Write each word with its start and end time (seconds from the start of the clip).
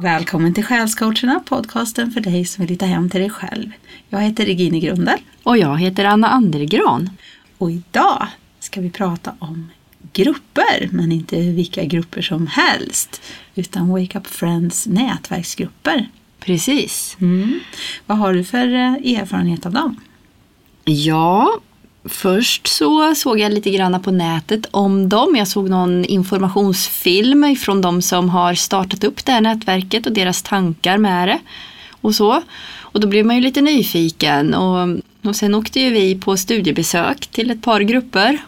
Välkommen 0.00 0.54
till 0.54 0.64
Själscoacherna, 0.64 1.40
podcasten 1.46 2.10
för 2.10 2.20
dig 2.20 2.44
som 2.44 2.62
vill 2.62 2.70
hitta 2.70 2.86
hem 2.86 3.10
till 3.10 3.20
dig 3.20 3.30
själv. 3.30 3.70
Jag 4.08 4.20
heter 4.20 4.44
Regine 4.46 4.80
Grundel 4.80 5.18
Och 5.42 5.58
jag 5.58 5.78
heter 5.78 6.04
Anna 6.04 6.28
Andergran. 6.28 7.10
och 7.58 7.70
idag 7.70 8.26
ska 8.60 8.80
vi 8.80 8.90
prata 8.90 9.34
om 9.38 9.70
grupper, 10.12 10.88
men 10.92 11.12
inte 11.12 11.36
vilka 11.40 11.84
grupper 11.84 12.22
som 12.22 12.46
helst, 12.46 13.22
utan 13.54 13.88
Wake 13.88 14.18
Up 14.18 14.26
Friends 14.26 14.86
nätverksgrupper. 14.86 16.08
Precis. 16.40 17.16
Mm. 17.20 17.60
Vad 18.06 18.18
har 18.18 18.32
du 18.34 18.44
för 18.44 18.74
eh, 18.74 19.18
erfarenhet 19.20 19.66
av 19.66 19.72
dem? 19.72 20.00
Ja, 20.84 21.60
först 22.08 22.66
så 22.66 23.14
såg 23.14 23.40
jag 23.40 23.52
lite 23.52 23.70
grann 23.70 24.02
på 24.02 24.10
nätet 24.10 24.66
om 24.70 25.08
dem. 25.08 25.36
Jag 25.36 25.48
såg 25.48 25.68
någon 25.68 26.04
informationsfilm 26.04 27.56
från 27.56 27.80
de 27.80 28.02
som 28.02 28.28
har 28.30 28.54
startat 28.54 29.04
upp 29.04 29.24
det 29.24 29.32
här 29.32 29.40
nätverket 29.40 30.06
och 30.06 30.12
deras 30.12 30.42
tankar 30.42 30.98
med 30.98 31.28
det. 31.28 31.38
Och 32.00 32.14
så. 32.14 32.42
Och 32.80 33.00
då 33.00 33.08
blev 33.08 33.26
man 33.26 33.36
ju 33.36 33.42
lite 33.42 33.60
nyfiken 33.60 34.54
och, 34.54 34.88
och 35.24 35.36
sen 35.36 35.54
åkte 35.54 35.80
ju 35.80 35.90
vi 35.90 36.14
på 36.14 36.36
studiebesök 36.36 37.26
till 37.26 37.50
ett 37.50 37.62
par 37.62 37.80
grupper 37.80 38.38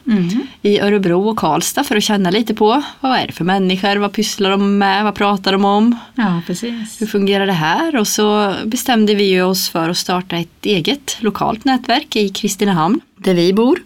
i 0.62 0.80
Örebro 0.80 1.28
och 1.28 1.36
Karlstad 1.38 1.84
för 1.84 1.96
att 1.96 2.02
känna 2.02 2.30
lite 2.30 2.54
på 2.54 2.82
vad 3.00 3.18
är 3.18 3.26
det 3.26 3.32
för 3.32 3.44
människor, 3.44 3.96
vad 3.96 4.12
pysslar 4.12 4.50
de 4.50 4.78
med, 4.78 5.04
vad 5.04 5.14
pratar 5.14 5.52
de 5.52 5.64
om, 5.64 5.96
Ja, 6.14 6.42
precis. 6.46 7.02
hur 7.02 7.06
fungerar 7.06 7.46
det 7.46 7.52
här? 7.52 7.96
Och 7.96 8.08
så 8.08 8.54
bestämde 8.64 9.14
vi 9.14 9.24
ju 9.24 9.42
oss 9.42 9.68
för 9.68 9.88
att 9.88 9.96
starta 9.98 10.36
ett 10.36 10.66
eget 10.66 11.16
lokalt 11.20 11.64
nätverk 11.64 12.16
i 12.16 12.28
Kristinehamn 12.28 13.00
där 13.16 13.34
vi 13.34 13.52
bor. 13.52 13.82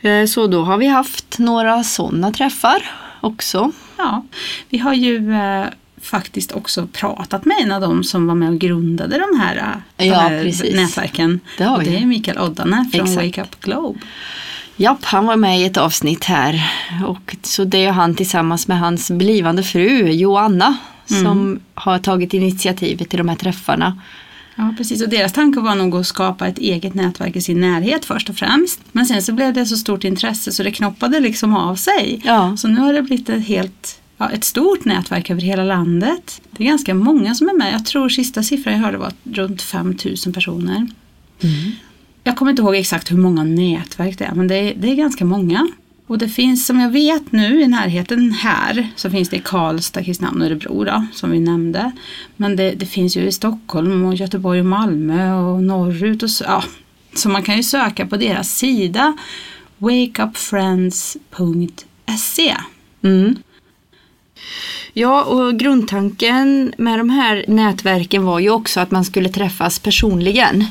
Eh, 0.00 0.24
Så 0.26 0.46
då 0.46 0.62
har 0.62 0.76
vi 0.78 0.86
haft 0.86 1.38
några 1.38 1.84
sådana 1.84 2.32
träffar 2.32 2.90
också. 3.20 3.72
Ja, 3.98 4.24
vi 4.68 4.78
har 4.78 4.94
ju 4.94 5.34
eh, 5.34 5.64
faktiskt 6.02 6.52
också 6.52 6.86
pratat 6.92 7.44
med 7.44 7.56
en 7.62 7.72
av 7.72 7.80
dem 7.80 8.04
som 8.04 8.26
var 8.26 8.34
med 8.34 8.48
och 8.48 8.58
grundade 8.58 9.18
de 9.30 9.40
här, 9.40 9.56
eh, 9.56 9.64
de 9.96 10.04
Ja, 10.06 10.14
här 10.18 10.44
precis. 10.44 10.74
nätverken. 10.74 11.40
Det 11.58 11.64
har 11.64 11.76
och 11.76 11.84
det 11.84 11.96
är 11.96 12.06
Mikael 12.06 12.38
Oddane 12.38 12.88
från 12.92 13.00
Exakt. 13.00 13.26
Wake 13.26 13.42
Up 13.42 13.60
Globe. 13.60 13.98
Japp, 14.76 15.04
han 15.04 15.26
var 15.26 15.36
med 15.36 15.60
i 15.60 15.64
ett 15.64 15.76
avsnitt 15.76 16.24
här. 16.24 16.72
Och 17.06 17.36
så 17.42 17.64
det 17.64 17.84
är 17.84 17.92
han 17.92 18.14
tillsammans 18.14 18.68
med 18.68 18.78
hans 18.78 19.10
blivande 19.10 19.62
fru 19.62 20.10
Joanna 20.10 20.76
som 21.06 21.60
har 21.74 21.98
tagit 21.98 22.34
initiativet 22.34 23.08
till 23.08 23.18
de 23.18 23.28
här 23.28 23.36
träffarna. 23.36 24.00
Ja, 24.54 24.74
precis. 24.76 25.02
Och 25.02 25.08
deras 25.08 25.32
tanke 25.32 25.60
var 25.60 25.74
nog 25.74 25.96
att 25.96 26.06
skapa 26.06 26.46
ett 26.48 26.58
eget 26.58 26.94
nätverk 26.94 27.36
i 27.36 27.40
sin 27.40 27.60
närhet 27.60 28.04
först 28.04 28.28
och 28.28 28.36
främst. 28.36 28.80
Men 28.92 29.06
sen 29.06 29.22
så 29.22 29.32
blev 29.32 29.52
det 29.52 29.66
så 29.66 29.76
stort 29.76 30.04
intresse 30.04 30.52
så 30.52 30.62
det 30.62 30.70
knoppade 30.70 31.20
liksom 31.20 31.56
av 31.56 31.74
sig. 31.76 32.20
Ja. 32.24 32.56
Så 32.56 32.68
nu 32.68 32.80
har 32.80 32.92
det 32.92 33.02
blivit 33.02 33.28
ett 33.28 33.46
helt 33.46 33.99
ja, 34.20 34.30
ett 34.30 34.44
stort 34.44 34.84
nätverk 34.84 35.30
över 35.30 35.40
hela 35.40 35.64
landet. 35.64 36.42
Det 36.50 36.64
är 36.64 36.68
ganska 36.68 36.94
många 36.94 37.34
som 37.34 37.48
är 37.48 37.54
med. 37.54 37.72
Jag 37.72 37.86
tror 37.86 38.08
sista 38.08 38.42
siffran 38.42 38.74
jag 38.74 38.80
hörde 38.80 38.98
var 38.98 39.12
runt 39.24 39.62
5000 39.62 40.32
personer. 40.32 40.86
Jag 42.24 42.36
kommer 42.36 42.50
inte 42.50 42.62
ihåg 42.62 42.76
exakt 42.76 43.10
hur 43.10 43.16
många 43.16 43.44
nätverk 43.44 44.18
det 44.18 44.24
är, 44.24 44.34
men 44.34 44.48
det 44.48 44.54
är, 44.54 44.74
det 44.74 44.90
är 44.90 44.94
ganska 44.94 45.24
många. 45.24 45.68
Och 46.06 46.18
det 46.18 46.28
finns, 46.28 46.66
som 46.66 46.80
jag 46.80 46.90
vet 46.90 47.32
nu, 47.32 47.62
i 47.62 47.66
närheten 47.66 48.32
här, 48.32 48.88
så 48.96 49.10
finns 49.10 49.28
det 49.28 49.36
i 49.36 49.42
Karlstad, 49.44 50.04
Kristinehamn 50.04 50.40
och 50.40 50.46
Örebro 50.46 50.84
då, 50.84 51.06
som 51.12 51.30
vi 51.30 51.40
nämnde. 51.40 51.92
Men 52.36 52.56
det, 52.56 52.70
det 52.70 52.86
finns 52.86 53.16
ju 53.16 53.20
i 53.20 53.32
Stockholm 53.32 54.04
och 54.04 54.14
Göteborg 54.14 54.60
och 54.60 54.66
Malmö 54.66 55.34
och 55.34 55.62
norrut 55.62 56.22
och 56.22 56.30
så, 56.30 56.44
ja. 56.44 56.64
Så 57.14 57.28
man 57.28 57.42
kan 57.42 57.56
ju 57.56 57.62
söka 57.62 58.06
på 58.06 58.16
deras 58.16 58.56
sida, 58.56 59.16
wakeupfriends.se. 59.78 62.56
Mm. 63.02 63.36
Ja, 64.92 65.22
och 65.22 65.58
grundtanken 65.58 66.72
med 66.78 66.98
de 66.98 67.10
här 67.10 67.44
nätverken 67.48 68.24
var 68.24 68.38
ju 68.38 68.50
också 68.50 68.80
att 68.80 68.90
man 68.90 69.04
skulle 69.04 69.28
träffas 69.28 69.78
personligen. 69.78 70.64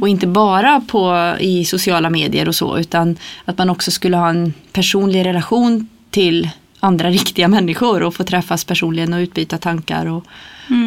Och 0.00 0.08
inte 0.08 0.26
bara 0.26 0.80
på, 0.80 1.34
i 1.40 1.64
sociala 1.64 2.10
medier 2.10 2.48
och 2.48 2.54
så, 2.54 2.78
utan 2.78 3.16
att 3.44 3.58
man 3.58 3.70
också 3.70 3.90
skulle 3.90 4.16
ha 4.16 4.28
en 4.28 4.52
personlig 4.72 5.24
relation 5.24 5.88
till 6.10 6.50
andra 6.80 7.10
riktiga 7.10 7.48
människor 7.48 8.02
och 8.02 8.14
få 8.14 8.24
träffas 8.24 8.64
personligen 8.64 9.12
och 9.12 9.18
utbyta 9.18 9.58
tankar 9.58 10.06
och, 10.06 10.24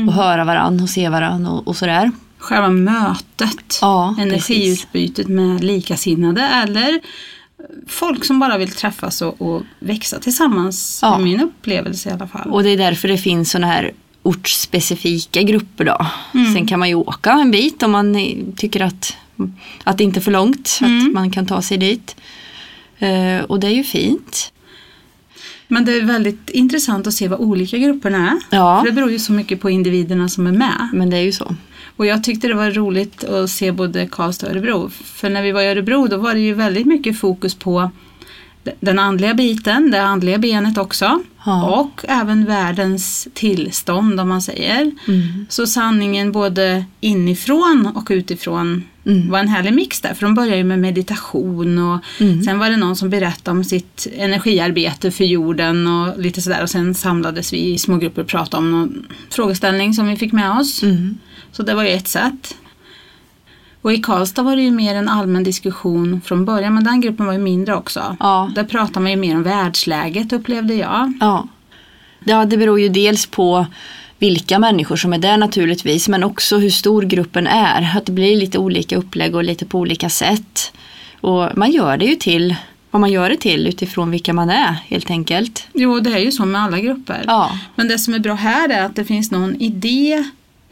och 0.07 0.13
höra 0.13 0.43
varann 0.43 0.81
och 0.81 0.89
se 0.89 1.09
varann 1.09 1.45
och, 1.45 1.67
och 1.67 1.75
sådär. 1.75 2.11
Själva 2.37 2.69
mötet, 2.69 3.79
Ja, 3.81 4.15
energiutbytet 4.19 5.27
med 5.27 5.63
likasinnade 5.63 6.41
eller 6.41 6.99
folk 7.87 8.25
som 8.25 8.39
bara 8.39 8.57
vill 8.57 8.71
träffas 8.71 9.21
och, 9.21 9.41
och 9.41 9.63
växa 9.79 10.19
tillsammans. 10.19 10.99
Ja. 11.01 11.17
min 11.17 11.41
upplevelse 11.41 12.09
i 12.09 12.11
alla 12.11 12.27
fall. 12.27 12.49
Och 12.49 12.63
det 12.63 12.69
är 12.69 12.77
därför 12.77 13.07
det 13.07 13.17
finns 13.17 13.51
sådana 13.51 13.67
här 13.67 13.91
ortsspecifika 14.23 15.41
grupper 15.41 15.85
då. 15.85 16.05
Mm. 16.33 16.53
Sen 16.53 16.67
kan 16.67 16.79
man 16.79 16.89
ju 16.89 16.95
åka 16.95 17.31
en 17.31 17.51
bit 17.51 17.83
om 17.83 17.91
man 17.91 18.15
tycker 18.57 18.81
att, 18.81 19.17
att 19.83 19.97
det 19.97 20.03
inte 20.03 20.19
är 20.19 20.21
för 20.21 20.31
långt. 20.31 20.79
Mm. 20.81 21.07
Att 21.07 21.13
man 21.13 21.31
kan 21.31 21.45
ta 21.45 21.61
sig 21.61 21.77
dit. 21.77 22.15
Eh, 22.99 23.39
och 23.39 23.59
det 23.59 23.67
är 23.67 23.71
ju 23.71 23.83
fint. 23.83 24.51
Men 25.67 25.85
det 25.85 25.93
är 25.93 26.01
väldigt 26.01 26.49
intressant 26.49 27.07
att 27.07 27.13
se 27.13 27.27
vad 27.27 27.39
olika 27.39 27.77
grupperna 27.77 28.31
är. 28.31 28.57
Ja. 28.57 28.79
För 28.79 28.87
det 28.87 28.95
beror 28.95 29.11
ju 29.11 29.19
så 29.19 29.31
mycket 29.31 29.61
på 29.61 29.69
individerna 29.69 30.29
som 30.29 30.47
är 30.47 30.51
med. 30.51 30.89
Men 30.93 31.09
det 31.09 31.17
är 31.17 31.21
ju 31.21 31.31
så. 31.31 31.55
Och 31.99 32.05
jag 32.05 32.23
tyckte 32.23 32.47
det 32.47 32.53
var 32.53 32.71
roligt 32.71 33.23
att 33.23 33.49
se 33.49 33.71
både 33.71 34.07
Karlstad 34.07 34.47
och 34.47 34.51
Örebro. 34.51 34.89
För 34.89 35.29
när 35.29 35.41
vi 35.43 35.51
var 35.51 35.61
i 35.61 35.67
Örebro 35.67 36.07
då 36.07 36.17
var 36.17 36.33
det 36.33 36.39
ju 36.39 36.53
väldigt 36.53 36.85
mycket 36.87 37.19
fokus 37.19 37.55
på 37.55 37.91
den 38.79 38.99
andliga 38.99 39.33
biten, 39.33 39.91
det 39.91 40.01
andliga 40.01 40.37
benet 40.37 40.77
också. 40.77 41.19
Ja. 41.45 41.79
Och 41.79 42.05
även 42.07 42.45
världens 42.45 43.27
tillstånd 43.33 44.19
om 44.19 44.29
man 44.29 44.41
säger. 44.41 44.81
Mm. 45.07 45.45
Så 45.49 45.67
sanningen 45.67 46.31
både 46.31 46.85
inifrån 46.99 47.91
och 47.95 48.07
utifrån 48.09 48.83
Mm. 49.05 49.29
var 49.31 49.39
en 49.39 49.47
härlig 49.47 49.73
mix 49.73 50.01
där. 50.01 50.13
För 50.13 50.25
de 50.25 50.35
började 50.35 50.57
ju 50.57 50.63
med 50.63 50.79
meditation 50.79 51.77
och 51.79 51.99
Mm. 52.19 52.43
sen 52.43 52.59
var 52.59 52.69
det 52.69 52.77
någon 52.77 52.95
som 52.95 53.09
berättade 53.09 53.57
om 53.57 53.63
sitt 53.63 54.07
energiarbete 54.17 55.11
för 55.11 55.23
jorden 55.25 55.87
och 55.87 56.19
lite 56.19 56.41
sådär. 56.41 56.63
Och 56.63 56.69
sen 56.69 56.95
samlades 56.95 57.53
vi 57.53 57.73
i 57.73 57.77
små 57.77 57.97
grupper 57.97 58.21
och 58.21 58.27
pratade 58.27 58.57
om 58.63 58.71
någon 58.71 59.05
frågeställning 59.29 59.93
som 59.93 60.07
vi 60.07 60.15
fick 60.15 60.31
med 60.31 60.51
oss. 60.51 60.83
Mm. 60.83 61.17
Så 61.51 61.63
det 61.63 61.73
var 61.73 61.83
ju 61.83 61.89
ett 61.89 62.07
sätt. 62.07 62.55
Och 63.81 63.93
i 63.93 63.97
Karlstad 63.97 64.43
var 64.43 64.55
det 64.55 64.61
ju 64.61 64.71
mer 64.71 64.95
en 64.95 65.09
allmän 65.09 65.43
diskussion 65.43 66.21
från 66.25 66.45
början, 66.45 66.73
men 66.73 66.83
den 66.83 67.01
gruppen 67.01 67.25
var 67.25 67.33
ju 67.33 67.39
mindre 67.39 67.75
också. 67.75 68.17
Ja. 68.19 68.51
Där 68.55 68.63
pratade 68.63 68.99
man 68.99 69.11
ju 69.11 69.17
mer 69.17 69.35
om 69.35 69.43
världsläget 69.43 70.33
upplevde 70.33 70.73
jag. 70.73 71.13
Ja. 71.19 71.47
ja, 72.23 72.45
det 72.45 72.57
beror 72.57 72.79
ju 72.79 72.89
dels 72.89 73.25
på 73.25 73.65
vilka 74.19 74.59
människor 74.59 74.95
som 74.95 75.13
är 75.13 75.17
där 75.17 75.37
naturligtvis 75.37 76.07
men 76.07 76.23
också 76.23 76.57
hur 76.57 76.69
stor 76.69 77.01
gruppen 77.01 77.47
är. 77.47 77.97
Att 77.97 78.05
det 78.05 78.11
blir 78.11 78.35
lite 78.35 78.57
olika 78.57 78.97
upplägg 78.97 79.35
och 79.35 79.43
lite 79.43 79.65
på 79.65 79.79
olika 79.79 80.09
sätt. 80.09 80.71
Och 81.21 81.57
man 81.57 81.71
gör 81.71 81.97
det 81.97 82.05
ju 82.05 82.15
till 82.15 82.55
vad 82.91 82.99
man 82.99 83.11
gör 83.11 83.29
det 83.29 83.37
till 83.37 83.67
utifrån 83.67 84.11
vilka 84.11 84.33
man 84.33 84.49
är 84.49 84.71
helt 84.71 85.09
enkelt. 85.09 85.67
Jo, 85.73 85.99
det 85.99 86.13
är 86.13 86.19
ju 86.19 86.31
så 86.31 86.45
med 86.45 86.61
alla 86.61 86.79
grupper. 86.79 87.23
Ja, 87.27 87.59
Men 87.75 87.87
det 87.87 87.99
som 87.99 88.13
är 88.13 88.19
bra 88.19 88.33
här 88.33 88.69
är 88.69 88.85
att 88.85 88.95
det 88.95 89.05
finns 89.05 89.31
någon 89.31 89.55
idé 89.55 90.23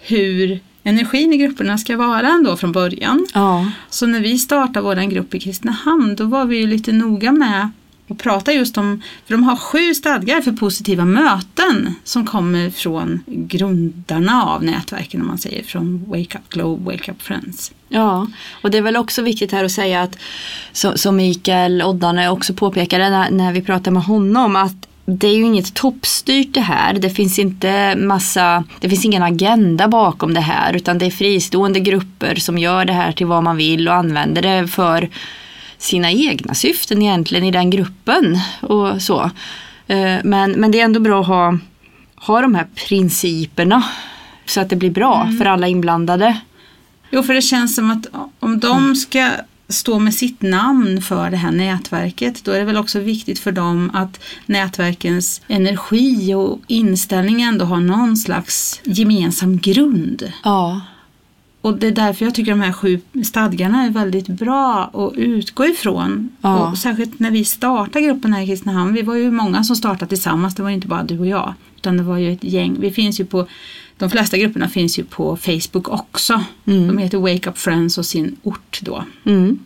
hur 0.08 0.60
energin 0.84 1.34
i 1.34 1.38
grupperna 1.38 1.78
ska 1.78 1.98
vara 1.98 2.28
ändå 2.28 2.58
från 2.58 2.72
början. 2.72 3.28
ja, 3.34 3.72
Så 3.90 4.06
när 4.06 4.20
vi 4.20 4.38
startade 4.38 4.82
vår 4.82 5.10
grupp 5.12 5.36
i 5.36 5.40
Kristinehamn 5.40 6.16
då 6.16 6.26
var 6.26 6.46
vi 6.46 6.58
ju 6.58 6.68
lite 6.68 6.92
noga 6.92 7.32
med 7.32 7.70
att 8.10 8.18
prata 8.18 8.54
just 8.54 8.78
om, 8.78 9.02
för 9.26 9.34
de 9.34 9.44
har 9.44 9.56
sju 9.56 9.94
stadgar 9.94 10.42
för 10.42 10.52
positiva 10.52 11.06
möten 11.06 11.96
som 12.04 12.26
kommer 12.26 12.70
från 12.70 13.20
grundarna 13.26 14.44
av 14.46 14.64
nätverken 14.64 15.22
om 15.22 15.28
man 15.28 15.38
säger, 15.38 15.64
från 15.64 16.06
Wake 16.08 16.38
Up 16.38 16.50
Globe, 16.50 16.92
Wake 16.92 17.12
Up 17.12 17.22
Friends. 17.22 17.72
ja. 17.90 18.28
Och 18.62 18.72
det 18.72 18.78
är 18.78 18.82
väl 18.82 18.98
också 18.98 19.22
viktigt 19.22 19.52
här 19.52 19.64
att 19.64 19.72
säga 19.72 20.02
att 20.02 20.18
som 20.96 21.16
Mikael 21.16 21.82
Oddane 21.82 22.30
också 22.30 22.54
påpekade 22.54 23.10
när, 23.10 23.32
när 23.32 23.54
vi 23.54 23.62
pratade 23.62 23.92
med 23.92 24.04
honom 24.04 24.56
att 24.56 24.88
det 25.10 25.28
är 25.28 25.36
ju 25.36 25.44
inget 25.44 25.74
toppstyrt 25.74 26.54
det 26.54 26.62
här. 26.62 26.94
Det 26.94 27.10
finns 27.10 27.40
inte 27.40 27.96
massa, 27.96 28.64
det 28.80 28.90
finns 28.90 29.06
ingen 29.06 29.24
agenda 29.24 29.88
bakom 29.88 30.34
det 30.34 30.42
här 30.42 30.74
utan 30.76 30.98
det 30.98 31.06
är 31.06 31.12
fristående 31.12 31.80
grupper 31.80 32.36
som 32.36 32.58
gör 32.58 32.86
det 32.86 32.94
här 32.94 33.12
till 33.12 33.26
vad 33.26 33.44
man 33.44 33.58
vill 33.58 33.88
och 33.88 33.94
använder 33.94 34.42
det 34.42 34.68
för 34.68 35.10
sina 35.78 36.12
egna 36.12 36.54
syften 36.54 37.02
egentligen 37.02 37.44
i 37.44 37.52
den 37.52 37.70
gruppen 37.70 38.40
och 38.62 39.02
så. 39.02 39.32
Eh, 39.88 40.18
Men, 40.24 40.52
men 40.52 40.72
det 40.72 40.80
är 40.80 40.86
ändå 40.86 41.00
bra 41.00 41.22
att 41.22 41.28
ha, 41.28 41.58
ha 42.16 42.42
de 42.42 42.56
här 42.56 42.68
principerna 42.88 43.84
så 44.46 44.62
att 44.62 44.70
det 44.70 44.76
blir 44.76 44.92
bra 44.92 45.32
för 45.38 45.46
alla 45.46 45.68
inblandade. 45.68 46.38
Jo, 47.12 47.24
för 47.24 47.34
det 47.34 47.42
känns 47.42 47.76
som 47.76 47.92
att 47.92 48.08
om 48.40 48.60
de 48.60 48.96
ska 48.96 49.32
stå 49.70 50.00
med 50.00 50.14
sitt 50.14 50.42
namn 50.42 51.02
för 51.02 51.30
det 51.30 51.38
här 51.38 51.52
nätverket, 51.52 52.44
då 52.44 52.52
är 52.52 52.60
det 52.60 52.66
väl 52.66 52.78
också 52.78 53.00
viktigt 53.00 53.40
för 53.40 53.52
dem 53.52 53.92
att 53.94 54.20
nätverkens 54.46 55.42
energi 55.48 56.34
och 56.34 56.60
inställning 56.68 57.42
ändå 57.42 57.66
har 57.66 57.80
någon 57.80 58.18
slags 58.18 58.82
gemensam 58.84 59.58
grund. 59.58 60.32
Ja, 60.44 60.82
Och 61.62 61.78
det 61.78 61.88
är 61.88 61.92
därför 61.92 62.26
jag 62.26 62.36
tycker 62.36 62.52
de 62.52 62.62
här 62.62 62.72
sju 62.74 63.02
stadgarna 63.26 63.84
är 63.84 63.90
väldigt 63.90 64.28
bra 64.28 64.84
att 64.94 65.18
utgå 65.18 65.66
ifrån. 65.66 66.30
Ja. 66.42 66.70
Och 66.70 66.78
särskilt 66.78 67.20
när 67.20 67.32
vi 67.32 67.46
startade 67.46 68.06
gruppen 68.06 68.34
här 68.34 68.42
i 68.42 68.48
Kristinehamn. 68.48 68.94
Vi 68.94 69.02
var 69.02 69.16
ju 69.16 69.32
många 69.32 69.64
som 69.64 69.76
startade 69.76 70.10
tillsammans. 70.10 70.56
Det 70.56 70.64
var 70.64 70.70
inte 70.70 70.88
bara 70.88 71.04
du 71.04 71.20
och 71.20 71.28
jag. 71.28 71.54
Utan 71.78 71.98
det 71.98 72.04
var 72.04 72.18
ju 72.18 72.34
ett 72.34 72.44
gäng. 72.44 72.78
Vi 72.80 72.92
finns 72.92 73.20
ju 73.20 73.26
på 73.26 73.48
De 73.98 74.10
flesta 74.10 74.38
grupperna 74.38 74.70
finns 74.70 75.00
ju 75.00 75.04
på 75.04 75.38
Facebook 75.38 75.90
också. 75.90 76.44
Mm. 76.66 76.88
De 76.88 76.98
heter 76.98 77.18
Wake 77.18 77.50
Up 77.50 77.58
Friends 77.58 77.98
och 77.98 78.06
sin 78.06 78.36
ort 78.44 78.80
då. 78.82 79.04
Mm. 79.26 79.60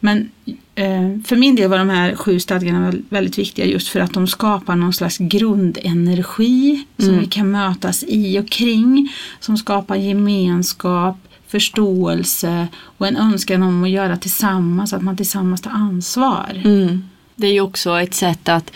Men 0.00 0.28
eh, 0.74 1.20
för 1.24 1.36
min 1.36 1.54
del 1.56 1.70
var 1.70 1.78
de 1.78 1.88
här 1.90 2.14
sju 2.16 2.40
stadgarna 2.40 2.80
väl- 2.90 3.02
väldigt 3.08 3.38
viktiga 3.38 3.66
just 3.66 3.88
för 3.88 4.00
att 4.00 4.12
de 4.14 4.26
skapar 4.26 4.76
någon 4.76 4.92
slags 4.92 5.18
grundenergi 5.18 6.84
som 6.98 7.08
Mm. 7.08 7.20
vi 7.20 7.26
kan 7.26 7.50
mötas 7.50 8.04
i 8.08 8.38
och 8.38 8.48
kring. 8.48 9.12
Som 9.40 9.56
skapar 9.56 9.96
gemenskap, 9.96 11.16
förståelse 11.48 12.68
och 12.76 13.06
en 13.06 13.16
önskan 13.16 13.62
om 13.62 13.84
att 13.84 13.90
göra 13.90 14.16
tillsammans, 14.16 14.92
att 14.92 15.02
man 15.02 15.16
tillsammans 15.16 15.60
tar 15.60 15.70
ansvar. 15.70 16.60
Mm. 16.64 17.02
Det 17.36 17.46
är 17.46 17.52
ju 17.52 17.60
också 17.60 18.00
ett 18.00 18.14
sätt 18.14 18.48
att 18.48 18.72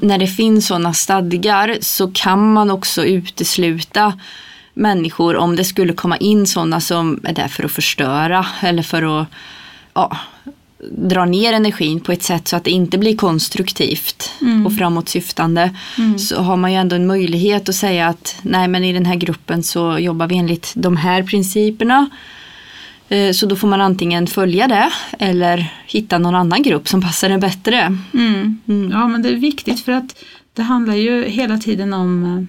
när 0.00 0.18
det 0.18 0.26
finns 0.26 0.66
sådana 0.66 0.94
stadgar 0.94 1.78
så 1.80 2.10
kan 2.14 2.52
man 2.52 2.70
också 2.70 3.04
utesluta 3.04 4.18
människor 4.74 5.36
om 5.36 5.56
det 5.56 5.64
skulle 5.64 5.92
komma 5.92 6.16
in 6.16 6.46
sådana 6.46 6.80
som 6.80 7.20
är 7.24 7.32
där 7.32 7.48
för 7.48 7.64
att 7.64 7.72
förstöra 7.72 8.46
eller 8.62 8.82
för 8.82 9.20
att 9.20 9.28
ja, 9.94 10.16
dra 10.90 11.24
ner 11.24 11.52
energin 11.52 12.00
på 12.00 12.12
ett 12.12 12.22
sätt 12.22 12.48
så 12.48 12.56
att 12.56 12.64
det 12.64 12.70
inte 12.70 12.98
blir 12.98 13.16
konstruktivt 13.16 14.30
Mm. 14.40 14.66
och 14.66 14.76
framåtsyftande 14.76 15.74
så 16.18 16.42
har 16.42 16.56
man 16.56 16.72
ju 16.72 16.78
ändå 16.78 16.96
en 16.96 17.06
möjlighet 17.06 17.68
att 17.68 17.74
säga 17.74 18.08
att 18.08 18.36
nej 18.42 18.68
men 18.68 18.84
i 18.84 18.92
den 18.92 19.06
här 19.06 19.14
gruppen 19.14 19.62
så 19.62 19.98
jobbar 19.98 20.26
vi 20.26 20.36
enligt 20.36 20.72
de 20.74 20.96
här 20.96 21.22
principerna. 21.22 22.10
Eh, 23.08 23.32
Så 23.32 23.46
då 23.46 23.56
får 23.56 23.68
man 23.68 23.80
antingen 23.80 24.26
följa 24.26 24.68
det 24.68 24.90
eller 25.18 25.72
hitta 25.86 26.18
någon 26.18 26.34
annan 26.34 26.62
grupp 26.62 26.88
som 26.88 27.02
passar 27.02 27.30
en 27.30 27.40
bättre. 27.40 27.96
Mm. 28.14 28.58
Mm. 28.68 28.90
Ja, 28.90 29.08
men 29.08 29.22
det 29.22 29.28
är 29.28 29.36
viktigt 29.36 29.80
för 29.80 29.92
att 29.92 30.16
det 30.52 30.62
handlar 30.62 30.94
ju 30.94 31.24
hela 31.24 31.58
tiden 31.58 31.92
om 31.92 32.24
eh, 32.24 32.44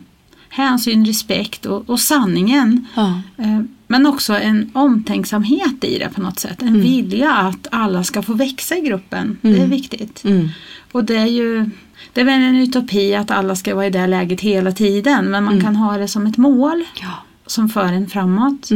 hänsyn, 0.49 1.05
respekt 1.05 1.65
och, 1.65 1.89
och 1.89 1.99
sanningen. 1.99 2.87
Ja. 2.95 3.21
Eh, 3.37 3.59
Men 3.87 4.05
också 4.05 4.33
en 4.39 4.71
omtänksamhet 4.73 5.83
i 5.83 5.99
det 5.99 6.09
på 6.15 6.21
något 6.21 6.39
sätt. 6.39 6.61
En 6.61 6.81
vilja 6.81 7.31
att 7.33 7.67
alla 7.71 8.03
ska 8.03 8.21
få 8.21 8.33
växa 8.33 8.75
i 8.77 8.81
gruppen. 8.81 9.37
Det 9.41 9.49
är 9.49 9.55
Mm. 9.57 9.69
viktigt. 9.69 10.23
Mm. 10.23 10.49
Och 10.91 11.03
det 11.03 11.15
är 11.15 11.25
ju 11.25 11.69
det 12.13 12.21
är 12.21 12.25
väl 12.25 12.41
en 12.41 12.55
utopi 12.55 13.15
att 13.15 13.31
alla 13.31 13.55
ska 13.55 13.75
vara 13.75 13.85
i 13.85 13.89
det 13.89 14.07
läget 14.07 14.41
hela 14.41 14.71
tiden. 14.71 15.25
Men 15.25 15.43
man 15.43 15.53
Mm. 15.53 15.65
kan 15.65 15.75
ha 15.75 15.97
det 15.97 16.07
som 16.07 16.25
ett 16.27 16.37
mål 16.37 16.83
Ja. 17.01 17.13
som 17.47 17.69
för 17.69 17.85
en 17.85 18.07
framåt. 18.09 18.69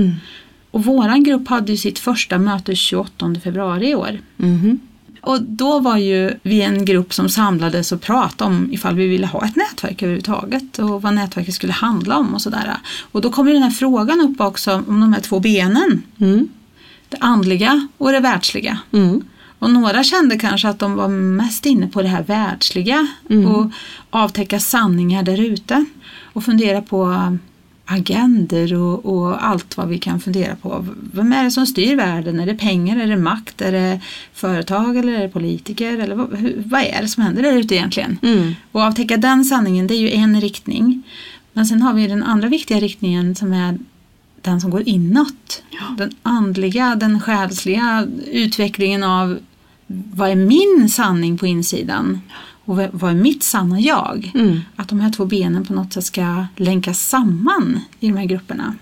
Mm. 0.71 0.89
Och 0.89 0.95
våran 0.95 1.23
grupp 1.23 1.47
hade 1.47 1.71
ju 1.71 1.77
sitt 1.77 1.99
första 1.99 2.37
möte 2.37 2.75
28 2.75 3.35
februari 3.43 3.89
i 3.89 3.95
år. 3.95 4.19
Mhm. 4.37 4.79
Och 5.21 5.41
då 5.41 5.79
var 5.79 5.97
ju 5.97 6.33
vi 6.43 6.61
en 6.61 6.85
grupp 6.85 7.13
som 7.13 7.29
samlades 7.29 7.91
och 7.91 8.01
pratade 8.01 8.51
om 8.51 8.73
ifall 8.73 8.95
vi 8.95 9.07
ville 9.07 9.27
ha 9.27 9.45
ett 9.45 9.55
nätverk 9.55 10.01
överhuvudtaget 10.03 10.79
och 10.79 11.01
vad 11.01 11.13
nätverket 11.13 11.53
skulle 11.53 11.73
handla 11.73 12.17
om 12.17 12.33
och 12.33 12.41
sådär. 12.41 12.77
Och 13.11 13.21
då 13.21 13.31
kom 13.31 13.47
ju 13.47 13.53
den 13.53 13.63
här 13.63 13.69
frågan 13.69 14.21
upp 14.21 14.41
också 14.41 14.83
om 14.87 14.99
de 14.99 15.13
här 15.13 15.21
två 15.21 15.39
benen. 15.39 16.03
Mm. 16.19 16.47
Det 17.09 17.17
andliga 17.19 17.87
och 17.97 18.11
det 18.11 18.19
världsliga. 18.19 18.79
Mm. 18.91 19.21
Och 19.59 19.71
några 19.71 20.03
kände 20.03 20.37
kanske 20.37 20.69
att 20.69 20.79
de 20.79 20.95
var 20.95 21.07
mest 21.07 21.65
inne 21.65 21.87
på 21.87 22.01
det 22.01 22.07
här 22.07 22.23
världsliga 22.23 23.07
Mm. 23.29 23.45
och 23.45 23.71
avtäcka 24.09 24.59
sanningar 24.59 25.23
där 25.23 25.41
ute. 25.41 25.85
Och 26.33 26.43
fundera 26.43 26.81
på 26.81 27.37
agender 27.91 28.73
och, 28.73 29.05
och 29.05 29.45
allt 29.45 29.77
vad 29.77 29.87
vi 29.87 29.99
kan 29.99 30.19
fundera 30.19 30.55
på. 30.55 30.85
Vem 31.13 31.33
är 31.33 31.43
det 31.43 31.51
som 31.51 31.65
styr 31.65 31.95
världen? 31.95 32.39
Är 32.39 32.45
det 32.45 32.55
pengar? 32.55 32.97
Är 32.97 33.07
det 33.07 33.17
makt? 33.17 33.61
Är 33.61 33.71
det 33.71 33.99
företag? 34.33 34.97
Eller 34.97 35.13
är 35.13 35.21
det 35.21 35.29
politiker? 35.29 35.97
Eller 35.97 36.15
vad, 36.15 36.37
hur, 36.37 36.63
vad 36.65 36.81
är 36.81 37.01
det 37.01 37.07
som 37.07 37.23
händer 37.23 37.43
där 37.43 37.57
ute 37.57 37.75
egentligen? 37.75 38.17
Mm. 38.21 38.55
Och 38.71 38.81
avtäcka 38.81 39.17
den 39.17 39.45
sanningen, 39.45 39.87
det 39.87 39.93
är 39.93 39.99
ju 39.99 40.11
en 40.11 40.41
riktning. 40.41 41.03
Men 41.53 41.65
sen 41.65 41.81
har 41.81 41.93
vi 41.93 42.07
den 42.07 42.23
andra 42.23 42.47
viktiga 42.47 42.79
riktningen 42.79 43.35
som 43.35 43.53
är 43.53 43.77
den 44.41 44.61
som 44.61 44.71
går 44.71 44.87
inåt. 44.87 45.63
Den 45.97 46.11
andliga, 46.23 46.95
den 46.95 47.19
själsliga 47.19 48.07
utvecklingen 48.31 49.03
av 49.03 49.39
vad 49.87 50.29
är 50.29 50.35
min 50.35 50.89
sanning 50.89 51.37
på 51.37 51.47
insidan? 51.47 52.21
Och 52.69 52.77
vad- 52.91 53.11
är 53.11 53.15
mitt 53.15 53.43
sanna 53.43 53.79
jag? 53.79 54.31
Mm. 54.35 54.61
Att 54.75 54.87
de 54.89 54.99
här 54.99 55.11
två 55.11 55.25
benen 55.25 55.65
på 55.65 55.73
något 55.73 55.93
sätt 55.93 56.05
ska 56.05 56.45
länkas 56.55 56.99
samman 56.99 57.79
i 57.99 58.07
de 58.07 58.17
här 58.17 58.25
grupperna. 58.25 58.75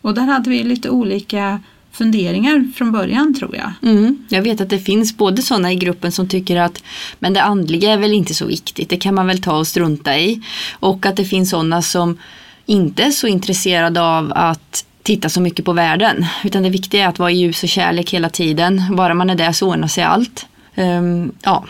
Och 0.00 0.14
där 0.14 0.22
hade 0.22 0.50
vi 0.50 0.62
lite 0.62 0.90
olika 0.90 1.60
funderingar 1.92 2.72
från 2.76 2.92
början 2.92 3.34
tror 3.34 3.56
jag. 3.56 3.72
Mm. 3.90 4.18
Jag 4.28 4.42
vet 4.42 4.60
att 4.60 4.68
det 4.70 4.78
finns 4.78 5.16
både 5.16 5.42
sådana 5.42 5.72
i 5.72 5.76
gruppen 5.76 6.12
som 6.12 6.28
tycker 6.28 6.56
att 6.56 6.82
men 7.18 7.32
det 7.32 7.42
andliga 7.42 7.92
är 7.92 7.96
väl 7.98 8.12
inte 8.12 8.34
så 8.34 8.46
viktigt, 8.46 8.88
det 8.88 8.96
kan 8.96 9.14
man 9.14 9.26
väl 9.26 9.42
ta 9.42 9.58
och 9.58 9.66
strunta 9.66 10.18
i. 10.18 10.42
Och 10.72 11.06
att 11.06 11.16
det 11.16 11.24
finns 11.24 11.50
sådana 11.50 11.82
som 11.82 12.18
inte 12.66 13.02
är 13.02 13.10
så 13.10 13.26
intresserade 13.26 14.02
av 14.02 14.32
att 14.34 14.84
titta 15.02 15.28
så 15.28 15.40
mycket 15.40 15.64
på 15.64 15.72
världen. 15.72 16.26
Utan 16.44 16.62
det 16.62 16.70
viktiga 16.70 17.04
är 17.04 17.08
att 17.08 17.18
vara 17.18 17.30
i 17.30 17.38
ljus 17.38 17.62
och 17.62 17.68
kärlek 17.68 18.14
hela 18.14 18.28
tiden. 18.28 18.82
Bara 18.96 19.14
man 19.14 19.30
är 19.30 19.34
där 19.34 19.52
så 19.52 19.68
ordnar 19.68 19.88
sig 19.88 20.04
allt. 20.04 20.46
Ehm, 20.74 21.32
ja. 21.42 21.64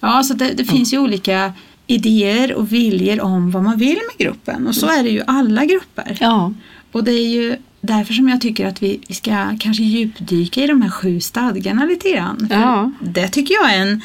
Ja, 0.00 0.22
så 0.22 0.34
det, 0.34 0.52
det 0.52 0.64
finns 0.64 0.92
ju 0.94 0.98
olika 0.98 1.52
idéer 1.86 2.54
och 2.54 2.72
viljor 2.72 3.20
om 3.20 3.50
vad 3.50 3.62
man 3.62 3.78
vill 3.78 3.98
med 4.08 4.26
gruppen. 4.26 4.66
Och 4.66 4.74
så 4.74 4.86
är 4.86 5.02
det 5.02 5.08
ju 5.10 5.22
alla 5.26 5.64
grupper. 5.64 6.16
ja. 6.20 6.52
Och 6.92 7.04
det 7.04 7.12
är 7.12 7.28
ju 7.28 7.56
därför 7.80 8.14
som 8.14 8.28
jag 8.28 8.40
tycker 8.40 8.66
att 8.66 8.82
vi, 8.82 9.00
vi 9.08 9.14
ska 9.14 9.56
kanske 9.60 9.82
djupdyka 9.82 10.64
i 10.64 10.66
de 10.66 10.82
här 10.82 10.90
sju 10.90 11.20
stadgarna 11.20 11.84
lite 11.84 12.10
grann. 12.10 12.48
Ja. 12.50 12.92
Det 13.00 13.28
tycker 13.28 13.54
jag 13.54 13.74
är 13.74 13.82
en... 13.82 14.02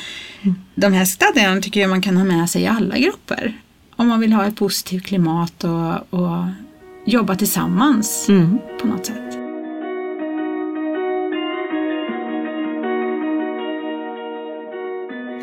De 0.75 0.93
här 0.93 1.05
stadgarna 1.05 1.61
tycker 1.61 1.81
jag 1.81 1.89
man 1.89 2.01
kan 2.01 2.17
ha 2.17 2.23
med 2.23 2.49
sig 2.49 2.61
i 2.61 2.67
alla 2.67 2.97
grupper. 2.97 3.53
Om 3.95 4.07
man 4.07 4.19
vill 4.19 4.33
ha 4.33 4.45
ett 4.45 4.55
positivt 4.55 5.03
klimat 5.05 5.63
och, 5.63 6.13
och 6.19 6.45
jobba 7.05 7.35
tillsammans 7.35 8.25
Mm. 8.29 8.57
på 8.81 8.87
något 8.87 9.05
sätt. 9.05 9.42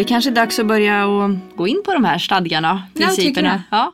Det 0.01 0.05
kanske 0.05 0.31
är 0.31 0.35
dags 0.35 0.59
att 0.59 0.67
börja 0.67 1.07
och 1.07 1.31
gå 1.57 1.69
in 1.69 1.83
på 1.85 1.93
de 1.93 2.05
här 2.05 2.19
stadgarna, 2.19 2.83
Ja, 2.95 3.01
jag 3.01 3.17
principerna. 3.17 3.63
Ja. 3.71 3.93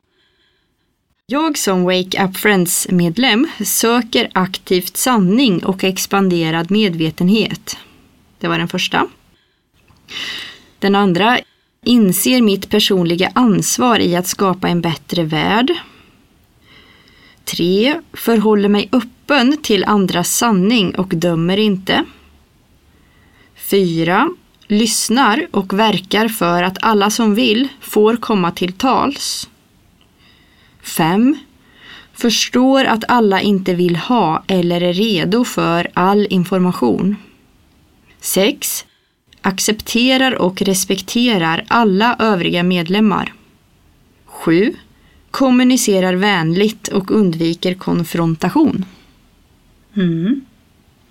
Jag 1.26 1.58
som 1.58 1.84
Wake 1.84 2.24
Up 2.24 2.36
Friends-medlem 2.36 3.48
söker 3.64 4.30
aktivt 4.34 4.96
sanning 4.96 5.64
och 5.64 5.84
expanderad 5.84 6.70
medvetenhet. 6.70 7.78
Det 8.38 8.48
var 8.48 8.58
den 8.58 8.68
första. 8.68 9.06
Den 10.78 10.94
andra 10.94 11.38
inser 11.84 12.42
mitt 12.42 12.70
personliga 12.70 13.30
ansvar 13.34 13.98
i 13.98 14.16
att 14.16 14.26
skapa 14.26 14.68
en 14.68 14.80
bättre 14.80 15.22
värld. 15.22 15.72
3. 17.44 18.00
Förhåller 18.12 18.68
mig 18.68 18.88
öppen 18.92 19.56
till 19.62 19.84
andras 19.84 20.36
sanning 20.36 20.94
och 20.94 21.08
dömer 21.08 21.56
inte. 21.56 22.04
4. 23.56 24.30
Lyssnar 24.68 25.46
och 25.50 25.78
verkar 25.78 26.28
för 26.28 26.62
att 26.62 26.78
alla 26.80 27.11
som 27.11 27.35
vill 27.35 27.68
får 27.80 28.16
komma 28.16 28.50
till 28.50 28.73
tals. 28.73 29.49
5. 30.82 31.37
Förstår 32.12 32.85
att 32.85 33.04
alla 33.08 33.40
inte 33.40 33.75
vill 33.75 33.96
ha 33.96 34.42
eller 34.46 34.80
är 34.80 34.92
redo 34.92 35.44
för 35.44 35.88
all 35.94 36.26
information. 36.30 37.16
6. 38.20 38.87
Accepterar 39.40 40.35
och 40.35 40.62
respekterar 40.62 41.64
alla 41.68 42.16
övriga 42.18 42.62
medlemmar. 42.62 43.32
7. 44.26 44.75
Kommunicerar 45.30 46.14
vänligt 46.14 46.88
och 46.88 47.11
undviker 47.11 47.75
konfrontation. 47.75 48.85
Mm. 49.96 50.40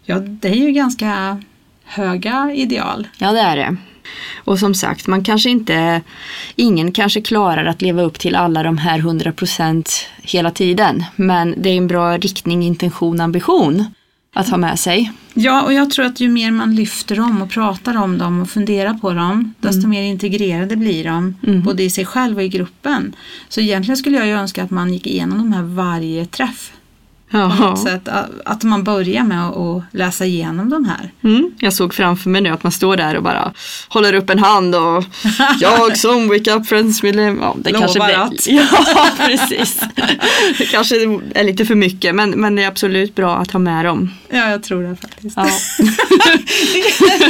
Ja, 0.03 0.19
det 0.19 0.47
är 0.47 0.55
ju 0.55 0.71
ganska 0.71 1.41
höga 1.85 2.51
ideal. 2.55 3.07
Ja, 3.17 3.31
det 3.31 3.39
är 3.39 3.55
det. 3.57 3.75
Och 4.43 4.59
som 4.59 4.73
sagt, 4.75 5.07
man 5.07 5.23
kanske 5.23 5.49
inte, 5.49 6.01
ingen 6.55 6.91
kanske 6.91 7.21
klarar 7.21 7.65
att 7.65 7.81
leva 7.81 8.01
upp 8.01 8.19
till 8.19 8.35
alla 8.35 8.63
de 8.63 8.77
här 8.77 8.99
100% 8.99 9.89
hela 10.21 10.51
tiden. 10.51 11.03
Men 11.15 11.55
det 11.57 11.69
är 11.69 11.77
en 11.77 11.87
bra 11.87 12.17
riktning, 12.17 12.63
intention, 12.63 13.19
ambition 13.21 13.85
att 14.33 14.49
ha 14.49 14.57
med 14.57 14.79
sig. 14.79 15.11
Ja, 15.33 15.61
och 15.61 15.73
jag 15.73 15.91
tror 15.91 16.05
att 16.05 16.19
ju 16.19 16.29
mer 16.29 16.51
man 16.51 16.75
lyfter 16.75 17.15
dem 17.15 17.41
och 17.41 17.49
pratar 17.49 17.97
om 17.97 18.17
dem 18.17 18.41
och 18.41 18.49
funderar 18.49 18.93
på 18.93 19.13
dem, 19.13 19.53
desto 19.59 19.87
mer 19.87 20.01
integrerade 20.01 20.75
blir 20.75 21.03
de, 21.03 21.35
Mm. 21.47 21.63
både 21.63 21.83
i 21.83 21.89
sig 21.89 22.05
själv 22.05 22.37
och 22.37 22.43
i 22.43 22.49
gruppen. 22.49 23.15
Så 23.49 23.61
egentligen 23.61 23.97
skulle 23.97 24.17
jag 24.17 24.27
ju 24.27 24.33
önska 24.33 24.63
att 24.63 24.71
man 24.71 24.93
gick 24.93 25.07
igenom 25.07 25.37
de 25.37 25.53
här 25.53 25.63
varje 25.63 26.25
träff. 26.25 26.71
Något 27.35 27.79
sätt, 27.83 28.07
att- 28.45 28.63
man 28.63 28.83
börjar 28.83 29.23
med 29.23 29.47
att 29.47 29.55
att 29.57 29.83
läsa 29.91 30.25
igenom 30.25 30.69
de 30.69 30.85
här. 30.85 31.11
Mm, 31.23 31.51
jag 31.59 31.73
såg 31.73 31.93
framför 31.93 32.29
mig 32.29 32.41
nu 32.41 32.49
att 32.49 32.63
man 32.63 32.71
står 32.71 32.97
där 32.97 33.15
och 33.17 33.23
bara 33.23 33.53
håller 33.89 34.13
upp 34.13 34.29
en 34.29 34.39
hand 34.39 34.75
och 34.75 35.03
jag 35.59 35.97
som 35.97 36.27
Wake 36.27 36.51
Up 36.53 36.67
Friends 36.67 37.03
medlem. 37.03 37.39
Ja, 37.41 37.55
det 37.57 37.71
Lovar 37.71 37.81
kanske 37.87 37.99
blir, 38.05 38.15
att. 38.15 38.47
Ja, 38.95 39.09
precis. 39.17 39.79
Det 40.57 40.65
kanske 40.65 40.95
är 41.35 41.43
lite 41.43 41.65
för 41.65 41.75
mycket 41.75 42.15
men, 42.15 42.29
men 42.29 42.55
det 42.55 42.63
är 42.63 42.67
absolut 42.67 43.15
bra 43.15 43.37
att 43.37 43.51
ha 43.51 43.59
med 43.59 43.85
dem. 43.85 44.11
Ja, 44.29 44.49
jag 44.49 44.63
tror 44.63 44.83
det 44.83 44.95
faktiskt. 44.95 45.37
Ja. 45.37 45.47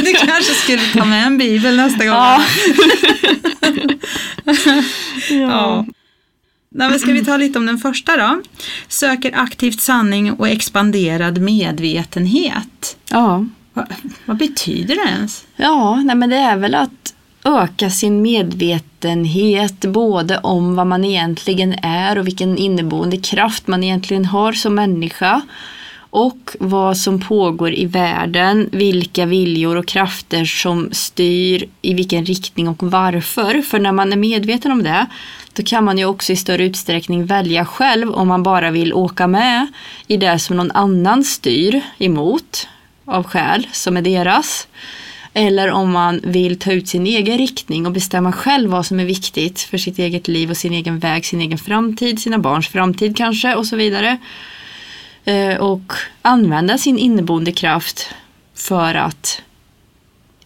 du 0.04 0.12
kanske 0.14 0.54
skulle 0.54 0.82
ta 0.92 1.04
med 1.04 1.26
en 1.26 1.38
bibel 1.38 1.76
nästa 1.76 2.04
gång. 2.04 2.14
Ja. 2.14 2.42
Ja. 5.30 5.86
Nej, 6.70 6.90
men 6.90 6.98
ska 6.98 7.12
vi 7.12 7.24
ta 7.24 7.36
lite 7.36 7.58
om 7.58 7.66
den 7.66 7.78
första 7.78 8.16
då? 8.16 8.42
Söker 8.88 9.32
aktivt 9.34 9.80
sanning 9.80 10.32
och 10.32 10.48
expanderad 10.48 11.38
medvetenhet. 11.38 12.96
Ja. 13.10 13.46
Vad, 13.72 13.86
vad 14.24 14.36
betyder 14.36 14.94
det 14.94 15.10
ens? 15.10 15.44
Ja, 15.56 16.02
nej 16.04 16.16
men 16.16 16.30
det 16.30 16.36
är 16.36 16.56
väl 16.56 16.74
att 16.74 17.14
öka 17.44 17.90
sin 17.90 18.22
medvetenhet 18.22 19.80
både 19.80 20.38
om 20.38 20.76
vad 20.76 20.86
man 20.86 21.04
egentligen 21.04 21.74
är 21.82 22.18
och 22.18 22.26
vilken 22.26 22.58
inneboende 22.58 23.16
kraft 23.16 23.66
man 23.66 23.84
egentligen 23.84 24.24
har 24.24 24.52
som 24.52 24.74
människa 24.74 25.42
och 26.16 26.56
vad 26.60 26.96
som 26.96 27.20
pågår 27.20 27.74
i 27.74 27.86
världen, 27.86 28.68
vilka 28.72 29.26
viljor 29.26 29.76
och 29.76 29.86
krafter 29.86 30.44
som 30.44 30.88
styr 30.92 31.68
i 31.82 31.94
vilken 31.94 32.24
riktning 32.24 32.68
och 32.68 32.82
varför. 32.82 33.62
För 33.62 33.78
när 33.78 33.92
man 33.92 34.12
är 34.12 34.16
medveten 34.16 34.72
om 34.72 34.82
det, 34.82 35.06
då 35.52 35.62
kan 35.62 35.84
man 35.84 35.98
ju 35.98 36.04
också 36.04 36.32
i 36.32 36.36
större 36.36 36.64
utsträckning 36.64 37.26
välja 37.26 37.64
själv 37.64 38.10
om 38.12 38.28
man 38.28 38.42
bara 38.42 38.70
vill 38.70 38.92
åka 38.92 39.26
med 39.26 39.66
i 40.06 40.16
det 40.16 40.38
som 40.38 40.56
någon 40.56 40.70
annan 40.70 41.24
styr 41.24 41.80
emot 41.98 42.68
av 43.04 43.24
skäl 43.24 43.66
som 43.72 43.96
är 43.96 44.02
deras. 44.02 44.68
Eller 45.32 45.70
om 45.70 45.92
man 45.92 46.20
vill 46.24 46.58
ta 46.58 46.72
ut 46.72 46.88
sin 46.88 47.06
egen 47.06 47.38
riktning 47.38 47.86
och 47.86 47.92
bestämma 47.92 48.32
själv 48.32 48.70
vad 48.70 48.86
som 48.86 49.00
är 49.00 49.04
viktigt 49.04 49.60
för 49.60 49.78
sitt 49.78 49.98
eget 49.98 50.28
liv 50.28 50.50
och 50.50 50.56
sin 50.56 50.72
egen 50.72 50.98
väg, 50.98 51.24
sin 51.24 51.40
egen 51.40 51.58
framtid, 51.58 52.20
sina 52.20 52.38
barns 52.38 52.68
framtid 52.68 53.16
kanske 53.16 53.54
och 53.54 53.66
så 53.66 53.76
vidare. 53.76 54.18
Eh, 55.26 55.56
och 55.56 55.92
använda 56.22 56.78
sin 56.78 56.98
inneboende 56.98 57.52
kraft 57.52 58.08
för 58.54 58.94
att 58.94 59.42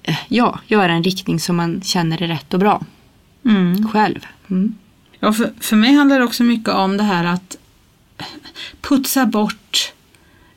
eh, 0.02 0.18
ja, 0.28 0.60
göra 0.66 0.92
en 0.92 1.02
riktning 1.04 1.40
som 1.40 1.56
man 1.56 1.82
känner 1.82 2.22
är 2.22 2.28
rätt 2.28 2.54
och 2.54 2.60
bra 2.60 2.82
Mm. 3.44 3.88
själv. 3.88 4.26
Mm. 4.50 4.74
Ja, 5.20 5.32
för, 5.32 5.52
för 5.60 5.76
mig 5.76 5.92
handlar 5.94 6.18
det 6.18 6.24
också 6.24 6.42
mycket 6.42 6.74
om 6.74 6.96
det 6.96 7.02
här 7.02 7.24
att 7.24 7.56
putsa 8.80 9.26
bort 9.26 9.92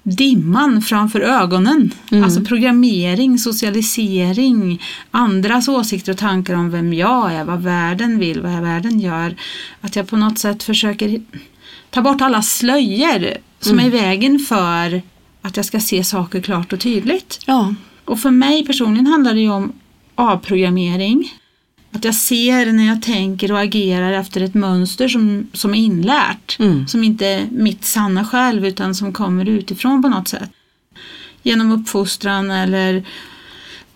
dimman 0.03 0.81
framför 0.81 1.19
ögonen. 1.19 1.93
Mm. 2.11 2.23
Alltså 2.23 2.41
programmering, 2.41 3.37
socialisering, 3.37 4.81
andras 5.11 5.67
åsikter 5.67 6.11
och 6.11 6.17
tankar 6.17 6.53
om 6.53 6.69
vem 6.69 6.93
jag 6.93 7.33
är, 7.33 7.43
vad 7.43 7.61
världen 7.61 8.19
vill, 8.19 8.41
vad 8.41 8.61
världen 8.61 8.99
gör. 8.99 9.35
Att 9.81 9.95
jag 9.95 10.07
på 10.07 10.17
något 10.17 10.39
sätt 10.39 10.63
försöker 10.63 11.21
ta 11.93 12.01
bort 12.01 12.21
alla 12.21 12.41
slöjor 12.41 13.33
som 13.59 13.79
är 13.79 13.85
i 13.85 13.89
vägen 13.89 14.39
för 14.39 15.01
att 15.41 15.57
jag 15.57 15.65
ska 15.65 15.79
se 15.79 16.03
saker 16.03 16.41
klart 16.41 16.73
och 16.73 16.79
tydligt. 16.79 17.39
Ja. 17.45 17.75
Och 18.05 18.19
för 18.19 18.31
mig 18.31 18.65
personligen 18.65 19.07
handlar 19.07 19.33
det 19.33 19.39
ju 19.39 19.49
om 19.49 19.73
avprogrammering. 20.15 21.33
Att 21.91 22.03
jag 22.03 22.15
ser 22.15 22.71
när 22.71 22.87
jag 22.87 23.01
tänker 23.01 23.51
och 23.51 23.59
agerar 23.59 24.11
efter 24.11 24.41
ett 24.41 24.53
mönster 24.53 25.07
som, 25.07 25.47
som 25.53 25.73
är 25.73 25.77
inlärt. 25.77 26.59
Mm. 26.59 26.87
Som 26.87 27.03
inte 27.03 27.27
är 27.27 27.47
mitt 27.51 27.85
sanna 27.85 28.25
själv 28.25 28.65
utan 28.65 28.95
som 28.95 29.13
kommer 29.13 29.49
utifrån 29.49 30.01
på 30.01 30.09
något 30.09 30.27
sätt. 30.27 30.49
Genom 31.43 31.71
uppfostran 31.71 32.51
eller 32.51 33.03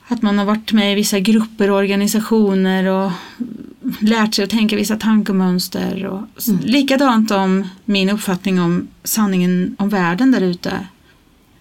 att 0.07 0.21
man 0.21 0.37
har 0.37 0.45
varit 0.45 0.71
med 0.71 0.91
i 0.91 0.95
vissa 0.95 1.19
grupper 1.19 1.69
och 1.71 1.77
organisationer 1.77 2.85
och 2.85 3.11
lärt 3.99 4.35
sig 4.35 4.43
att 4.43 4.49
tänka 4.49 4.75
vissa 4.75 4.95
tankemönster. 4.95 6.05
Och 6.05 6.47
Mm. 6.47 6.59
Likadant 6.63 7.31
om 7.31 7.67
min 7.85 8.09
uppfattning 8.09 8.59
om 8.61 8.87
sanningen 9.03 9.75
om 9.79 9.89
världen 9.89 10.31
där 10.31 10.41
ute. 10.41 10.87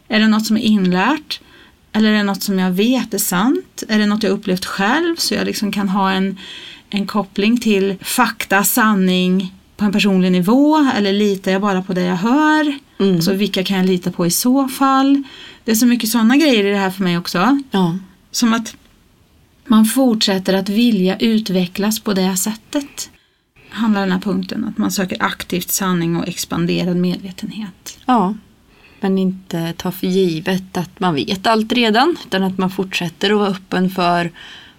Är 0.08 0.20
det 0.20 0.28
något 0.28 0.46
som 0.46 0.56
är 0.56 0.60
inlärt? 0.60 1.40
Eller 1.92 2.08
är 2.12 2.16
det 2.16 2.22
något 2.22 2.42
som 2.42 2.58
jag 2.58 2.70
vet 2.70 3.14
är 3.14 3.18
sant? 3.18 3.82
Är 3.88 3.98
det 3.98 4.06
något 4.06 4.22
jag 4.22 4.32
upplevt 4.32 4.64
själv 4.64 5.16
så 5.16 5.34
jag 5.34 5.44
liksom 5.46 5.72
kan 5.72 5.88
ha 5.88 6.10
en, 6.12 6.38
en 6.90 7.06
koppling 7.06 7.60
till 7.60 7.96
fakta, 8.00 8.64
sanning 8.64 9.54
på 9.76 9.84
en 9.84 9.92
personlig 9.92 10.32
nivå? 10.32 10.90
Eller 10.96 11.12
litar 11.12 11.52
jag 11.52 11.62
bara 11.62 11.82
på 11.82 11.92
det 11.92 12.02
jag 12.02 12.16
hör? 12.16 12.78
Mm. 13.00 13.22
Så 13.22 13.32
vilka 13.32 13.64
kan 13.64 13.76
jag 13.76 13.86
lita 13.86 14.10
på 14.12 14.26
i 14.26 14.30
så 14.30 14.68
fall? 14.68 15.22
Det 15.64 15.70
är 15.70 15.74
så 15.74 15.86
mycket 15.86 16.10
sådana 16.10 16.36
grejer 16.36 16.66
i 16.66 16.70
det 16.70 16.76
här 16.78 16.90
för 16.90 17.02
mig 17.02 17.18
också. 17.18 17.60
Ja. 17.70 17.98
Som 18.30 18.52
att 18.54 18.76
man 19.66 19.84
fortsätter 19.84 20.54
att 20.54 20.68
vilja 20.68 21.16
utvecklas 21.18 22.00
på 22.00 22.12
det 22.14 22.36
sättet. 22.36 23.10
Handlar 23.70 24.00
den 24.00 24.12
här 24.12 24.20
punkten 24.20 24.64
att 24.64 24.78
man 24.78 24.90
söker 24.90 25.22
aktivt 25.22 25.70
sanning 25.70 26.16
och 26.16 26.28
expanderad 26.28 26.96
medvetenhet. 26.96 27.98
ja. 28.06 28.34
Men 29.00 29.18
inte 29.18 29.72
ta 29.76 29.92
för 29.92 30.06
givet 30.06 30.76
att 30.76 31.00
man 31.00 31.14
vet 31.14 31.46
allt 31.46 31.72
redan 31.72 32.16
utan 32.26 32.42
att 32.42 32.58
man 32.58 32.70
fortsätter 32.70 33.30
att 33.30 33.36
vara 33.38 33.48
öppen 33.48 33.90
för 33.90 34.30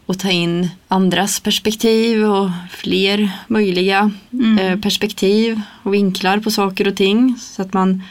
att 0.07 0.19
ta 0.19 0.29
in 0.29 0.69
andras 0.87 1.39
perspektiv 1.39 2.23
och 2.23 2.49
fler 2.71 3.31
möjliga 3.47 4.11
Mm. 4.33 4.59
eh, 4.59 4.79
perspektiv 4.79 5.61
och 5.83 5.93
vinklar 5.93 6.39
på 6.39 6.51
saker 6.51 6.87
och 6.87 6.95
ting 6.95 7.35
så 7.39 7.61
att 7.61 7.73
man 7.73 8.03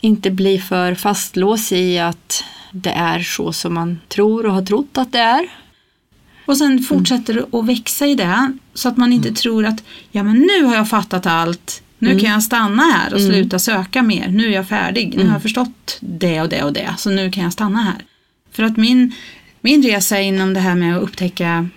inte 0.00 0.30
blir 0.30 0.58
för 0.58 0.94
fastlåst 0.94 1.72
i 1.72 1.98
att 1.98 2.44
det 2.72 2.90
är 2.90 3.20
så 3.20 3.52
som 3.52 3.74
man 3.74 4.00
tror 4.08 4.46
och 4.46 4.52
har 4.52 4.62
trott 4.62 4.98
att 4.98 5.12
det 5.12 5.18
är. 5.18 5.46
Och 6.46 6.56
sen 6.56 6.78
fortsätter 6.78 7.34
det 7.34 7.58
att 7.58 7.66
växa 7.66 8.06
i 8.06 8.14
det 8.14 8.52
så 8.74 8.88
att 8.88 8.96
man 8.96 9.12
inte 9.12 9.32
tror 9.32 9.66
att 9.66 9.82
ja 10.10 10.22
men 10.22 10.36
nu 10.38 10.64
har 10.64 10.74
jag 10.76 10.88
fattat 10.88 11.26
allt. 11.26 11.82
Nu 11.98 12.10
Mm. 12.10 12.20
kan 12.22 12.30
jag 12.30 12.42
stanna 12.42 12.82
här 12.82 13.14
och 13.14 13.20
Mm. 13.20 13.32
sluta 13.32 13.58
söka 13.58 14.02
mer. 14.02 14.28
Nu 14.28 14.46
är 14.46 14.50
jag 14.50 14.68
färdig. 14.68 15.14
Nu 15.16 15.24
har 15.26 15.32
jag 15.32 15.42
förstått 15.42 15.98
det 16.00 16.40
och 16.40 16.48
det 16.48 16.62
och 16.62 16.72
det. 16.72 16.94
Så 16.98 17.10
nu 17.10 17.30
kan 17.30 17.42
jag 17.44 17.52
stanna 17.52 17.82
här. 17.82 18.04
För 18.52 18.62
att 18.62 18.76
min, 18.76 19.12
min 19.60 19.82
resa 19.82 20.20
inom 20.20 20.54
det 20.54 20.60
här 20.60 20.74
med 20.74 20.96
att 20.96 21.02
upptäcka 21.02 21.68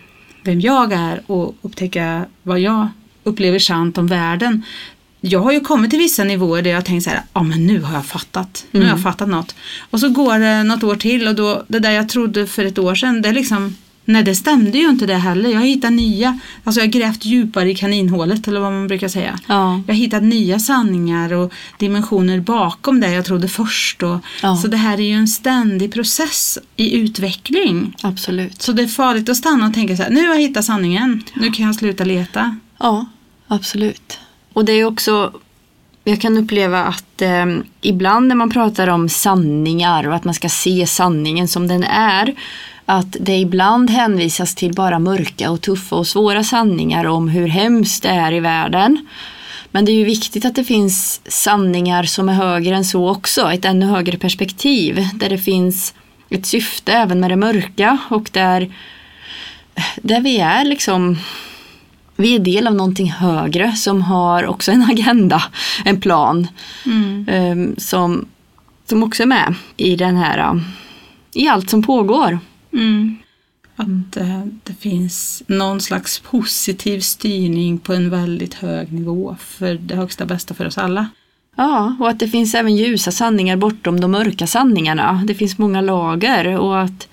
vem 0.43 0.61
jag 0.61 0.91
är 0.93 1.21
och 1.31 1.55
upptäcka 1.61 2.25
vad 2.43 2.59
jag 2.59 2.87
upplever 3.23 3.59
sant 3.59 3.97
om 3.97 4.07
världen. 4.07 4.63
Jag 5.21 5.39
har 5.39 5.51
ju 5.51 5.59
kommit 5.59 5.89
till 5.89 5.99
vissa 5.99 6.23
nivåer 6.23 6.61
där 6.61 6.71
jag 6.71 6.85
tänkt 6.85 7.03
så 7.03 7.09
här, 7.09 7.21
ja 7.33 7.43
men 7.43 7.67
nu 7.67 7.81
har 7.81 7.93
jag 7.93 8.05
fattat. 8.05 8.65
Nu 8.71 8.79
har 8.79 8.87
jag 8.87 8.91
Mm. 8.91 9.03
fattat 9.03 9.29
något. 9.29 9.55
Och 9.89 9.99
så 9.99 10.09
går 10.09 10.39
det 10.39 10.63
något 10.63 10.83
år 10.83 10.95
till 10.95 11.27
och 11.27 11.35
då, 11.35 11.63
det 11.67 11.79
där 11.79 11.91
jag 11.91 12.09
trodde 12.09 12.47
för 12.47 12.65
ett 12.65 12.79
år 12.79 12.95
sedan, 12.95 13.21
det 13.21 13.29
är 13.29 13.33
liksom 13.33 13.75
Nej 14.09 14.23
det 14.23 14.35
stämde 14.35 14.77
ju 14.77 14.89
inte 14.89 15.05
det 15.05 15.15
heller. 15.15 15.49
Jag 15.49 15.61
hittat 15.61 15.93
nya, 15.93 16.39
alltså 16.63 16.81
jag 16.81 16.87
har 16.87 16.91
grävt 16.91 17.25
djupare 17.25 17.71
i 17.71 17.75
kaninhålet 17.75 18.47
eller 18.47 18.59
vad 18.59 18.71
man 18.71 18.87
brukar 18.87 19.07
säga. 19.07 19.39
Ja. 19.47 19.81
Jag 19.87 19.93
har 19.93 19.99
hittat 19.99 20.23
nya 20.23 20.59
sanningar 20.59 21.33
och 21.33 21.53
dimensioner 21.77 22.39
bakom 22.39 22.99
det 22.99 23.11
jag 23.11 23.25
trodde 23.25 23.47
först. 23.47 24.03
Och, 24.03 24.19
Ja. 24.41 24.55
Så 24.55 24.67
det 24.67 24.77
här 24.77 24.99
är 24.99 25.03
ju 25.03 25.13
en 25.13 25.27
ständig 25.27 25.93
process 25.93 26.57
i 26.75 26.97
utveckling. 26.97 27.95
Absolut. 28.01 28.61
Så 28.61 28.71
det 28.71 28.83
är 28.83 28.87
farligt 28.87 29.29
att 29.29 29.37
stanna 29.37 29.67
och 29.67 29.73
tänka 29.73 29.97
så 29.97 30.03
här, 30.03 30.09
nu 30.09 30.27
har 30.27 30.35
jag 30.35 30.41
hittat 30.41 30.65
sanningen, 30.65 31.23
nu 31.33 31.51
kan 31.51 31.65
jag 31.65 31.75
sluta 31.75 32.03
leta. 32.03 32.57
Ja, 32.79 33.05
absolut. 33.47 34.19
Och 34.53 34.65
det 34.65 34.71
är 34.73 34.85
också, 34.85 35.33
jag 36.03 36.21
kan 36.21 36.37
uppleva 36.37 36.83
att 36.83 37.21
eh, 37.21 37.45
ibland 37.81 38.27
när 38.27 38.35
man 38.35 38.49
pratar 38.49 38.87
om 38.87 39.09
sanningar 39.09 40.07
och 40.07 40.15
att 40.15 40.23
man 40.23 40.33
ska 40.33 40.49
se 40.49 40.87
sanningen 40.87 41.47
som 41.47 41.67
den 41.67 41.83
är, 41.83 42.35
att 42.89 43.17
det 43.19 43.37
ibland 43.37 43.89
hänvisas 43.89 44.55
till 44.55 44.73
bara 44.73 44.99
mörka 44.99 45.51
och 45.51 45.61
tuffa 45.61 45.95
och 45.95 46.07
svåra 46.07 46.43
sanningar 46.43 47.05
om 47.05 47.29
hur 47.29 47.47
hemskt 47.47 48.03
det 48.03 48.09
är 48.09 48.31
i 48.31 48.39
världen. 48.39 49.07
Men 49.71 49.85
det 49.85 49.91
är 49.91 49.93
ju 49.93 50.03
viktigt 50.03 50.45
att 50.45 50.55
det 50.55 50.63
finns 50.63 51.21
sanningar 51.25 52.03
som 52.03 52.29
är 52.29 52.33
högre 52.33 52.75
än 52.75 52.85
så 52.85 53.09
också, 53.09 53.51
ett 53.51 53.65
ännu 53.65 53.85
högre 53.85 54.17
perspektiv, 54.17 55.07
där 55.13 55.29
det 55.29 55.37
finns 55.37 55.93
ett 56.29 56.45
syfte 56.45 56.93
även 56.93 57.19
med 57.19 57.31
det 57.31 57.35
mörka 57.35 57.97
och 58.09 58.29
där, 58.33 58.73
där 59.95 60.21
vi 60.21 60.37
är 60.37 60.65
liksom 60.65 61.17
vi 62.15 62.35
är 62.35 62.39
del 62.39 62.67
av 62.67 62.75
någonting 62.75 63.11
högre 63.11 63.71
som 63.71 64.01
har 64.01 64.45
också 64.45 64.71
en 64.71 64.83
agenda, 64.83 65.43
en 65.85 66.01
plan 66.01 66.47
eh, 67.27 67.55
som, 67.77 68.25
som 68.85 69.03
också 69.03 69.23
är 69.23 69.27
med 69.27 69.53
i 69.77 69.95
den 69.95 70.17
här, 70.17 70.61
i 71.33 71.47
allt 71.47 71.69
som 71.69 71.83
pågår. 71.83 72.39
Mm. 72.73 73.15
Att 73.75 74.17
eh, 74.17 74.45
det 74.63 74.73
finns 74.73 75.43
någon 75.47 75.81
slags 75.81 76.19
positiv 76.19 76.99
styrning 76.99 77.79
på 77.79 77.93
en 77.93 78.09
väldigt 78.09 78.53
hög 78.53 78.93
nivå 78.93 79.35
för 79.39 79.73
det 79.73 79.95
högsta 79.95 80.25
bästa 80.25 80.53
för 80.53 80.65
oss 80.65 80.77
alla. 80.77 81.07
Ja, 81.55 81.95
och 81.99 82.09
att 82.09 82.19
det 82.19 82.27
finns 82.27 82.55
även 82.55 82.75
ljusa 82.75 83.11
sanningar 83.11 83.57
bortom 83.57 83.99
de 83.99 84.11
mörka 84.11 84.47
sanningarna. 84.47 85.23
Det 85.27 85.35
finns 85.35 85.57
många 85.57 85.81
lager 85.81 86.57
och 86.57 86.81
att 86.81 87.07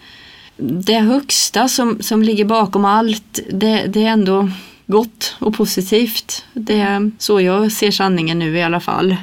det 0.56 0.98
högsta 0.98 1.68
som, 1.68 2.02
som 2.02 2.22
ligger 2.22 2.44
bakom 2.44 2.84
allt, 2.84 3.40
det, 3.50 3.86
det 3.86 4.04
är 4.04 4.10
ändå 4.10 4.50
gott 4.86 5.36
och 5.38 5.54
positivt. 5.54 6.44
Det 6.52 6.80
är 6.80 7.10
så 7.18 7.40
jag 7.40 7.72
ser 7.72 7.90
sanningen 7.90 8.38
nu 8.38 8.56
i 8.56 8.62
alla 8.62 8.80
fall. 8.80 9.16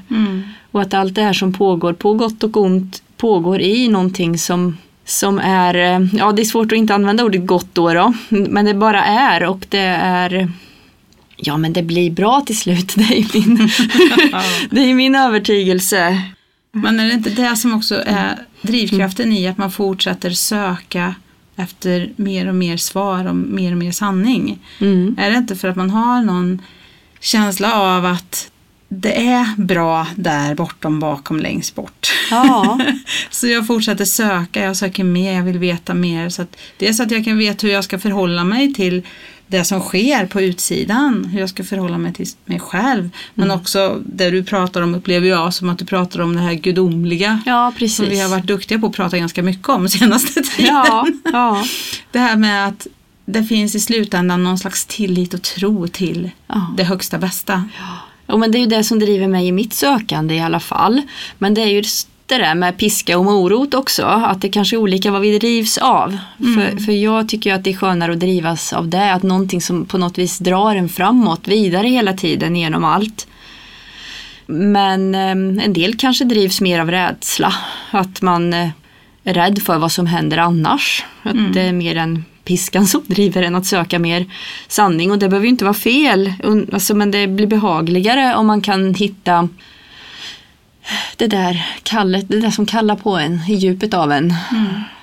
Och 0.72 0.82
att 0.82 0.94
allt 0.94 1.16
det 1.16 1.22
här 1.22 1.34
som 1.34 1.54
pågår, 1.54 1.94
på 1.94 2.14
gott 2.14 2.44
och 2.44 2.58
ont, 2.58 3.04
pågår 3.18 3.62
i 3.62 3.88
någonting 3.88 4.38
som, 4.38 4.78
som 5.06 5.40
är, 5.40 5.76
eh, 5.76 6.08
ja 6.14 6.32
det 6.32 6.42
är 6.42 6.46
svårt 6.46 6.72
att 6.72 6.78
inte 6.78 6.96
använda 6.96 7.24
ordet 7.24 7.46
gott 7.46 7.68
då, 7.74 7.94
då 7.94 8.14
men 8.30 8.66
det 8.66 8.74
bara 8.74 9.04
är 9.04 9.44
och 9.44 9.66
det 9.70 9.98
är 9.98 10.52
Ja 11.38 11.58
men 11.58 11.74
det 11.74 11.84
blir 11.84 12.12
bra 12.12 12.42
till 12.42 12.58
slut, 12.58 12.94
det 12.96 13.04
är 13.04 13.40
min, 13.40 13.56
det 14.70 14.82
är 14.82 14.94
min 14.94 15.16
övertygelse. 15.16 16.22
Men 16.72 17.00
är 17.00 17.08
det 17.08 17.14
inte 17.14 17.30
det 17.30 17.56
som 17.56 17.74
också 17.74 18.04
är 18.06 18.40
drivkraften 18.62 19.32
i 19.32 19.48
att 19.48 19.58
man 19.58 19.72
fortsätter 19.72 20.30
söka 20.30 21.16
efter 21.56 22.12
mer 22.16 22.48
och 22.48 22.56
mer 22.56 22.78
svar 22.78 23.28
och 23.28 23.36
mer 23.36 23.72
och 23.72 23.78
mer 23.78 23.92
sanning? 23.92 24.60
Mm. 24.82 25.16
Är 25.20 25.32
det 25.32 25.38
inte 25.38 25.56
för 25.56 25.68
att 25.68 25.76
man 25.76 25.90
har 25.90 26.22
någon 26.22 26.62
känsla 27.20 27.74
av 27.74 28.06
att 28.06 28.52
det 29.00 29.28
är 29.28 29.48
bra 29.58 30.08
där 30.16 30.56
bortom, 30.56 31.00
bakom, 31.00 31.40
längst 31.40 31.76
bort. 31.76 32.14
Ja. 32.32 32.80
så 33.30 33.48
jag 33.48 33.68
fortsätter 33.68 34.06
söka, 34.06 34.64
jag 34.64 34.78
söker 34.78 35.04
mer, 35.04 35.34
jag 35.34 35.44
vill 35.44 35.58
veta 35.60 35.94
mer. 35.94 36.30
Så 36.30 36.42
att, 36.42 36.56
dels 36.78 37.00
att 37.00 37.12
jag 37.12 37.26
kan 37.26 37.38
veta 37.38 37.68
hur 37.68 37.74
jag 37.74 37.84
ska 37.84 38.00
förhålla 38.00 38.44
mig 38.44 38.74
till 38.74 39.02
det 39.48 39.64
som 39.64 39.80
sker 39.80 40.26
på 40.26 40.42
utsidan, 40.42 41.26
hur 41.26 41.40
jag 41.40 41.50
ska 41.50 41.64
förhålla 41.64 41.98
mig 41.98 42.14
till 42.14 42.28
mig 42.46 42.60
själv. 42.60 43.10
Men 43.34 43.46
Mm. 43.48 43.60
också 43.60 44.02
det 44.06 44.30
du 44.30 44.44
pratar 44.44 44.82
om 44.82 44.96
upplever 44.96 45.28
jag 45.28 45.54
som 45.54 45.70
att 45.70 45.80
du 45.80 45.86
pratar 45.86 46.20
om 46.20 46.36
det 46.36 46.42
här 46.42 46.54
gudomliga. 46.54 47.42
ja, 47.46 47.74
precis. 47.78 47.96
Som 47.98 48.10
vi 48.10 48.20
har 48.20 48.30
varit 48.30 48.48
duktiga 48.48 48.80
på 48.80 48.88
att 48.88 48.94
prata 48.94 49.18
ganska 49.18 49.44
mycket 49.44 49.70
om 49.70 49.90
senaste 49.90 50.42
tiden. 50.42 50.76
Ja, 50.76 51.08
ja, 51.24 51.64
Det 52.12 52.20
här 52.20 52.36
med 52.36 52.68
att 52.68 52.88
det 53.26 53.44
finns 53.44 53.76
i 53.76 53.80
slutändan 53.80 54.44
någon 54.44 54.58
slags 54.58 54.86
tillit 54.86 55.34
och 55.34 55.42
tro 55.42 55.88
till 55.88 56.32
ja. 56.48 56.74
det 56.78 56.84
högsta 56.84 57.18
bästa. 57.18 57.70
Ja, 57.78 58.00
men 58.38 58.52
det 58.52 58.58
är 58.58 58.60
ju 58.60 58.66
det 58.66 58.84
som 58.84 59.00
driver 59.00 59.28
mig 59.28 59.48
i 59.48 59.52
mitt 59.52 59.74
sökande 59.74 60.36
i 60.36 60.40
alla 60.40 60.60
fall. 60.60 61.02
Men 61.38 61.54
det 61.54 61.62
är 61.62 61.68
ju 61.68 61.84
det 62.26 62.38
där 62.38 62.56
med 62.56 62.78
piska 62.78 63.18
och 63.18 63.26
morot 63.26 63.74
också, 63.74 64.04
att 64.06 64.42
det 64.42 64.50
kanske 64.50 64.76
är 64.76 64.78
olika 64.78 65.12
vad 65.12 65.22
vi 65.22 65.40
drivs 65.40 65.78
av. 65.78 66.18
För, 66.38 66.78
för 66.86 66.92
jag 66.92 67.30
tycker 67.30 67.54
att 67.54 67.64
det 67.64 67.70
är 67.70 67.74
skönare 67.74 68.12
att 68.12 68.20
drivas 68.20 68.74
av 68.74 68.88
det, 68.88 69.14
att 69.14 69.24
någonting 69.24 69.62
som 69.62 69.86
på 69.86 69.98
något 69.98 70.18
vis 70.18 70.38
drar 70.38 70.76
en 70.76 70.90
framåt, 70.90 71.48
vidare 71.48 71.88
hela 71.88 72.14
tiden 72.14 72.56
genom 72.56 72.84
allt. 72.84 73.28
Men 74.46 75.16
eh, 75.16 75.66
en 75.66 75.74
del 75.74 75.96
kanske 75.98 76.26
drivs 76.26 76.62
mer 76.62 76.80
av 76.80 76.92
rädsla, 76.92 77.54
att 77.92 78.22
man 78.22 78.54
eh, 78.54 78.70
är 79.24 79.34
rädd 79.34 79.62
för 79.62 79.78
vad 79.78 79.92
som 79.92 80.06
händer 80.06 80.38
annars. 80.38 81.06
Att 81.24 81.54
det 81.54 81.62
är 81.62 81.74
mer 81.74 81.96
en 81.96 82.26
piskan 82.44 82.88
som 82.88 83.04
driver 83.08 83.44
en 83.44 83.56
att 83.56 83.66
söka 83.66 84.00
mer 84.00 84.26
sanning 84.68 85.12
och 85.12 85.20
det 85.20 85.30
behöver 85.30 85.46
ju 85.46 85.52
inte 85.52 85.66
vara 85.66 85.74
fel. 85.74 86.34
Alltså, 86.74 86.96
men 86.96 87.12
det 87.12 87.28
blir 87.28 87.48
behagligare 87.48 88.36
om 88.36 88.48
man 88.48 88.62
kan 88.62 88.94
hitta 88.94 89.50
det 91.16 91.28
där 91.28 91.66
kallet, 91.84 92.26
det 92.28 92.40
där 92.40 92.52
som 92.52 92.66
kallar 92.66 92.96
på 92.96 93.18
en 93.18 93.40
i 93.50 93.54
djupet 93.54 93.94
av 93.94 94.12
en. 94.12 94.34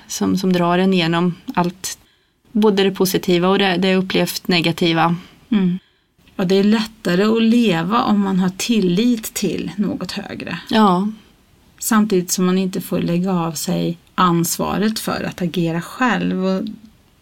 Som, 0.07 0.37
som 0.37 0.53
drar 0.53 0.77
en 0.77 0.93
igenom 0.93 1.35
allt, 1.55 1.97
både 2.51 2.83
det 2.83 2.91
positiva 2.91 3.47
och 3.47 3.59
det, 3.59 3.77
det 3.77 3.95
upplevt 3.95 4.47
negativa. 4.47 5.15
Mm. 5.49 5.79
Och 6.35 6.47
det 6.47 6.55
är 6.55 6.63
lättare 6.63 7.23
att 7.23 7.43
leva 7.43 8.03
om 8.03 8.19
man 8.19 8.39
har 8.39 8.51
tillit 8.57 9.33
till 9.33 9.71
något 9.75 10.11
högre. 10.11 10.59
Ja, 10.69 11.07
Samtidigt 11.83 12.31
som 12.31 12.45
man 12.45 12.57
inte 12.57 12.81
får 12.81 12.99
lägga 12.99 13.33
av 13.33 13.51
sig 13.51 13.97
ansvaret 14.15 14.99
för 14.99 15.23
att 15.23 15.41
agera 15.41 15.81
själv. 15.81 16.45
Och 16.45 16.63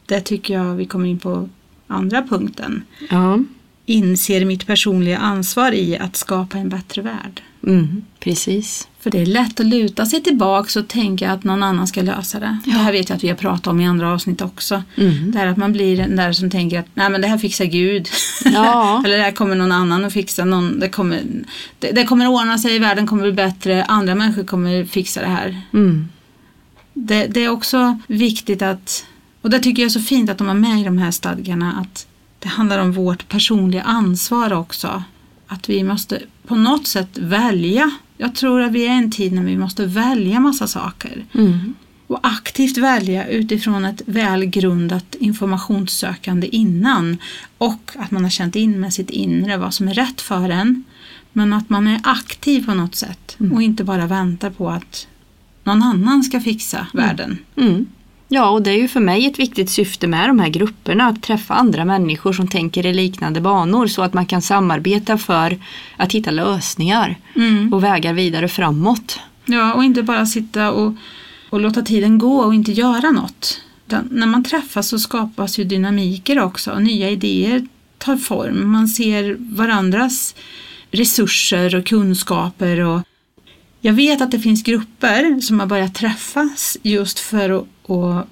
det 0.09 0.21
tycker 0.21 0.53
jag 0.53 0.75
vi 0.75 0.85
kommer 0.85 1.07
in 1.07 1.19
på 1.19 1.49
andra 1.87 2.21
punkten. 2.21 2.83
ja. 3.09 3.39
Inser 3.85 4.45
mitt 4.45 4.67
personliga 4.67 5.17
ansvar 5.17 5.71
i 5.71 5.97
att 5.97 6.15
skapa 6.15 6.57
en 6.57 6.69
bättre 6.69 7.01
värld. 7.01 7.41
Mm, 7.67 8.01
precis. 8.19 8.87
För 8.99 9.09
det 9.11 9.21
är 9.21 9.25
lätt 9.25 9.59
att 9.59 9.65
luta 9.65 10.05
sig 10.05 10.23
tillbaka 10.23 10.79
och 10.79 10.87
tänka 10.87 11.31
att 11.31 11.43
någon 11.43 11.63
annan 11.63 11.87
ska 11.87 12.01
lösa 12.01 12.39
det. 12.39 12.57
Det 12.65 12.71
här 12.71 12.91
vet 12.91 13.09
jag 13.09 13.15
att 13.15 13.23
vi 13.23 13.27
har 13.27 13.35
pratat 13.35 13.67
om 13.67 13.81
i 13.81 13.87
andra 13.87 14.13
avsnitt 14.13 14.41
också. 14.41 14.83
Mm. 14.97 15.31
Det 15.31 15.37
här 15.37 15.47
att 15.47 15.57
man 15.57 15.71
blir 15.73 15.97
den 15.97 16.15
där 16.15 16.31
som 16.33 16.49
tänker 16.49 16.79
att 16.79 16.85
nej 16.93 17.09
men 17.09 17.21
det 17.21 17.27
här 17.27 17.37
fixar 17.37 17.65
Gud. 17.65 18.07
Ja. 18.45 19.01
Eller 19.05 19.17
det 19.17 19.23
här 19.23 19.31
kommer 19.31 19.55
någon 19.55 19.71
annan 19.71 20.05
att 20.05 20.13
fixa. 20.13 20.45
Någon, 20.45 20.79
det, 20.79 20.89
kommer, 20.89 21.21
det, 21.79 21.91
det 21.91 22.03
kommer 22.03 22.27
ordna 22.27 22.57
sig, 22.57 22.79
världen 22.79 23.07
kommer 23.07 23.23
bli 23.23 23.31
bättre, 23.31 23.83
andra 23.83 24.15
människor 24.15 24.43
kommer 24.43 24.85
fixa 24.85 25.21
det 25.21 25.27
här. 25.27 25.61
Mm. 25.73 26.09
Det, 26.93 27.27
det 27.27 27.39
är 27.45 27.49
också 27.49 27.99
viktigt 28.07 28.61
att, 28.61 29.05
och 29.41 29.49
det 29.49 29.59
tycker 29.59 29.81
jag 29.81 29.87
är 29.87 29.93
så 29.93 30.01
fint 30.01 30.29
att 30.29 30.37
de 30.37 30.47
har 30.47 30.55
med 30.55 30.81
i 30.81 30.83
de 30.83 30.97
här 30.97 31.11
stadgarna, 31.11 31.73
att 31.81 32.07
det 32.39 32.47
handlar 32.47 32.79
om 32.79 32.91
vårt 32.91 33.27
personliga 33.27 33.83
ansvar 33.83 34.53
också. 34.53 35.03
Att 35.47 35.69
vi 35.69 35.83
måste 35.83 36.21
på 36.47 36.55
något 36.55 36.87
sätt 36.87 37.17
välja. 37.17 37.91
Jag 38.17 38.35
tror 38.35 38.61
att 38.61 38.71
vi 38.71 38.85
är 38.85 38.93
i 38.93 38.97
en 38.97 39.11
tid 39.11 39.33
när 39.33 39.43
vi 39.43 39.57
måste 39.57 39.85
välja 39.85 40.39
massa 40.39 40.67
saker. 40.67 41.25
Mm. 41.33 41.73
Och 42.07 42.19
aktivt 42.23 42.77
välja 42.77 43.27
utifrån 43.27 43.85
ett 43.85 44.01
välgrundat 44.05 45.15
informationssökande 45.15 46.47
innan. 46.47 47.17
Och 47.57 47.91
att 47.95 48.11
man 48.11 48.23
har 48.23 48.29
känt 48.29 48.55
in 48.55 48.79
med 48.79 48.93
sitt 48.93 49.09
inre 49.09 49.57
vad 49.57 49.73
som 49.73 49.87
är 49.87 49.93
rätt 49.93 50.21
för 50.21 50.49
en. 50.49 50.83
Men 51.33 51.53
att 51.53 51.69
man 51.69 51.87
är 51.87 51.99
aktiv 52.03 52.65
på 52.65 52.73
något 52.73 52.95
sätt 52.95 53.37
och 53.53 53.61
inte 53.61 53.83
bara 53.83 54.07
väntar 54.07 54.49
på 54.49 54.69
att 54.69 55.07
någon 55.63 55.83
annan 55.83 56.23
ska 56.23 56.39
fixa 56.39 56.87
världen. 56.93 57.37
Mm. 57.55 57.85
Ja, 58.31 58.49
och 58.49 58.61
det 58.61 58.69
är 58.71 58.77
ju 58.77 58.87
för 58.87 58.99
mig 58.99 59.25
ett 59.25 59.39
viktigt 59.39 59.69
syfte 59.69 60.07
med 60.07 60.29
de 60.29 60.39
här 60.39 60.49
grupperna, 60.49 61.07
att 61.07 61.21
träffa 61.23 61.53
andra 61.53 61.85
människor 61.85 62.33
som 62.33 62.47
tänker 62.47 62.85
i 62.85 62.93
liknande 62.93 63.41
banor 63.41 63.87
så 63.87 64.01
att 64.01 64.13
man 64.13 64.25
kan 64.25 64.41
samarbeta 64.41 65.17
för 65.17 65.57
att 65.97 66.11
hitta 66.13 66.31
lösningar 66.31 67.15
Mm. 67.35 67.73
och 67.73 67.83
vägar 67.83 68.13
vidare 68.13 68.47
framåt. 68.47 69.19
Ja, 69.45 69.73
och 69.73 69.83
inte 69.83 70.03
bara 70.03 70.25
sitta 70.25 70.71
och, 70.71 70.93
och 71.49 71.59
låta 71.59 71.81
tiden 71.81 72.17
gå 72.17 72.37
och 72.39 72.53
inte 72.53 72.71
göra 72.71 73.11
något. 73.11 73.61
Utan 73.87 74.07
när 74.11 74.27
man 74.27 74.43
träffas 74.43 74.87
så 74.89 74.99
skapas 74.99 75.59
ju 75.59 75.63
dynamiker 75.63 76.39
också 76.39 76.79
nya 76.79 77.09
idéer 77.09 77.67
tar 77.97 78.17
form. 78.17 78.71
Man 78.71 78.87
ser 78.87 79.37
varandras 79.39 80.35
resurser 80.91 81.75
och 81.75 81.85
kunskaper. 81.85 82.79
Och 82.79 83.01
jag 83.81 83.93
vet 83.93 84.21
att 84.21 84.31
det 84.31 84.39
finns 84.39 84.63
grupper 84.63 85.41
som 85.41 85.59
har 85.59 85.67
börjat 85.67 85.95
träffas 85.95 86.77
just 86.83 87.19
för 87.19 87.49
att, 87.49 87.67
att 87.91 88.27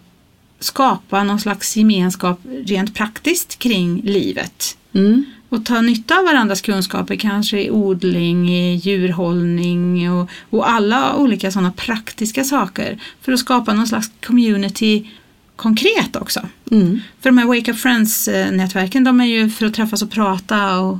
skapa 0.59 1.23
någon 1.23 1.39
slags 1.39 1.77
gemenskap 1.77 2.39
rent 2.65 2.95
praktiskt 2.95 3.59
kring 3.59 4.01
livet 4.01 4.77
Mm. 4.93 5.25
och 5.49 5.65
ta 5.65 5.81
nytta 5.81 6.17
av 6.17 6.25
varandras 6.25 6.61
kunskaper, 6.61 7.15
kanske 7.15 7.61
i 7.61 7.71
odling, 7.71 8.49
i 8.49 8.75
djurhållning 8.75 10.11
och, 10.11 10.29
och 10.49 10.69
alla 10.69 11.15
olika 11.15 11.51
sådana 11.51 11.71
praktiska 11.71 12.43
saker 12.43 12.99
för 13.21 13.31
att 13.31 13.39
skapa 13.39 13.73
någon 13.73 13.87
slags 13.87 14.11
community 14.25 15.07
konkret 15.55 16.15
också. 16.15 16.39
Mm. 16.71 16.99
För 17.21 17.29
de 17.29 17.37
här 17.37 17.45
Wake 17.45 17.71
Up 17.71 17.77
Friends-nätverken, 17.77 19.03
de 19.03 19.21
är 19.21 19.25
ju 19.25 19.49
för 19.49 19.65
att 19.65 19.73
träffas 19.73 20.01
och 20.01 20.11
prata 20.11 20.79
och, 20.79 20.99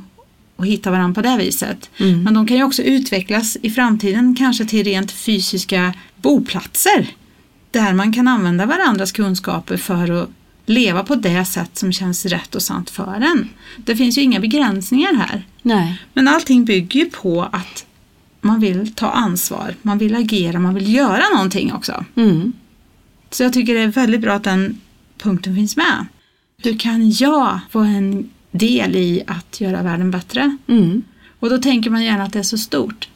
och 0.56 0.66
hitta 0.66 0.90
varandra 0.90 1.22
på 1.22 1.28
det 1.28 1.36
viset. 1.36 1.90
Mm. 1.98 2.22
Men 2.22 2.34
de 2.34 2.46
kan 2.46 2.56
ju 2.56 2.62
också 2.62 2.82
utvecklas 2.82 3.56
i 3.62 3.70
framtiden 3.70 4.36
kanske 4.36 4.64
till 4.64 4.84
rent 4.84 5.12
fysiska 5.12 5.94
boplatser 6.16 7.06
där 7.70 7.92
man 7.92 8.12
kan 8.12 8.28
använda 8.28 8.66
varandras 8.66 9.12
kunskaper 9.12 9.76
för 9.76 10.22
att 10.22 10.30
leva 10.66 11.04
på 11.04 11.14
det 11.14 11.44
sätt 11.44 11.78
som 11.78 11.92
känns 11.92 12.26
rätt 12.26 12.54
och 12.54 12.62
sant 12.62 12.90
för 12.90 13.14
en. 13.14 13.48
Det 13.76 13.96
finns 13.96 14.18
ju 14.18 14.22
inga 14.22 14.40
begränsningar 14.40 15.14
här. 15.14 15.46
Nej. 15.62 16.02
Men 16.12 16.28
allting 16.28 16.64
bygger 16.64 17.00
ju 17.00 17.10
på 17.10 17.42
att 17.42 17.86
man 18.40 18.60
vill 18.60 18.94
ta 18.94 19.10
ansvar, 19.10 19.74
man 19.82 19.98
vill 19.98 20.14
agera, 20.14 20.58
man 20.58 20.74
vill 20.74 20.94
göra 20.94 21.22
någonting 21.34 21.72
också. 21.72 22.04
Mm. 22.14 22.52
Så 23.30 23.42
jag 23.42 23.52
tycker 23.52 23.74
det 23.74 23.80
är 23.80 23.88
väldigt 23.88 24.20
bra 24.20 24.32
att 24.32 24.44
den 24.44 24.80
punkten 25.18 25.54
finns 25.54 25.76
med. 25.76 26.06
Hur 26.62 26.78
kan 26.78 27.10
jag 27.10 27.60
få 27.70 27.78
en 27.78 28.30
del 28.50 28.96
i 28.96 29.22
att 29.26 29.60
göra 29.60 29.82
världen 29.82 30.10
bättre? 30.10 30.56
Mm. 30.66 31.02
Och 31.40 31.50
då 31.50 31.58
tänker 31.58 31.90
man 31.90 32.04
gärna 32.04 32.24
att 32.24 32.32
det 32.32 32.38
är 32.38 32.42
så 32.42 32.58
stort. 32.58 33.08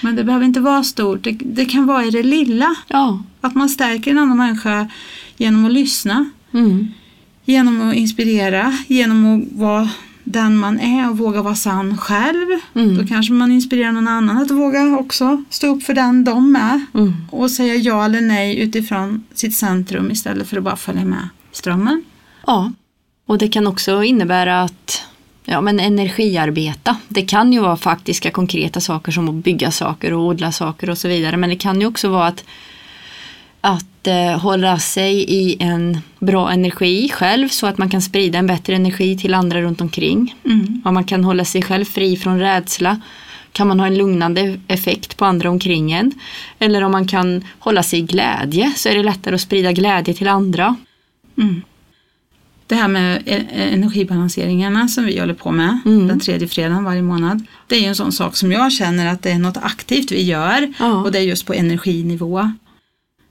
Men 0.00 0.16
det 0.16 0.24
behöver 0.24 0.46
inte 0.46 0.60
vara 0.60 0.82
stort, 0.82 1.22
det, 1.24 1.32
det 1.32 1.64
kan 1.64 1.86
vara 1.86 2.04
i 2.04 2.10
det 2.10 2.22
lilla. 2.22 2.74
Ja. 2.88 3.22
Att 3.40 3.54
man 3.54 3.68
stärker 3.68 4.10
en 4.10 4.18
annan 4.18 4.36
människa 4.36 4.88
genom 5.36 5.64
att 5.64 5.72
lyssna, 5.72 6.30
Mm. 6.52 6.88
genom 7.44 7.88
att 7.88 7.94
inspirera, 7.94 8.78
genom 8.86 9.26
att 9.42 9.58
vara 9.58 9.88
den 10.24 10.56
man 10.56 10.80
är 10.80 11.10
och 11.10 11.18
våga 11.18 11.42
vara 11.42 11.54
sann 11.54 11.98
själv. 11.98 12.46
Mm. 12.74 12.96
Då 12.98 13.06
kanske 13.06 13.32
man 13.32 13.52
inspirerar 13.52 13.92
någon 13.92 14.08
annan 14.08 14.38
att 14.38 14.50
våga 14.50 14.96
också 14.98 15.44
stå 15.50 15.66
upp 15.76 15.82
för 15.82 15.94
den 15.94 16.24
de 16.24 16.56
är 16.56 16.80
Mm. 16.94 17.12
och 17.30 17.50
säga 17.50 17.74
ja 17.74 18.04
eller 18.04 18.20
nej 18.20 18.58
utifrån 18.60 19.24
sitt 19.34 19.54
centrum 19.54 20.10
istället 20.10 20.48
för 20.48 20.56
att 20.56 20.62
bara 20.64 20.76
följa 20.76 21.04
med 21.04 21.28
strömmen. 21.52 22.02
Ja. 22.46 22.72
Och 23.26 23.38
det 23.38 23.48
kan 23.48 23.66
också 23.66 24.02
innebära 24.02 24.62
att 24.62 25.02
ja, 25.44 25.60
men 25.60 25.80
energiarbeta. 25.80 26.96
Det 27.08 27.22
kan 27.22 27.52
ju 27.52 27.60
vara 27.60 27.76
faktiska 27.76 28.30
konkreta 28.30 28.80
saker 28.80 29.12
som 29.12 29.28
att 29.28 29.44
bygga 29.44 29.70
saker 29.70 30.12
och 30.12 30.22
odla 30.22 30.52
saker 30.52 30.90
och 30.90 30.98
så 30.98 31.08
vidare. 31.08 31.36
Men 31.36 31.50
det 31.50 31.56
kan 31.56 31.80
ju 31.80 31.86
också 31.86 32.08
vara 32.08 32.26
att, 32.26 32.44
att 33.60 34.06
eh, 34.06 34.38
hålla 34.38 34.78
sig 34.78 35.14
i 35.14 35.56
en 35.60 35.98
bra 36.18 36.52
energi 36.52 37.08
själv 37.14 37.48
så 37.48 37.66
att 37.66 37.78
man 37.78 37.90
kan 37.90 38.02
sprida 38.02 38.38
en 38.38 38.46
bättre 38.46 38.74
energi 38.74 39.18
till 39.18 39.34
andra 39.34 39.60
runt 39.60 39.80
omkring. 39.80 40.34
Mm. 40.44 40.82
Om 40.84 40.94
man 40.94 41.04
kan 41.04 41.24
hålla 41.24 41.44
sig 41.44 41.62
själv 41.62 41.84
fri 41.84 42.16
från 42.16 42.38
rädsla 42.38 43.00
kan 43.52 43.68
man 43.68 43.80
ha 43.80 43.86
en 43.86 43.98
lugnande 43.98 44.60
effekt 44.68 45.16
på 45.16 45.24
andra 45.24 45.50
omkring 45.50 45.92
en. 45.92 46.12
Eller 46.58 46.82
om 46.82 46.92
man 46.92 47.06
kan 47.06 47.44
hålla 47.58 47.82
sig 47.82 47.98
i 47.98 48.02
glädje 48.02 48.72
så 48.76 48.88
är 48.88 48.94
det 48.94 49.02
lättare 49.02 49.34
att 49.34 49.40
sprida 49.40 49.72
glädje 49.72 50.14
till 50.14 50.28
andra. 50.28 50.76
Mm. 51.38 51.62
Det 52.74 52.78
här 52.78 52.88
med 52.88 53.22
e- 53.26 53.46
energibalanseringarna 53.50 54.88
som 54.88 55.04
vi 55.04 55.18
håller 55.20 55.34
på 55.34 55.52
med 55.52 55.78
Mm. 55.86 56.08
den 56.08 56.20
tredje 56.20 56.48
fredagen 56.48 56.84
varje 56.84 57.02
månad. 57.02 57.46
Det 57.66 57.76
är 57.76 57.80
ju 57.80 57.86
en 57.86 57.94
sån 57.96 58.12
sak 58.12 58.36
som 58.36 58.52
jag 58.52 58.72
känner 58.72 59.06
att 59.12 59.22
det 59.22 59.30
är 59.30 59.38
något 59.38 59.56
aktivt 59.56 60.12
vi 60.12 60.22
gör 60.22 60.72
Ja. 60.78 60.92
och 61.02 61.12
det 61.12 61.18
är 61.18 61.22
just 61.22 61.46
på 61.46 61.54
energinivå. 61.54 62.50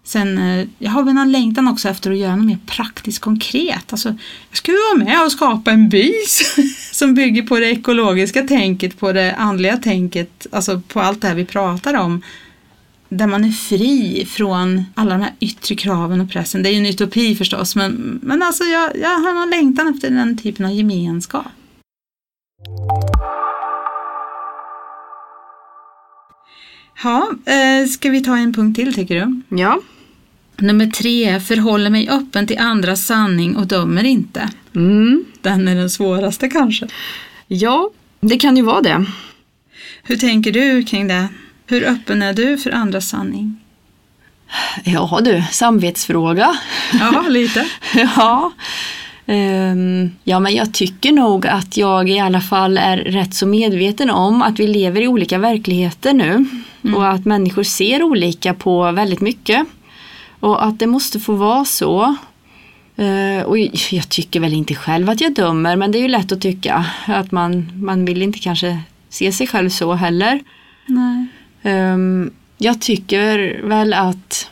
Sen 0.03 0.37
eh, 0.37 0.67
jag 0.79 0.91
har 0.91 1.03
väl 1.03 1.17
en 1.17 1.31
längtan 1.31 1.67
också 1.67 1.89
efter 1.89 2.11
att 2.11 2.17
göra 2.17 2.35
något 2.35 2.45
mer 2.45 2.57
praktiskt 2.65 3.19
konkret. 3.19 3.85
Alltså, 3.93 4.09
jag 4.49 4.57
skulle 4.57 4.77
vara 4.93 5.05
med 5.05 5.25
och 5.25 5.31
skapa 5.31 5.71
en 5.71 5.89
by 5.89 6.11
som 6.91 7.13
bygger 7.13 7.41
på 7.41 7.59
det 7.59 7.69
ekologiska 7.71 8.41
tänket, 8.43 8.99
på 8.99 9.11
det 9.11 9.35
andliga 9.35 9.77
tänket, 9.77 10.47
alltså 10.51 10.81
på 10.87 10.99
allt 10.99 11.21
det 11.21 11.27
här 11.27 11.35
vi 11.35 11.45
pratar 11.45 11.93
om. 11.93 12.21
Där 13.17 13.27
man 13.27 13.45
är 13.45 13.51
fri 13.51 14.25
från 14.25 14.85
alla 14.95 15.11
de 15.11 15.21
här 15.21 15.33
yttre 15.39 15.75
kraven 15.75 16.21
och 16.21 16.29
pressen. 16.29 16.63
Det 16.63 16.69
är 16.69 16.71
ju 16.71 16.77
en 16.77 16.85
utopi 16.85 17.35
förstås, 17.35 17.75
men, 17.75 18.19
men 18.23 18.43
alltså 18.43 18.63
jag, 18.63 18.97
jag 18.97 19.09
har 19.09 19.33
någon 19.33 19.49
längtan 19.49 19.87
efter 19.87 20.09
den 20.09 20.37
typen 20.37 20.65
av 20.65 20.71
gemenskap. 20.71 21.45
Ja, 27.03 27.31
eh, 27.45 27.87
ska 27.87 28.09
vi 28.09 28.23
ta 28.23 28.37
en 28.37 28.53
punkt 28.53 28.75
till 28.75 28.93
tycker 28.93 29.15
du? 29.15 29.41
Ja. 29.57 29.79
Nummer 30.57 30.87
tre, 30.87 31.39
förhåller 31.39 31.89
mig 31.89 32.09
öppen 32.09 32.47
till 32.47 32.57
andras 32.59 33.05
sanning 33.05 33.55
och 33.55 33.67
dömer 33.67 34.03
inte. 34.03 34.49
Mm. 34.75 35.25
Den 35.41 35.67
är 35.67 35.75
den 35.75 35.89
svåraste 35.89 36.49
kanske. 36.49 36.87
Ja, 37.47 37.89
det 38.19 38.37
kan 38.37 38.57
ju 38.57 38.63
vara 38.63 38.81
det. 38.81 39.05
Hur 40.03 40.17
tänker 40.17 40.51
du 40.51 40.83
kring 40.83 41.07
det? 41.07 41.27
Hur 41.65 41.83
öppen 41.83 42.21
är 42.21 42.33
du 42.33 42.57
för 42.57 42.71
andras 42.71 43.09
sanning? 43.09 43.59
Ja 44.83 45.19
du, 45.23 45.43
samvetsfråga. 45.51 46.55
Ja, 46.99 47.25
lite. 47.29 47.67
ja. 47.95 48.51
Ehm, 49.25 50.11
ja, 50.23 50.39
men 50.39 50.55
jag 50.55 50.73
tycker 50.73 51.11
nog 51.11 51.47
att 51.47 51.77
jag 51.77 52.09
i 52.09 52.19
alla 52.19 52.41
fall 52.41 52.77
är 52.77 52.97
rätt 52.97 53.33
så 53.33 53.47
medveten 53.47 54.09
om 54.09 54.41
att 54.41 54.59
vi 54.59 54.67
lever 54.67 55.01
i 55.01 55.07
olika 55.07 55.37
verkligheter 55.37 56.13
nu 56.13 56.45
och 56.95 57.11
att 57.11 57.25
människor 57.25 57.63
ser 57.63 58.03
olika 58.03 58.53
på 58.53 58.91
väldigt 58.91 59.21
mycket. 59.21 59.67
Och 60.39 60.65
att 60.65 60.79
det 60.79 60.87
måste 60.87 61.19
få 61.19 61.33
vara 61.33 61.65
så. 61.65 62.15
Eh, 62.95 63.45
och 63.45 63.57
jag 63.91 64.09
tycker 64.09 64.39
väl 64.39 64.53
inte 64.53 64.75
själv 64.75 65.09
att 65.09 65.21
jag 65.21 65.33
dömer 65.33 65.75
men 65.75 65.91
det 65.91 65.97
är 65.97 66.01
ju 66.01 66.07
lätt 66.07 66.31
att 66.31 66.41
tycka 66.41 66.85
att 67.05 67.31
man, 67.31 67.71
man 67.83 68.05
vill 68.05 68.21
inte 68.21 68.39
kanske 68.39 68.79
se 69.09 69.31
sig 69.31 69.47
själv 69.47 69.69
så 69.69 69.93
heller. 69.93 70.39
Nej. 70.85 71.27
Ehm, 71.63 72.31
jag 72.57 72.81
tycker 72.81 73.61
väl 73.63 73.93
att 73.93 74.49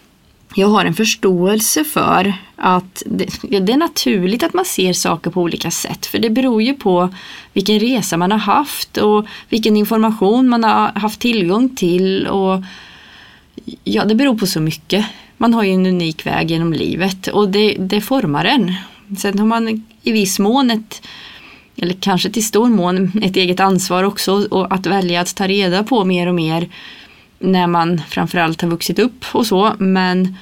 jag 0.56 0.68
har 0.68 0.86
en 0.86 0.94
förståelse 0.94 1.84
för 1.84 2.34
att 2.56 3.04
det, 3.06 3.60
det, 3.60 3.74
är 3.74 3.78
naturligt 3.78 4.44
att 4.44 4.54
man 4.54 4.66
ser 4.66 4.94
saker 4.94 5.32
på 5.32 5.42
olika 5.42 5.72
sätt. 5.72 6.06
För 6.06 6.20
det 6.20 6.30
beror 6.30 6.62
ju 6.62 6.74
på 6.74 7.10
vilken 7.54 7.80
resa 7.80 8.18
man 8.18 8.32
har 8.32 8.40
haft 8.40 8.98
och 8.98 9.26
vilken 9.50 9.78
information 9.78 10.50
man 10.50 10.64
har 10.64 10.92
haft 11.00 11.20
tillgång 11.20 11.76
till. 11.76 12.28
Och 12.28 12.64
ja, 13.84 14.06
det 14.06 14.16
beror 14.16 14.38
på 14.38 14.48
så 14.48 14.60
mycket. 14.60 15.06
Man 15.38 15.54
har 15.54 15.64
ju 15.64 15.72
en 15.72 15.86
unik 15.86 16.26
väg 16.26 16.52
genom 16.52 16.74
livet 16.74 17.28
och 17.28 17.50
det, 17.50 17.74
det 17.80 18.02
formar 18.02 18.46
en. 18.46 18.74
Sen 19.18 19.40
har 19.40 19.46
man 19.46 19.86
i 20.04 20.12
viss 20.12 20.40
mån 20.40 20.72
ett 20.72 21.02
eller 21.76 21.94
kanske 21.94 22.30
till 22.30 22.46
stor 22.46 22.70
mån 22.70 23.12
ett 23.24 23.36
eget 23.36 23.60
ansvar 23.60 24.04
också 24.04 24.48
och 24.52 24.74
att 24.74 24.86
välja 24.86 25.22
att 25.22 25.36
ta 25.36 25.48
reda 25.48 25.84
på 25.84 26.04
mer 26.04 26.28
och 26.28 26.36
mer 26.36 26.70
när 27.42 27.68
man 27.68 28.02
framförallt 28.10 28.62
har 28.62 28.70
vuxit 28.70 29.00
upp 29.00 29.26
och 29.32 29.46
så. 29.46 29.74
Men, 29.78 30.36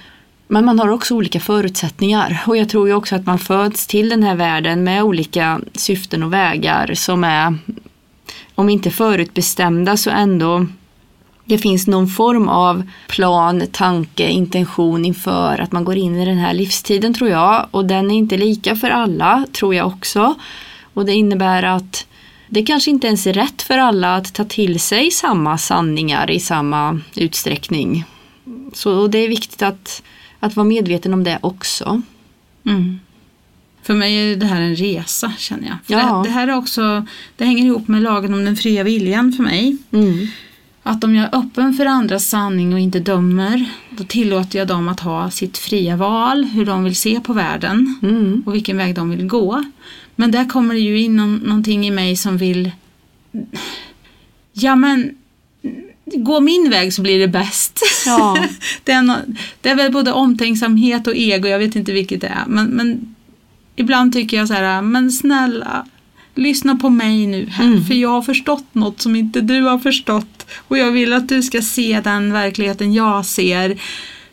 men 0.47 0.65
man 0.65 0.79
har 0.79 0.89
också 0.89 1.15
olika 1.15 1.39
förutsättningar 1.39 2.43
och 2.47 2.57
jag 2.57 2.69
tror 2.69 2.87
ju 2.87 2.93
också 2.93 3.15
att 3.15 3.25
man 3.25 3.39
föds 3.39 3.87
till 3.87 4.09
den 4.09 4.23
här 4.23 4.35
världen 4.35 4.83
med 4.83 5.03
olika 5.03 5.61
syften 5.73 6.23
och 6.23 6.33
vägar 6.33 6.93
som 6.93 7.23
är 7.23 7.57
om 8.55 8.69
inte 8.69 8.91
förutbestämda 8.91 9.97
så 9.97 10.09
ändå 10.09 10.65
det 11.45 11.57
finns 11.57 11.87
någon 11.87 12.07
form 12.07 12.47
av 12.47 12.83
plan, 13.07 13.63
tanke, 13.71 14.29
intention 14.29 15.05
inför 15.05 15.61
att 15.61 15.71
man 15.71 15.85
går 15.85 15.97
in 15.97 16.15
i 16.15 16.25
den 16.25 16.37
här 16.37 16.53
livstiden 16.53 17.13
tror 17.13 17.29
jag 17.29 17.67
och 17.71 17.85
den 17.85 18.11
är 18.11 18.15
inte 18.15 18.37
lika 18.37 18.75
för 18.75 18.89
alla 18.89 19.45
tror 19.51 19.75
jag 19.75 19.87
också. 19.87 20.35
Och 20.93 21.05
det 21.05 21.13
innebär 21.13 21.63
att 21.63 22.05
det 22.49 22.63
kanske 22.63 22.91
inte 22.91 23.07
ens 23.07 23.27
är 23.27 23.33
rätt 23.33 23.61
för 23.61 23.77
alla 23.77 24.15
att 24.15 24.33
ta 24.33 24.43
till 24.45 24.79
sig 24.79 25.11
samma 25.11 25.57
sanningar 25.57 26.31
i 26.31 26.39
samma 26.39 26.99
utsträckning. 27.15 28.05
Så 28.73 29.07
det 29.07 29.17
är 29.17 29.27
viktigt 29.29 29.61
att, 29.61 30.03
att 30.39 30.55
vara 30.55 30.67
medveten 30.67 31.13
om 31.13 31.23
det 31.23 31.39
också. 31.41 32.01
Mm. 32.65 32.99
För 33.83 33.93
mig 33.93 34.31
är 34.31 34.35
det 34.35 34.45
här 34.45 34.61
en 34.61 34.75
resa 34.75 35.33
känner 35.37 35.67
jag. 35.67 35.77
För 35.85 35.93
Ja. 35.93 36.17
det, 36.23 36.29
det 36.29 36.33
här 36.33 36.47
är 36.47 36.55
också, 36.57 37.05
det 37.37 37.45
hänger 37.45 37.65
ihop 37.65 37.87
med 37.87 38.01
lagen 38.01 38.33
om 38.33 38.45
den 38.45 38.55
fria 38.55 38.83
viljan 38.83 39.31
för 39.33 39.43
mig. 39.43 39.77
Mm. 39.91 40.27
Att 40.83 41.03
om 41.03 41.15
jag 41.15 41.25
är 41.33 41.39
öppen 41.39 41.73
för 41.73 41.85
andras 41.85 42.25
sanning 42.25 42.73
och 42.73 42.79
inte 42.79 42.99
dömer, 42.99 43.65
då 43.89 44.03
tillåter 44.03 44.59
jag 44.59 44.67
dem 44.67 44.89
att 44.89 44.99
ha 44.99 45.31
sitt 45.31 45.57
fria 45.57 45.95
val, 45.95 46.43
hur 46.43 46.65
de 46.65 46.83
vill 46.83 46.95
se 46.95 47.19
på 47.19 47.33
världen 47.33 47.99
Mm. 48.01 48.43
och 48.45 48.55
vilken 48.55 48.77
väg 48.77 48.95
de 48.95 49.09
vill 49.09 49.27
gå. 49.27 49.63
Men 50.19 50.31
där 50.31 50.45
kommer 50.45 50.73
det 50.73 50.79
ju 50.79 50.99
in 50.99 51.15
någon, 51.15 51.35
någonting 51.35 51.87
i 51.87 51.91
mig 51.91 52.15
som 52.15 52.37
vill 52.37 52.71
Ja 54.53 54.75
men 54.75 55.15
Gå 56.05 56.39
min 56.39 56.69
väg 56.69 56.93
så 56.93 57.01
blir 57.01 57.19
det 57.19 57.27
bäst. 57.27 57.79
Ja. 58.05 58.37
det, 58.83 58.91
är 58.91 59.01
no, 59.01 59.13
det 59.61 59.69
är 59.69 59.75
väl 59.75 59.91
både 59.91 60.11
omtänksamhet 60.11 61.07
och 61.07 61.15
ego, 61.15 61.47
jag 61.47 61.59
vet 61.59 61.75
inte 61.75 61.91
vilket 61.91 62.21
det 62.21 62.27
är. 62.27 62.43
Men, 62.47 62.65
men 62.65 63.15
ibland 63.75 64.13
tycker 64.13 64.37
jag 64.37 64.47
så 64.47 64.53
här, 64.53 64.81
men 64.81 65.11
snälla 65.11 65.85
lyssna 66.35 66.75
på 66.75 66.89
mig 66.89 67.27
nu 67.27 67.45
här. 67.45 67.65
Mm. 67.65 67.85
För 67.85 67.93
jag 67.93 68.09
har 68.09 68.21
förstått 68.21 68.65
något 68.71 69.01
som 69.01 69.15
inte 69.15 69.41
du 69.41 69.61
har 69.61 69.79
förstått. 69.79 70.45
Och 70.67 70.77
jag 70.77 70.91
vill 70.91 71.13
att 71.13 71.29
du 71.29 71.43
ska 71.43 71.61
se 71.61 72.01
den 72.03 72.33
verkligheten 72.33 72.93
jag 72.93 73.25
ser. 73.25 73.81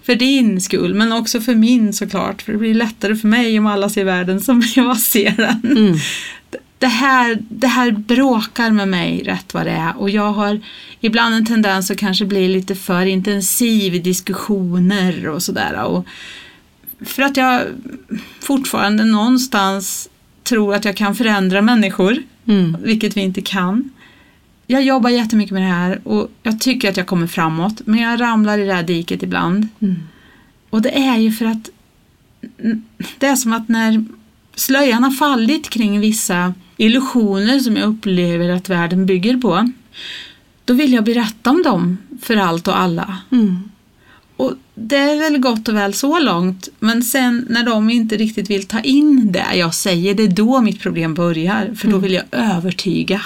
För 0.07 0.15
din 0.15 0.61
skull, 0.61 0.95
men 0.95 1.13
också 1.13 1.41
för 1.41 1.55
min 1.55 1.93
såklart. 1.93 2.43
För 2.43 2.53
det 2.53 2.59
blir 2.59 2.75
lättare 2.75 3.17
för 3.17 3.29
mig 3.29 3.59
om 3.59 3.67
alla 3.67 3.89
ser 3.89 4.05
världen 4.05 4.41
som 4.41 4.63
jag 4.77 4.99
ser 4.99 5.35
den. 5.37 5.77
Mm. 5.77 5.97
Det, 6.79 6.87
här, 6.87 7.39
det 7.49 7.67
här 7.67 7.91
bråkar 7.91 8.71
med 8.71 8.89
mig 8.89 9.23
rätt 9.25 9.55
vad 9.55 9.67
det 9.67 9.71
är. 9.73 9.97
Och 9.99 10.11
jag 10.11 10.33
har 10.33 10.61
ibland 11.01 11.35
en 11.35 11.47
tendens 11.47 11.91
att 11.91 11.99
kanske 11.99 12.25
bli 12.25 12.49
lite 12.49 12.75
för 12.75 13.07
intensiv 13.07 13.95
i 13.95 13.99
diskussioner 13.99 15.29
och 15.29 15.43
sådär. 15.43 15.83
Och 15.85 16.07
för 17.01 17.23
att 17.23 17.37
jag 17.37 17.63
fortfarande 18.41 19.05
någonstans 19.05 20.09
tror 20.43 20.75
att 20.75 20.85
jag 20.85 20.97
kan 20.97 21.15
förändra 21.15 21.63
människor, 21.63 22.17
Mm. 22.49 22.77
vilket 22.83 23.17
vi 23.17 23.21
inte 23.21 23.41
kan. 23.43 23.91
Jag 24.67 24.83
jobbar 24.83 25.11
jättemycket 25.11 25.53
med 25.53 25.63
det 25.63 25.75
här 25.75 26.01
och 26.05 26.31
jag 26.43 26.61
tycker 26.61 26.89
att 26.89 26.97
jag 26.97 27.07
kommer 27.07 27.27
framåt, 27.27 27.83
men 27.85 28.01
jag 28.01 28.21
ramlar 28.21 28.59
i 28.59 28.67
det 28.67 28.75
här 28.75 28.83
diket 28.83 29.23
ibland. 29.23 29.69
Mm. 29.81 29.97
Och 30.71 30.83
det 30.83 30.99
är 30.99 31.17
ju 31.17 31.33
för 31.33 31.45
att 31.45 31.71
det 33.19 33.27
är 33.27 33.37
som 33.37 33.53
att 33.53 33.69
när 33.69 34.05
slöjan 34.55 35.05
har 35.05 35.11
fallit 35.11 35.71
kring 35.71 36.01
vissa 36.01 36.55
illusioner 36.77 37.59
som 37.59 37.77
jag 37.77 37.89
upplever 37.89 38.49
att 38.49 38.69
världen 38.69 39.07
bygger 39.07 39.37
på, 39.37 39.73
då 40.65 40.75
vill 40.75 40.93
jag 40.93 41.05
berätta 41.05 41.51
om 41.51 41.63
dem 41.63 41.99
för 42.23 42.37
allt 42.37 42.69
och 42.69 42.79
alla. 42.79 43.19
Mm. 43.33 43.71
Och 44.37 44.53
det 44.75 44.97
är 44.97 45.19
väl 45.19 45.39
gott 45.39 45.69
och 45.69 45.77
väl 45.77 45.95
så 45.95 46.19
långt, 46.19 46.69
men 46.79 47.03
sen 47.03 47.47
när 47.51 47.63
de 47.63 47.91
inte 47.91 48.17
riktigt 48.17 48.51
vill 48.51 48.67
ta 48.67 48.81
in 48.81 49.33
det 49.33 49.55
jag 49.55 49.75
säger, 49.75 50.15
det 50.15 50.23
är 50.23 50.29
då 50.29 50.61
mitt 50.61 50.81
problem 50.81 51.15
börjar, 51.15 51.75
för 51.77 51.89
då 51.89 51.99
vill 51.99 52.13
jag 52.13 52.25
övertyga. 52.31 53.21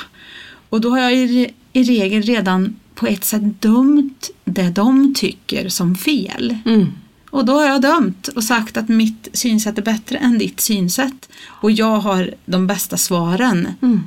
Och 0.71 0.81
då 0.81 0.91
har 0.91 0.99
jag 0.99 1.13
i, 1.15 1.51
i 1.73 1.83
regel 1.83 2.23
redan 2.23 2.77
på 2.95 3.07
ett 3.07 3.25
sätt 3.25 3.63
dömt 3.63 4.31
det 4.45 4.71
de 4.71 5.15
tycker 5.15 5.69
som 5.69 5.95
fel. 5.95 6.57
Mm. 6.67 6.93
Och 7.31 7.45
då 7.45 7.53
har 7.53 7.67
jag 7.67 7.83
dömt 7.83 8.29
och 8.29 8.45
sagt 8.45 8.77
att 8.77 8.89
mitt 8.89 9.29
synsätt 9.33 9.79
är 9.79 9.83
bättre 9.83 10.19
än 10.19 10.39
ditt 10.39 10.61
synsätt. 10.61 11.29
Och 11.47 11.71
jag 11.71 11.97
har 11.97 12.31
de 12.47 12.67
bästa 12.67 12.97
svaren 12.97 13.69
Mm. 13.83 14.01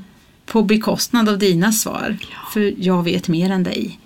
på 0.45 0.63
bekostnad 0.63 1.29
av 1.29 1.37
dina 1.39 1.71
svar. 1.71 2.17
För 2.53 2.73
jag 2.77 3.03
vet 3.03 3.27
mer 3.27 3.49
än 3.51 3.63
dig. 3.63 3.99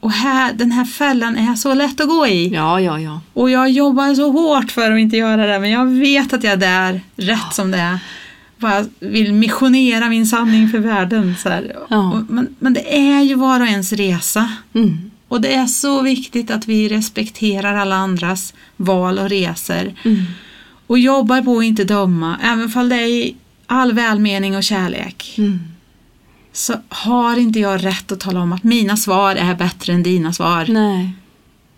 Och 0.00 0.12
här, 0.12 0.52
den 0.52 0.72
här 0.72 0.84
fällan 0.84 1.36
är 1.36 1.54
så 1.54 1.74
lätt 1.74 2.00
att 2.00 2.08
gå 2.08 2.26
i. 2.26 2.48
Ja, 2.54 2.80
ja, 2.80 3.00
ja. 3.00 3.20
Och 3.32 3.50
jag 3.50 3.70
jobbar 3.70 4.14
så 4.14 4.30
hårt 4.32 4.70
för 4.70 4.92
att 4.92 4.98
inte 4.98 5.16
göra 5.16 5.46
det, 5.46 5.58
men 5.58 5.70
jag 5.70 5.86
vet 5.86 6.32
att 6.32 6.44
jag 6.44 6.52
är 6.52 6.56
där, 6.56 7.00
rätt 7.16 7.54
som 7.54 7.70
det 7.70 7.78
är. 7.78 7.98
Bara 8.58 8.84
vill 9.00 9.32
missionera 9.32 10.08
min 10.08 10.26
sanning 10.26 10.68
för 10.68 10.78
världen. 10.78 11.34
Så. 11.38 11.48
Ja. 11.88 12.12
Och, 12.12 12.30
men, 12.30 12.56
men 12.58 12.74
det 12.74 12.98
är 12.98 13.22
ju 13.22 13.34
var 13.34 13.60
och 13.60 13.66
ens 13.66 13.92
resa. 13.92 14.52
Mm. 14.74 15.10
Och 15.28 15.40
det 15.40 15.54
är 15.54 15.66
så 15.66 16.02
viktigt 16.02 16.50
att 16.50 16.68
vi 16.68 16.88
respekterar 16.88 17.74
alla 17.74 17.96
andras 17.96 18.54
val 18.76 19.18
och 19.18 19.28
resor. 19.28 19.92
Mm. 20.02 20.22
Och 20.86 20.98
jobbar 20.98 21.42
på 21.42 21.58
att 21.58 21.64
inte 21.64 21.84
döma, 21.84 22.38
även 22.42 22.68
fall 22.68 22.88
det 22.88 22.96
är 22.96 23.06
i 23.06 23.36
all 23.66 23.92
välmening 23.92 24.56
och 24.56 24.64
kärlek. 24.64 25.34
Mm. 25.38 25.60
Så 26.52 26.74
har 26.88 27.36
inte 27.36 27.60
jag 27.60 27.84
rätt 27.84 28.12
att 28.12 28.20
tala 28.20 28.40
om 28.40 28.52
att 28.52 28.64
mina 28.64 28.96
svar 28.96 29.36
är 29.36 29.54
bättre 29.54 29.92
än 29.92 30.02
dina 30.02 30.32
svar. 30.32 30.66
Nej. 30.68 31.10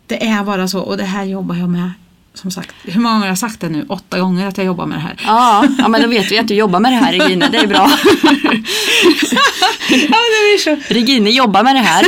Det 0.07 0.27
är 0.27 0.45
bara 0.45 0.69
så 0.69 0.81
och 0.81 0.97
det 0.97 1.05
här 1.05 1.25
jobbar 1.25 1.55
jag 1.55 1.69
med 1.69 1.91
som 2.35 2.51
sagt, 2.51 2.75
hur 2.85 3.01
många 3.01 3.13
gånger 3.15 3.27
har 3.27 3.29
jag 3.31 3.39
sagt 3.39 3.61
det 3.61 3.69
nu? 3.69 3.87
Åtta 3.89 4.19
gånger 4.19 4.47
att 4.47 4.57
jag 4.59 4.67
jobbar 4.67 4.87
med 4.87 4.99
det 4.99 5.03
här. 5.03 5.15
Ja, 5.25 5.67
ja 5.79 5.89
men 5.89 6.03
då 6.03 6.09
vet 6.09 6.33
vi 6.33 6.39
att 6.39 6.49
du 6.49 6.55
jobbar 6.55 6.81
med 6.81 6.93
det 6.93 6.97
här 6.97 7.13
Regine, 7.13 7.49
det 7.49 7.59
är 7.59 7.67
bra. 7.67 7.91
ja, 9.91 10.19
så. 10.65 10.95
Regine 10.95 11.31
jobbar 11.31 11.63
med 11.63 11.75
det 11.77 11.81
här. 11.81 12.07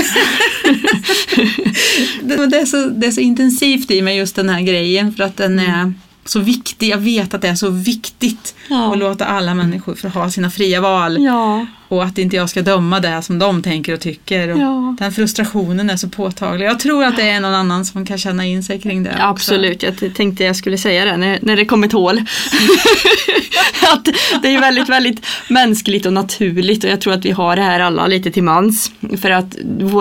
det, 2.22 2.46
det, 2.46 2.60
är 2.60 2.66
så, 2.66 2.86
det 2.86 3.06
är 3.06 3.10
så 3.10 3.20
intensivt 3.20 3.90
i 3.90 4.02
mig 4.02 4.16
just 4.16 4.36
den 4.36 4.48
här 4.48 4.60
grejen 4.60 5.14
för 5.14 5.24
att 5.24 5.36
den 5.36 5.58
är 5.58 5.94
så 6.24 6.40
viktig. 6.40 6.88
Jag 6.88 6.98
vet 6.98 7.34
att 7.34 7.42
det 7.42 7.48
är 7.48 7.54
så 7.54 7.70
viktigt 7.70 8.54
Ja. 8.68 8.92
att 8.92 8.98
låta 8.98 9.24
alla 9.24 9.54
människor 9.54 9.94
få 9.94 10.08
ha 10.08 10.30
sina 10.30 10.50
fria 10.50 10.80
val. 10.80 11.24
Ja, 11.24 11.66
Och 11.92 12.04
att 12.04 12.18
inte 12.18 12.36
jag 12.36 12.50
ska 12.50 12.62
döma 12.62 13.00
det 13.00 13.22
som 13.22 13.38
de 13.38 13.62
tänker 13.62 13.94
och 13.94 14.00
tycker. 14.00 14.48
Och 14.48 14.58
Ja. 14.58 14.96
Den 14.98 15.12
frustrationen 15.12 15.90
är 15.90 15.96
så 15.96 16.08
påtaglig. 16.08 16.66
Jag 16.66 16.80
tror 16.80 17.04
att 17.04 17.16
det 17.16 17.22
är 17.22 17.40
någon 17.40 17.54
annan 17.54 17.84
som 17.84 18.06
kan 18.06 18.18
känna 18.18 18.46
in 18.46 18.62
sig 18.62 18.80
kring 18.80 19.02
det. 19.02 19.10
också. 19.10 19.22
absolut. 19.22 19.82
Jag 19.82 20.14
tänkte 20.14 20.44
jag 20.44 20.56
skulle 20.56 20.78
säga 20.78 21.04
det 21.04 21.16
när, 21.16 21.38
när 21.42 21.56
det 21.56 21.64
kom 21.64 21.84
ett 21.84 21.92
hål. 21.92 22.18
att 23.92 24.08
det 24.42 24.54
är 24.54 24.60
väldigt, 24.60 24.88
väldigt 24.88 25.26
mänskligt 25.48 26.06
och 26.06 26.12
naturligt 26.12 26.84
och 26.84 26.90
jag 26.90 27.00
tror 27.00 27.12
att 27.12 27.24
vi 27.24 27.30
har 27.30 27.56
det 27.56 27.62
här 27.62 27.80
alla 27.80 28.06
lite 28.06 28.30
till 28.30 28.42
mans. 28.42 28.92
För 29.20 29.30
att 29.30 29.56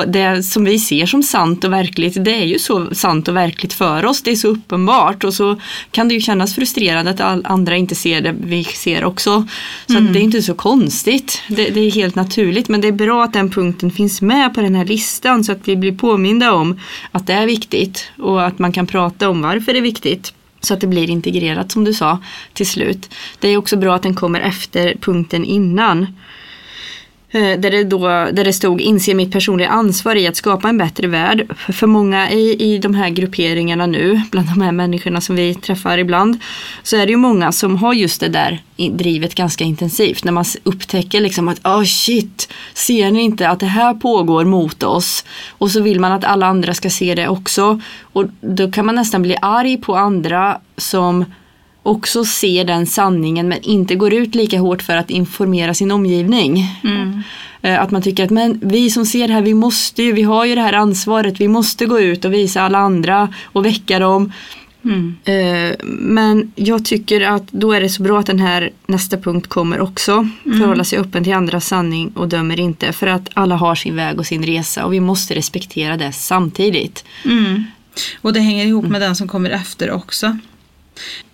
det 0.08 0.43
som 0.43 0.63
vi 0.63 0.80
ser 0.80 1.06
som 1.06 1.23
sant 1.23 1.63
och 1.63 1.73
verkligt, 1.73 2.25
det 2.25 2.36
är 2.36 2.45
ju 2.45 2.60
så 2.60 2.95
sant 2.95 3.27
och 3.27 3.36
verkligt 3.36 3.73
för 3.73 4.06
oss. 4.06 4.21
Det 4.21 4.32
är 4.32 4.36
så 4.36 4.47
uppenbart 4.47 5.23
och 5.23 5.34
så 5.34 5.62
kan 5.91 6.08
det 6.08 6.13
ju 6.13 6.21
kännas 6.21 6.56
frustrerande 6.56 7.12
att 7.12 7.45
andra 7.45 7.77
inte 7.77 7.95
ser 7.95 8.21
det 8.21 8.36
vi 8.43 8.63
ser 8.63 9.04
också. 9.04 9.47
Så 9.88 9.97
att 9.97 10.13
det 10.13 10.19
är 10.19 10.23
inte 10.23 10.41
så 10.41 10.54
konstigt. 10.54 11.41
Det, 11.47 11.69
det 11.69 11.81
det 11.82 11.86
är 11.86 11.91
helt 11.91 12.15
naturligt 12.15 12.70
men 12.70 12.82
det 12.82 12.88
är 12.88 12.91
bra 12.91 13.24
att 13.24 13.34
den 13.34 13.50
punkten 13.50 13.91
finns 13.91 14.22
med 14.22 14.54
på 14.54 14.62
den 14.62 14.76
här 14.76 14.86
listan 14.86 15.44
så 15.44 15.52
att 15.52 15.67
vi 15.67 15.76
blir 15.76 15.98
påminda 15.98 16.54
om 16.54 16.80
att 17.12 17.28
det 17.28 17.34
är 17.34 17.46
viktigt 17.46 18.12
och 18.17 18.46
att 18.46 18.60
man 18.60 18.72
kan 18.72 18.88
prata 18.88 19.30
om 19.30 19.41
varför 19.41 19.74
det 19.74 19.80
är 19.80 19.84
viktigt. 19.84 20.34
Så 20.60 20.74
att 20.74 20.82
det 20.82 20.88
blir 20.88 21.10
integrerat 21.10 21.72
som 21.72 21.84
du 21.84 21.94
sa 21.94 22.20
till 22.54 22.67
slut. 22.67 23.10
Det 23.39 23.48
är 23.48 23.58
också 23.58 23.78
bra 23.78 23.96
att 23.96 24.04
den 24.04 24.15
kommer 24.15 24.39
efter 24.39 24.96
punkten 25.02 25.46
innan. 25.46 26.08
Eh, 27.34 27.60
där 27.60 27.72
det, 27.72 27.84
då, 27.84 28.00
där 28.08 28.44
det 28.44 28.54
stod 28.54 28.82
inse 28.82 29.13
mitt 29.13 29.32
personliga 29.32 29.70
ansvar 29.70 30.15
i 30.15 30.28
att 30.28 30.36
skapa 30.36 30.70
en 30.70 30.78
bättre 30.78 31.08
värld. 31.08 31.48
För, 31.58 31.88
många 31.88 32.32
i, 32.32 32.74
i 32.74 32.78
de 32.78 32.96
här 32.96 33.10
grupperingarna 33.10 33.86
nu, 33.86 34.22
bland 34.32 34.48
de 34.48 34.62
här 34.62 34.72
människorna 34.72 35.22
som 35.22 35.36
vi 35.36 35.56
träffar 35.56 35.98
ibland, 35.98 36.39
så 36.84 36.98
är 36.98 37.06
det 37.06 37.12
ju 37.12 37.17
många 37.17 37.52
som 37.52 37.78
har 37.78 37.94
just 37.94 38.22
det 38.22 38.28
där 38.28 38.63
drivet 38.91 39.36
ganska 39.36 39.63
intensivt. 39.63 40.24
När 40.24 40.32
man 40.32 40.46
upptäcker 40.63 41.22
liksom 41.22 41.48
att 41.48 41.65
oh 41.65 41.84
shit, 41.84 42.54
ser 42.74 43.12
ni 43.12 43.22
inte 43.22 43.50
att 43.50 43.60
det 43.60 43.65
här 43.65 43.94
pågår 43.94 44.46
mot 44.46 44.84
oss? 44.84 45.26
Och 45.50 45.72
så 45.72 45.82
vill 45.82 46.00
man 46.00 46.12
att 46.12 46.24
alla 46.24 46.46
andra 46.46 46.74
ska 46.74 46.89
se 46.89 47.15
det 47.15 47.28
också. 47.28 47.82
Och 48.02 48.26
då 48.41 48.72
kan 48.72 48.86
man 48.86 48.96
nästan 48.96 49.22
bli 49.22 49.38
arg 49.41 49.78
på 49.78 49.96
andra 49.96 50.58
som 50.78 51.26
också 51.84 52.26
ser 52.26 52.65
den 52.65 52.86
sanningen 52.86 53.48
men 53.48 53.62
inte 53.62 53.96
går 53.96 54.13
ut 54.13 54.36
lika 54.36 54.60
hårt 54.60 54.82
för 54.82 54.96
att 54.96 55.10
informera 55.10 55.74
sin 55.74 55.91
omgivning. 55.91 56.65
Eh, 57.62 57.82
Att 57.82 57.91
man 57.91 58.02
tycker 58.02 58.24
att 58.24 58.30
men 58.30 58.60
vi 58.63 58.89
som 58.89 59.06
ser 59.06 59.28
det 59.28 59.34
här, 59.34 59.41
vi 59.41 59.54
måste 59.54 60.04
ju, 60.04 60.12
vi 60.12 60.22
har 60.22 60.46
ju 60.46 60.56
det 60.56 60.62
här 60.62 60.74
ansvaret, 60.74 61.41
vi 61.41 61.48
måste 61.48 61.86
gå 61.86 62.00
ut 62.00 62.26
och 62.26 62.34
visa 62.34 62.62
alla 62.62 62.78
andra 62.78 63.30
och 63.44 63.65
väcka 63.65 64.00
dem. 64.00 64.32
Mm. 64.86 65.15
Eh, 65.24 65.76
Men 65.86 66.52
jag 66.56 66.86
tycker 66.86 67.22
att 67.22 67.52
då 67.52 67.74
är 67.74 67.82
det 67.82 67.89
så 67.89 68.04
bra 68.04 68.20
att 68.20 68.26
den 68.26 68.39
här 68.39 68.70
nästa 68.86 69.17
punkt 69.17 69.48
kommer 69.48 69.80
också. 69.80 70.28
Förhålla 70.44 70.84
sig 70.84 71.00
öppen 71.00 71.24
till 71.24 71.34
andras 71.34 71.67
sanning 71.67 72.12
och 72.15 72.30
dömer 72.30 72.60
inte. 72.60 72.94
För 72.94 73.08
att 73.08 73.30
alla 73.34 73.56
har 73.56 73.76
sin 73.76 73.96
väg 73.96 74.20
och 74.20 74.26
sin 74.26 74.44
resa 74.44 74.86
och 74.86 74.94
vi 74.94 75.00
måste 75.00 75.36
respektera 75.36 75.98
det 75.98 76.12
samtidigt. 76.12 77.06
Mm. 77.26 77.63
Och 78.22 78.34
det 78.34 78.39
hänger 78.39 78.65
ihop 78.65 78.86
med 78.86 79.02
den 79.02 79.15
som 79.15 79.28
kommer 79.28 79.50
efter 79.50 79.91
också. 79.91 80.38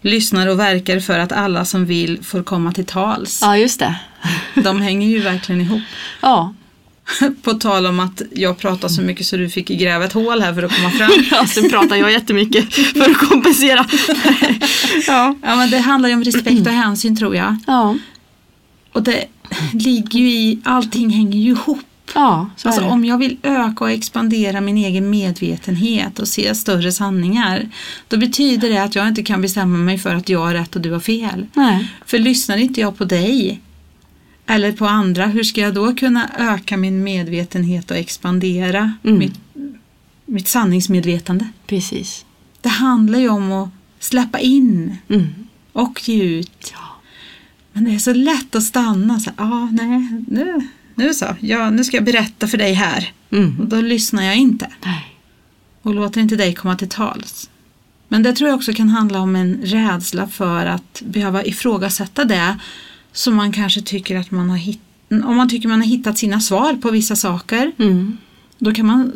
Lyssnar 0.01 0.47
och 0.47 0.59
verkar 0.59 0.99
för 0.99 1.19
att 1.19 1.31
alla 1.31 1.65
som 1.65 1.85
vill 1.85 2.23
får 2.23 2.43
komma 2.43 2.71
till 2.71 2.85
tals. 2.85 3.39
Ja, 3.41 3.57
just 3.57 3.79
det. 3.79 3.95
De 4.63 4.81
hänger 4.81 5.07
ju 5.07 5.19
verkligen 5.19 5.61
ihop. 5.61 5.81
Ja, 6.21 6.53
På 7.41 7.53
tal 7.53 7.85
om 7.85 7.99
att 7.99 8.21
jag 8.35 8.57
pratar 8.57 8.87
så 8.87 9.01
mycket 9.01 9.25
så 9.25 9.37
du 9.37 9.49
fick 9.49 9.67
gräva 9.67 10.05
ett 10.05 10.13
hål 10.13 10.41
här 10.41 10.53
för 10.53 10.63
att 10.63 10.75
komma 10.75 10.91
fram. 10.91 11.11
ja 11.31 11.45
sen 11.47 11.69
pratar 11.69 11.95
jag 11.95 12.11
jättemycket 12.11 12.73
för 12.73 13.11
att 13.11 13.17
kompensera. 13.29 13.85
ja. 15.07 15.35
Ja 15.43 15.55
men 15.55 15.69
det 15.69 15.79
handlar 15.79 16.09
ju 16.09 16.15
om 16.15 16.23
respekt 16.23 16.67
och 16.67 16.73
hänsyn 16.73 17.17
tror 17.17 17.35
jag. 17.35 17.57
Ja, 17.67 17.95
Och 18.91 19.03
det 19.03 19.25
ligger 19.73 20.19
ju 20.19 20.29
i, 20.29 20.59
allting 20.63 21.09
hänger 21.09 21.39
ju 21.39 21.49
ihop. 21.51 21.79
Ja 22.15 22.49
så 22.55 22.67
Alltså 22.67 22.83
om 22.85 23.05
jag 23.05 23.17
vill 23.17 23.37
öka 23.43 23.83
och 23.83 23.91
expandera 23.91 24.61
min 24.61 24.77
egen 24.77 25.09
medvetenhet 25.09 26.19
och 26.19 26.27
se 26.27 26.55
större 26.55 26.91
sanningar. 26.91 27.69
Då 28.07 28.17
betyder 28.17 28.69
det 28.69 28.77
att 28.77 28.95
jag 28.95 29.07
inte 29.07 29.23
kan 29.23 29.41
bestämma 29.41 29.77
mig 29.77 29.97
för 29.97 30.15
att 30.15 30.29
jag 30.29 30.39
har 30.39 30.53
rätt 30.53 30.75
och 30.75 30.81
du 30.81 30.91
har 30.91 30.99
fel. 30.99 31.45
Nej. 31.53 31.91
För 32.05 32.19
lyssnar 32.19 32.57
inte 32.57 32.81
jag 32.81 32.97
på 32.97 33.05
dig 33.05 33.61
eller 34.49 34.71
på 34.71 34.85
andra, 34.85 35.25
hur 35.25 35.43
ska 35.43 35.61
jag 35.61 35.73
då 35.73 35.95
kunna 35.95 36.29
öka 36.37 36.77
min 36.77 37.03
medvetenhet 37.03 37.91
och 37.91 37.97
expandera 37.97 38.93
Mm. 39.03 39.17
mitt, 39.19 39.39
mitt 40.25 40.47
sanningsmedvetande? 40.47 41.47
Precis. 41.67 42.25
Det 42.61 42.69
handlar 42.69 43.19
ju 43.19 43.29
om 43.29 43.51
att 43.51 43.69
släppa 43.99 44.39
in 44.39 44.97
Mm. 45.09 45.27
och 45.73 46.09
ge 46.09 46.23
ut. 46.23 46.73
Men 47.73 47.83
det 47.83 47.91
är 47.95 47.99
så 47.99 48.13
lätt 48.13 48.55
att 48.55 48.63
stanna. 48.63 49.19
Så, 49.19 49.31
ah, 49.35 49.67
nej, 49.71 50.07
nu, 50.27 50.67
nu 50.97 51.13
så. 51.13 51.25
Ja, 51.39 51.69
nu 51.69 51.83
ska 51.83 51.97
jag 51.97 52.03
berätta 52.05 52.47
för 52.47 52.57
dig 52.57 52.73
här. 52.73 53.11
Och 53.29 53.37
Mm. 53.37 53.55
då 53.69 53.81
lyssnar 53.81 54.23
jag 54.23 54.35
inte 54.35 54.67
Nej. 54.85 55.15
och 55.81 55.95
låter 55.95 56.21
inte 56.21 56.35
dig 56.35 56.53
komma 56.55 56.75
till 56.75 56.89
tals. 56.89 57.49
Men 58.07 58.23
det 58.23 58.33
tror 58.33 58.49
jag 58.49 58.55
också 58.57 58.73
kan 58.73 58.89
handla 58.89 59.19
om 59.19 59.35
en 59.35 59.61
rädsla 59.63 60.27
för 60.27 60.65
att 60.65 61.01
behöva 61.05 61.43
ifrågasätta 61.45 62.25
det 62.25 62.57
som 63.11 63.35
man 63.35 63.51
kanske 63.51 63.81
tycker 63.81 64.15
att 64.19 64.31
man 64.31 64.49
har 64.49 64.57
hittat. 64.57 64.83
Om 65.09 65.35
man 65.37 65.49
tycker 65.49 65.67
man 65.69 65.81
har 65.81 65.87
hittat 65.87 66.17
sina 66.17 66.39
svar 66.39 66.73
på 66.73 66.91
vissa 66.91 67.15
saker, 67.15 67.71
Mm. 67.79 68.17
då 68.59 68.73
kan 68.73 68.85
man 68.85 69.13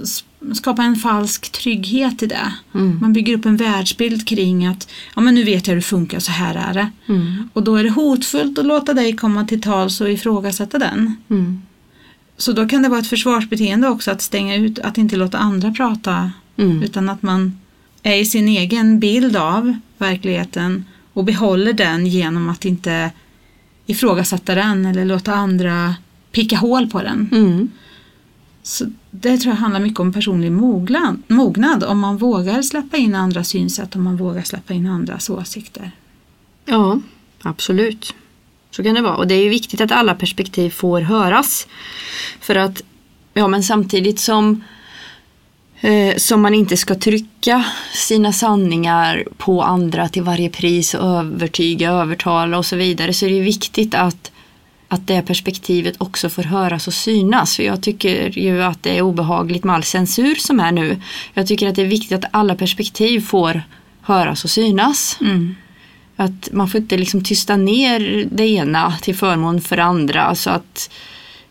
skapa 0.53 0.83
en 0.83 0.95
falsk 0.95 1.51
trygghet 1.51 2.23
i 2.23 2.27
det. 2.27 2.53
Mm. 2.75 2.99
Man 3.01 3.13
bygger 3.13 3.37
upp 3.37 3.45
en 3.45 3.57
världsbild 3.57 4.27
kring 4.27 4.65
att 4.65 4.89
ja, 5.15 5.21
men 5.21 5.35
nu 5.35 5.43
vet 5.43 5.67
jag 5.67 5.71
hur 5.73 5.81
det 5.81 5.87
funkar, 5.87 6.19
så 6.19 6.31
här 6.31 6.55
är 6.69 6.73
det. 6.73 6.91
Mm. 7.13 7.49
Och 7.53 7.63
då 7.63 7.75
är 7.75 7.83
det 7.83 7.89
hotfullt 7.89 8.59
att 8.59 8.65
låta 8.65 8.93
dig 8.93 9.15
komma 9.15 9.45
till 9.45 9.61
tals 9.61 10.01
och 10.01 10.11
ifrågasätta 10.11 10.79
den. 10.79 11.15
Mm. 11.29 11.61
Så 12.37 12.51
då 12.51 12.67
kan 12.67 12.81
det 12.81 12.89
vara 12.89 12.99
ett 12.99 13.07
försvarsbeteende 13.07 13.87
också 13.87 14.11
att 14.11 14.21
stänga 14.21 14.55
ut, 14.55 14.79
att 14.79 14.97
inte 14.97 15.15
låta 15.15 15.37
andra 15.37 15.71
prata 15.71 16.31
Mm. 16.57 16.83
utan 16.83 17.09
att 17.09 17.21
man 17.21 17.59
är 18.03 18.15
i 18.15 18.25
sin 18.25 18.47
egen 18.47 18.99
bild 18.99 19.37
av 19.37 19.77
verkligheten 19.97 20.85
och 21.13 21.23
behåller 21.23 21.73
den 21.73 22.07
genom 22.07 22.49
att 22.49 22.65
inte 22.65 23.11
ifrågasätta 23.85 24.55
den 24.55 24.85
eller 24.85 25.05
låta 25.05 25.33
andra 25.33 25.95
picka 26.31 26.57
hål 26.57 26.87
på 26.87 27.01
den. 27.01 27.29
Mm. 27.31 27.69
Så 28.63 28.85
det 29.11 29.37
tror 29.37 29.53
jag 29.53 29.59
handlar 29.59 29.79
mycket 29.79 29.99
om 29.99 30.13
personlig 30.13 30.51
mognad, 30.51 31.21
mognad 31.27 31.83
om 31.83 31.99
man 31.99 32.17
vågar 32.17 32.61
släppa 32.61 32.97
in 32.97 33.15
andra 33.15 33.43
synsätt, 33.43 33.95
om 33.95 34.03
man 34.03 34.17
vågar 34.17 34.43
släppa 34.43 34.73
in 34.73 34.87
andras 34.87 35.29
åsikter. 35.29 35.91
Ja, 36.65 36.99
absolut. 37.41 38.13
Så 38.71 38.83
kan 38.83 38.95
det 38.95 39.01
vara. 39.01 39.15
Och 39.15 39.27
det 39.27 39.35
är 39.35 39.43
ju 39.43 39.49
viktigt 39.49 39.81
att 39.81 39.91
alla 39.91 40.15
perspektiv 40.15 40.69
får 40.69 41.01
höras. 41.01 41.67
För 42.39 42.55
att, 42.55 42.81
ja 43.33 43.47
men 43.47 43.63
samtidigt 43.63 44.19
som 44.19 44.63
eh, 45.81 46.15
som 46.17 46.41
man 46.41 46.53
inte 46.53 46.77
ska 46.77 46.95
trycka 46.95 47.65
sina 47.93 48.33
sanningar 48.33 49.25
på 49.37 49.63
andra 49.63 50.09
till 50.09 50.23
varje 50.23 50.49
pris 50.49 50.93
och 50.93 51.07
övertyga, 51.07 51.91
övertala 51.91 52.57
och 52.57 52.65
så 52.65 52.75
vidare 52.75 53.13
så 53.13 53.25
är 53.25 53.29
det 53.29 53.39
viktigt 53.39 53.95
att, 53.95 54.31
att 54.87 55.07
det 55.07 55.21
perspektivet 55.21 55.95
också 55.97 56.29
får 56.29 56.43
höras 56.43 56.87
och 56.87 56.93
synas. 56.93 57.55
För 57.55 57.63
jag 57.63 57.83
tycker 57.83 58.39
ju 58.39 58.63
att 58.63 58.83
det 58.83 58.97
är 58.97 59.01
obehagligt 59.01 59.63
med 59.63 59.75
all 59.75 59.83
censur 59.83 60.35
som 60.35 60.59
är 60.59 60.71
nu. 60.71 61.01
Jag 61.33 61.47
tycker 61.47 61.67
att 61.67 61.75
det 61.75 61.81
är 61.81 61.85
viktigt 61.85 62.25
att 62.25 62.31
alla 62.31 62.55
perspektiv 62.55 63.21
får 63.21 63.61
höras 64.01 64.43
och 64.43 64.49
synas. 64.49 65.17
Mm. 65.21 65.55
Att 66.21 66.49
man 66.51 66.67
får 66.67 66.81
inte 66.81 66.97
liksom 66.97 67.23
tysta 67.23 67.55
ner 67.55 68.27
det 68.31 68.47
ena 68.47 68.97
till 69.01 69.15
förmån 69.15 69.61
för 69.61 69.75
det 69.75 69.83
andra. 69.83 70.23
Alltså 70.23 70.49
att 70.49 70.91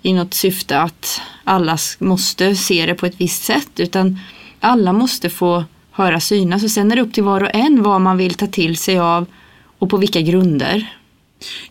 i 0.02 0.12
något 0.12 0.34
syfte 0.34 0.80
att 0.80 1.20
alla 1.44 1.78
måste 1.98 2.56
se 2.56 2.86
det 2.86 2.94
på 2.94 3.06
ett 3.06 3.20
visst 3.20 3.44
sätt. 3.44 3.70
Utan 3.76 4.18
alla 4.60 4.92
måste 4.92 5.30
få 5.30 5.64
höra 5.90 6.20
synas. 6.20 6.64
Och 6.64 6.70
sen 6.70 6.92
är 6.92 6.96
det 6.96 7.02
upp 7.02 7.12
till 7.12 7.22
var 7.24 7.42
och 7.42 7.54
en 7.54 7.82
vad 7.82 8.00
man 8.00 8.16
vill 8.16 8.34
ta 8.34 8.46
till 8.46 8.76
sig 8.76 8.98
av 8.98 9.26
och 9.78 9.90
på 9.90 9.96
vilka 9.96 10.20
grunder. 10.20 10.94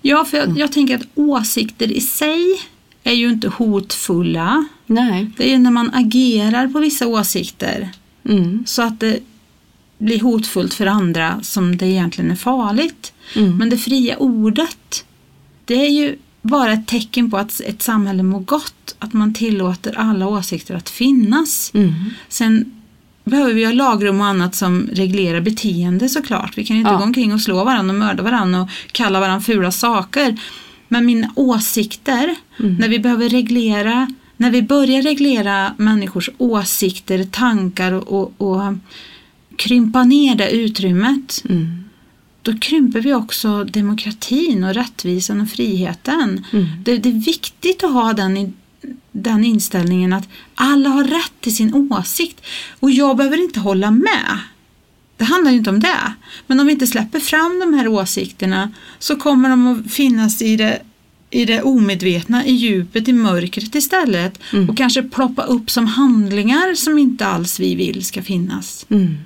Ja, 0.02 0.26
för 0.26 0.38
jag, 0.38 0.58
jag 0.58 0.72
tänker 0.72 0.96
att 0.96 1.08
åsikter 1.16 1.92
i 1.92 2.02
sig 2.02 2.62
är 3.04 3.14
ju 3.14 3.30
inte 3.30 3.48
hotfulla. 3.48 4.66
Nej. 4.86 5.32
Det 5.38 5.44
är 5.44 5.52
ju 5.52 5.58
när 5.58 5.72
man 5.72 5.92
agerar 5.94 6.68
på 6.68 6.80
vissa 6.80 7.08
åsikter 7.08 7.90
Mm. 8.30 8.64
så 8.68 8.82
att 8.82 9.00
det 9.00 9.20
blir 10.00 10.20
hotfullt 10.20 10.74
för 10.74 10.86
andra 10.86 11.40
som 11.42 11.78
det 11.78 11.88
egentligen 11.88 12.32
är 12.32 12.36
farligt. 12.36 13.14
Mm. 13.36 13.58
Men 13.58 13.70
det 13.70 13.78
fria 13.78 14.18
ordet, 14.18 15.06
det 15.66 15.86
är 15.86 15.90
ju 15.90 16.16
bara 16.42 16.74
ett 16.74 16.88
tecken 16.88 17.32
på 17.32 17.38
att 17.38 17.62
ett 17.62 17.82
samhälle 17.82 18.24
mår 18.24 18.40
gott. 18.40 18.96
Att 19.00 19.14
man 19.14 19.34
tillåter 19.34 19.98
alla 19.98 20.28
åsikter 20.28 20.76
att 20.76 20.90
finnas. 20.90 21.72
Mm. 21.74 21.94
Sen 22.30 22.72
behöver 23.24 23.54
vi 23.54 23.66
ha 23.66 23.72
lagrum 23.72 24.22
och 24.22 24.28
annat 24.28 24.56
som 24.56 24.90
reglerar 24.94 25.42
beteende 25.42 26.10
såklart. 26.10 26.58
Vi 26.58 26.66
kan 26.66 26.76
ju 26.76 26.80
inte 26.82 26.92
Ja. 26.92 26.98
gå 26.98 27.04
omkring 27.04 27.34
och 27.34 27.42
slå 27.42 27.64
varandra 27.64 27.94
och 27.94 28.00
mörda 28.00 28.24
varandra 28.24 28.62
och 28.62 28.70
kalla 28.92 29.20
varandra 29.20 29.42
fula 29.42 29.72
saker. 29.72 30.40
Men 30.88 31.06
mina 31.06 31.32
åsikter, 31.36 32.36
när 32.58 32.90
vi 32.90 33.00
behöver 33.00 33.30
reglera, 33.30 34.08
när 34.38 34.52
vi 34.52 34.62
börjar 34.62 35.02
reglera 35.02 35.74
människors 35.78 36.30
åsikter, 36.38 37.24
tankar 37.24 37.92
och, 37.92 38.12
och, 38.12 38.34
och 38.38 38.74
krympa 39.60 40.04
ner 40.04 40.36
det 40.36 40.50
utrymmet, 40.52 41.44
Mm. 41.50 41.84
då 42.42 42.58
krymper 42.60 43.02
vi 43.02 43.14
också 43.14 43.64
demokratin 43.64 44.64
och 44.64 44.74
rättvisan 44.74 45.42
och 45.42 45.50
friheten. 45.50 46.46
Det, 46.84 46.98
det 46.98 47.10
är 47.10 47.14
viktigt 47.26 47.84
att 47.84 47.94
ha 47.94 48.14
den, 48.14 48.54
den 49.12 49.46
inställningen 49.46 50.14
att 50.14 50.28
alla 50.56 50.90
har 50.90 51.04
rätt 51.04 51.34
till 51.42 51.56
sin 51.56 51.92
åsikt 51.92 52.42
och 52.80 52.92
jag 52.92 53.18
behöver 53.18 53.44
inte 53.44 53.60
hålla 53.60 53.92
med. 53.92 54.38
Det 55.18 55.26
handlar 55.26 55.52
ju 55.52 55.58
inte 55.58 55.70
om 55.70 55.80
det. 55.80 56.14
Men 56.48 56.60
om 56.60 56.66
vi 56.66 56.72
inte 56.74 56.88
släpper 56.88 57.20
fram 57.20 57.60
de 57.60 57.74
här 57.74 57.88
åsikterna 57.88 58.72
så 59.00 59.16
kommer 59.16 59.50
de 59.50 59.68
att 59.68 59.92
finnas 59.92 60.42
i 60.42 60.56
det, 60.56 60.80
i 61.32 61.46
det 61.46 61.62
omedvetna, 61.62 62.46
i 62.46 62.52
djupet, 62.52 63.08
i 63.08 63.14
mörkret 63.14 63.76
istället 63.76 64.40
och 64.70 64.78
kanske 64.78 65.04
ploppa 65.04 65.44
upp 65.44 65.72
som 65.72 65.86
handlingar 65.88 66.76
som 66.76 66.98
inte 66.98 67.26
alls 67.28 67.60
vi 67.60 67.76
vill 67.76 68.06
ska 68.06 68.22
finnas. 68.22 68.86
Mm. 68.90 69.18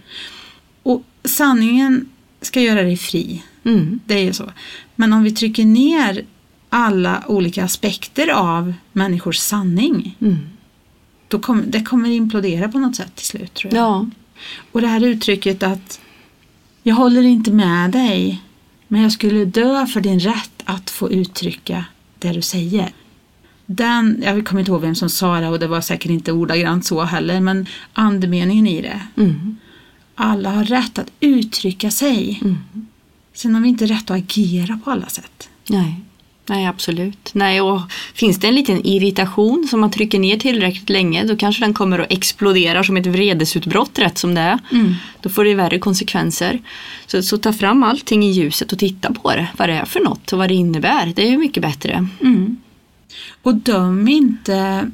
Och 0.84 1.04
sanningen 1.24 2.10
ska 2.42 2.62
göra 2.62 2.84
dig 2.84 2.98
fri. 2.98 3.44
Mm. 3.66 4.00
Det 4.06 4.14
är 4.14 4.24
ju 4.24 4.34
så. 4.34 4.52
Men 4.96 5.14
om 5.14 5.24
vi 5.24 5.32
trycker 5.32 5.66
ner 5.66 6.26
alla 6.70 7.24
olika 7.28 7.64
aspekter 7.64 8.28
av 8.30 8.74
människors 8.94 9.38
sanning, 9.38 10.18
Mm. 10.22 10.38
då 11.28 11.40
kommer 11.40 11.64
det 11.64 11.84
kommer 11.84 12.10
implodera 12.10 12.70
på 12.70 12.80
något 12.80 12.96
sätt 12.96 13.16
till 13.16 13.26
slut 13.26 13.54
tror 13.54 13.74
jag. 13.74 13.84
Ja. 13.84 14.08
Och 14.72 14.82
det 14.82 14.88
här 14.88 15.04
uttrycket 15.04 15.64
att 15.64 16.00
jag 16.84 16.96
håller 16.96 17.22
inte 17.22 17.52
med 17.52 17.92
dig, 17.92 18.42
men 18.88 19.02
jag 19.02 19.12
skulle 19.12 19.46
dö 19.46 19.86
för 19.86 20.02
din 20.02 20.20
rätt 20.20 20.64
att 20.66 20.90
få 20.90 21.12
uttrycka 21.12 21.86
det 22.24 22.34
du 22.34 22.42
säger. 22.42 22.92
Den, 23.66 24.22
jag 24.26 24.48
kommer 24.48 24.60
inte 24.60 24.72
ihåg 24.72 24.82
vem 24.82 24.96
som 24.96 25.10
sa 25.10 25.40
det 25.40 25.48
och 25.48 25.60
det 25.60 25.68
var 25.68 25.82
säkert 25.82 26.12
inte 26.12 26.32
ordagrant 26.32 26.86
så 26.86 27.02
heller, 27.02 27.40
men 27.40 27.66
andemeningen 27.94 28.68
i 28.68 28.82
det. 28.82 29.02
Mm. 29.18 29.58
Alla 30.16 30.50
har 30.50 30.64
rätt 30.64 31.00
att 31.00 31.12
uttrycka 31.20 31.92
sig. 31.92 32.40
Mm. 32.42 32.58
Sen 33.34 33.56
har 33.56 33.62
vi 33.62 33.70
inte 33.70 33.86
rätt 33.86 34.12
att 34.12 34.18
agera 34.18 34.80
på 34.84 34.92
alla 34.92 35.08
sätt. 35.10 35.50
Nej. 35.70 36.02
Nej, 36.46 36.66
absolut. 36.66 37.30
Nej, 37.34 37.62
och 37.62 37.82
finns 38.14 38.40
det 38.40 38.48
en 38.48 38.56
liten 38.56 38.86
irritation 38.86 39.68
som 39.70 39.80
man 39.80 39.92
trycker 39.92 40.20
ner 40.20 40.38
tillräckligt 40.38 40.90
länge 40.90 41.24
då 41.24 41.36
kanske 41.36 41.66
den 41.66 41.74
kommer 41.74 42.00
att 42.00 42.12
explodera 42.12 42.84
som 42.84 42.98
ett 42.98 43.06
vredesutbrott 43.06 44.00
rätt 44.00 44.18
som 44.18 44.36
det 44.36 44.42
är. 44.42 44.60
Då 45.22 45.30
får 45.30 45.46
det 45.46 45.56
värre 45.56 45.80
konsekvenser. 45.80 46.62
Så, 47.08 47.24
så 47.24 47.38
ta 47.38 47.54
fram 47.54 47.84
allting 47.84 48.24
i 48.24 48.32
ljuset 48.32 48.72
och 48.72 48.80
titta 48.80 49.14
på 49.14 49.32
det. 49.32 49.48
Vad 49.58 49.70
det 49.70 49.74
är 49.74 49.86
för 49.86 50.00
något 50.00 50.34
och 50.34 50.40
vad 50.40 50.50
det 50.50 50.56
innebär. 50.56 51.14
Det 51.16 51.28
är 51.28 51.30
ju 51.30 51.38
mycket 51.38 51.64
bättre. 51.64 52.08
Mm. 52.22 52.58
Och 53.42 53.56
döm 53.56 54.08
inte 54.08 54.92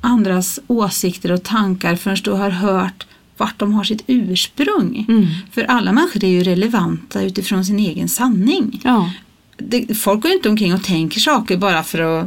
andras 0.00 0.60
åsikter 0.66 1.32
och 1.32 1.42
tankar 1.42 1.96
förrän 1.96 2.16
du 2.24 2.30
har 2.30 2.50
hört 2.50 3.06
vart 3.36 3.58
de 3.58 3.72
har 3.72 3.84
sitt 3.84 4.04
ursprung. 4.06 5.06
Mm. 5.08 5.26
För 5.50 5.62
alla 5.62 5.92
människor 5.92 6.24
är 6.24 6.28
ju 6.28 6.42
relevanta 6.42 7.22
utifrån 7.22 7.64
sin 7.64 7.78
egen 7.78 8.08
sanning. 8.08 8.80
Ja. 8.84 9.10
Det, 9.56 9.94
folk 9.94 10.22
går 10.22 10.30
ju 10.30 10.36
inte 10.36 10.48
omkring 10.48 10.74
och 10.74 10.84
tänker 10.84 11.20
saker 11.20 11.56
bara 11.56 11.82
för 11.82 11.98
att 11.98 12.26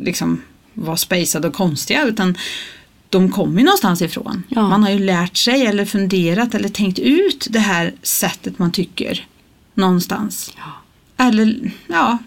liksom 0.00 0.42
vara 0.74 0.96
spejsade 0.96 1.48
och 1.48 1.54
konstiga 1.54 2.04
utan 2.04 2.36
de 3.10 3.30
kommer 3.30 3.58
ju 3.58 3.64
någonstans 3.64 4.02
ifrån. 4.02 4.42
Ja. 4.48 4.68
Man 4.68 4.82
har 4.82 4.90
ju 4.90 4.98
lärt 4.98 5.36
sig 5.36 5.66
eller 5.66 5.84
funderat 5.84 6.54
eller 6.54 6.68
tänkt 6.68 6.98
ut 6.98 7.46
det 7.50 7.58
här 7.58 7.94
sättet 8.02 8.58
man 8.58 8.72
tycker 8.72 9.26
någonstans. 9.74 10.54
Ja. 10.56 10.72
Eller 11.24 11.70
ja, 11.86 12.18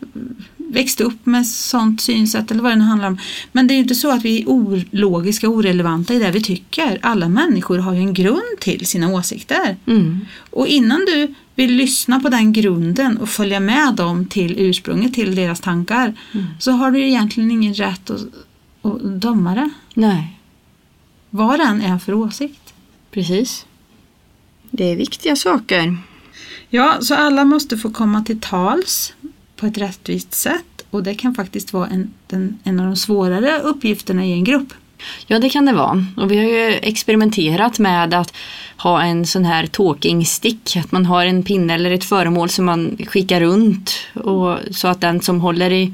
växt 0.71 1.01
upp 1.01 1.25
med 1.25 1.47
sånt 1.47 2.01
synsätt 2.01 2.51
eller 2.51 2.63
vad 2.63 2.71
det 2.71 2.75
nu 2.75 2.83
handlar 2.85 3.07
om. 3.07 3.17
Men 3.51 3.67
det 3.67 3.73
är 3.73 3.75
ju 3.75 3.81
inte 3.81 3.95
så 3.95 4.11
att 4.11 4.25
vi 4.25 4.41
är 4.41 4.47
ologiska 4.49 5.49
och 5.49 5.55
orelevanta 5.55 6.13
i 6.13 6.19
det 6.19 6.31
vi 6.31 6.41
tycker. 6.41 6.99
Alla 7.01 7.29
människor 7.29 7.77
har 7.77 7.93
ju 7.93 7.99
en 7.99 8.13
grund 8.13 8.59
till 8.59 8.85
sina 8.85 9.07
åsikter. 9.13 9.77
Mm. 9.85 10.19
Och 10.49 10.67
innan 10.67 10.99
du 11.05 11.33
vill 11.55 11.73
lyssna 11.75 12.19
på 12.19 12.29
den 12.29 12.53
grunden 12.53 13.17
och 13.17 13.29
följa 13.29 13.59
med 13.59 13.93
dem 13.95 14.25
till 14.25 14.55
ursprunget, 14.57 15.13
till 15.13 15.35
deras 15.35 15.59
tankar, 15.61 16.13
så 16.59 16.71
har 16.71 16.91
du 16.91 16.99
ju 16.99 17.07
egentligen 17.07 17.51
ingen 17.51 17.73
rätt 17.73 18.09
att, 18.09 18.21
att 18.81 19.21
döma 19.21 19.55
det. 19.55 19.69
Nej, 19.93 20.37
Vad 21.29 21.59
den 21.59 21.81
är 21.81 21.97
för 21.99 22.13
åsikt. 22.13 22.73
precis. 23.11 23.65
Det 24.71 24.83
är 24.91 24.95
viktiga 24.95 25.35
saker. 25.35 25.97
Ja, 26.69 26.97
så 27.01 27.15
alla 27.15 27.45
måste 27.45 27.77
få 27.77 27.89
komma 27.89 28.23
till 28.23 28.39
tals 28.39 29.13
på 29.61 29.67
ett 29.67 29.77
rättvist 29.77 30.33
sätt 30.33 30.85
och 30.89 31.03
det 31.03 31.15
kan 31.15 31.35
faktiskt 31.35 31.73
vara 31.73 31.87
en, 31.87 32.13
den, 32.27 32.59
en 32.63 32.79
av 32.79 32.85
de 32.85 32.95
svårare 32.95 33.59
uppgifterna 33.59 34.25
i 34.25 34.33
en 34.33 34.43
grupp. 34.43 34.73
Ja, 35.27 35.39
det 35.39 35.49
kan 35.49 35.65
det 35.65 35.73
vara. 35.73 36.05
Och 36.17 36.31
vi 36.31 36.37
har 36.37 36.43
ju 36.43 36.73
experimenterat 36.81 37.79
med 37.79 38.13
att 38.13 38.33
ha 38.77 39.01
en 39.01 39.25
sån 39.25 39.45
här 39.45 39.67
talking 39.67 40.25
stick. 40.25 40.77
Att 40.77 40.91
man 40.91 41.05
har 41.05 41.25
en 41.25 41.43
pinne 41.43 41.73
eller 41.73 41.91
ett 41.91 42.03
föremål 42.03 42.49
som 42.49 42.65
man 42.65 42.97
skickar 43.07 43.41
runt. 43.41 43.91
Och 44.13 44.57
så 44.71 44.87
att 44.87 45.01
den 45.01 45.21
som 45.21 45.41
håller 45.41 45.71
i, 45.71 45.93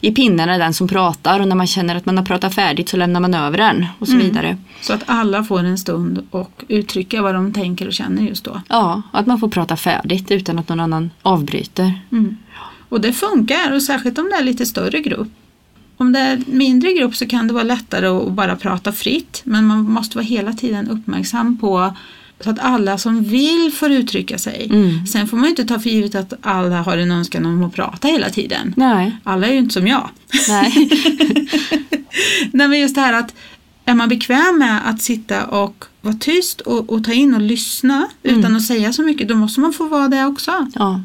i 0.00 0.12
pinnen 0.12 0.48
är 0.48 0.58
den 0.58 0.74
som 0.74 0.88
pratar. 0.88 1.40
Och 1.40 1.48
när 1.48 1.56
man 1.56 1.66
känner 1.66 1.96
att 1.96 2.06
man 2.06 2.18
har 2.18 2.24
pratat 2.24 2.54
färdigt 2.54 2.88
så 2.88 2.96
lämnar 2.96 3.20
man 3.20 3.34
över 3.34 3.58
den. 3.58 3.86
Och 3.98 4.08
så 4.08 4.16
vidare. 4.16 4.56
Så 4.80 4.92
att 4.92 5.02
alla 5.06 5.44
får 5.44 5.58
en 5.58 5.78
stund 5.78 6.26
och 6.30 6.64
uttrycka 6.68 7.22
vad 7.22 7.34
de 7.34 7.52
tänker 7.52 7.86
och 7.86 7.92
känner 7.92 8.22
just 8.22 8.44
då. 8.44 8.60
Ja, 8.68 9.02
att 9.12 9.26
man 9.26 9.38
får 9.38 9.48
prata 9.48 9.76
färdigt 9.76 10.30
utan 10.30 10.58
att 10.58 10.68
någon 10.68 10.80
annan 10.80 11.10
avbryter. 11.22 11.92
Och 12.88 13.00
det 13.00 13.12
funkar, 13.12 13.72
och 13.72 13.82
särskilt 13.82 14.18
om 14.18 14.30
det 14.30 14.36
är 14.36 14.44
lite 14.44 14.66
större 14.66 15.00
grupp. 15.00 15.28
Om 15.96 16.12
det 16.12 16.18
är 16.18 16.42
mindre 16.46 16.92
grupp 16.92 17.16
så 17.16 17.26
kan 17.26 17.46
det 17.46 17.54
vara 17.54 17.64
lättare 17.64 18.06
att 18.06 18.32
bara 18.32 18.56
prata 18.56 18.92
fritt, 18.92 19.40
men 19.44 19.64
man 19.66 19.90
måste 19.90 20.16
vara 20.16 20.24
hela 20.24 20.52
tiden 20.52 20.88
uppmärksam 20.88 21.58
på 21.58 21.92
så 22.40 22.50
att 22.50 22.58
alla 22.58 22.98
som 22.98 23.24
vill 23.24 23.72
får 23.74 23.90
uttrycka 23.90 24.38
sig. 24.38 24.66
Mm. 24.70 25.06
Sen 25.06 25.28
får 25.28 25.36
man 25.36 25.44
ju 25.44 25.50
inte 25.50 25.64
ta 25.64 25.78
för 25.78 25.90
givet 25.90 26.14
att 26.14 26.32
alla 26.40 26.82
har 26.82 26.98
en 26.98 27.10
önskan 27.10 27.46
om 27.46 27.64
att 27.64 27.74
prata 27.74 28.08
hela 28.08 28.30
tiden. 28.30 28.74
Nej. 28.76 29.16
Alla 29.24 29.46
är 29.46 29.52
ju 29.52 29.58
inte 29.58 29.74
som 29.74 29.86
jag. 29.86 30.10
Nej. 30.48 30.72
Nej 32.52 32.68
men 32.68 32.80
just 32.80 32.94
det 32.94 33.00
här 33.00 33.12
att 33.12 33.34
är 33.84 33.94
man 33.94 34.08
bekväm 34.08 34.58
med 34.58 34.88
att 34.88 35.02
sitta 35.02 35.46
och 35.46 35.84
vara 36.00 36.14
tyst 36.14 36.60
och, 36.60 36.92
och 36.92 37.04
ta 37.04 37.12
in 37.12 37.34
och 37.34 37.40
lyssna 37.40 38.08
utan 38.22 38.56
att 38.56 38.62
säga 38.62 38.92
så 38.92 39.02
mycket, 39.02 39.28
då 39.28 39.34
måste 39.34 39.60
man 39.60 39.72
få 39.72 39.88
vara 39.88 40.08
det 40.08 40.24
också. 40.24 40.66
ja. 40.74 41.00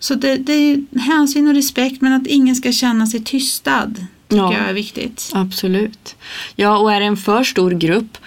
Så 0.00 0.14
det, 0.14 0.36
det 0.36 0.52
är 0.52 0.98
hänsyn 1.00 1.48
och 1.48 1.54
respekt 1.54 2.00
men 2.00 2.12
att 2.12 2.26
ingen 2.26 2.56
ska 2.56 2.72
känna 2.72 3.06
sig 3.06 3.24
tystad 3.24 3.94
tycker 4.28 4.42
Ja. 4.42 4.52
jag 4.52 4.68
är 4.68 4.72
viktigt. 4.72 5.30
Absolut. 5.34 6.16
Ja, 6.56 6.78
och 6.78 6.92
är 6.92 7.00
det 7.00 7.06
en 7.06 7.16
för 7.16 7.44
stor 7.44 7.70
grupp 7.70 8.18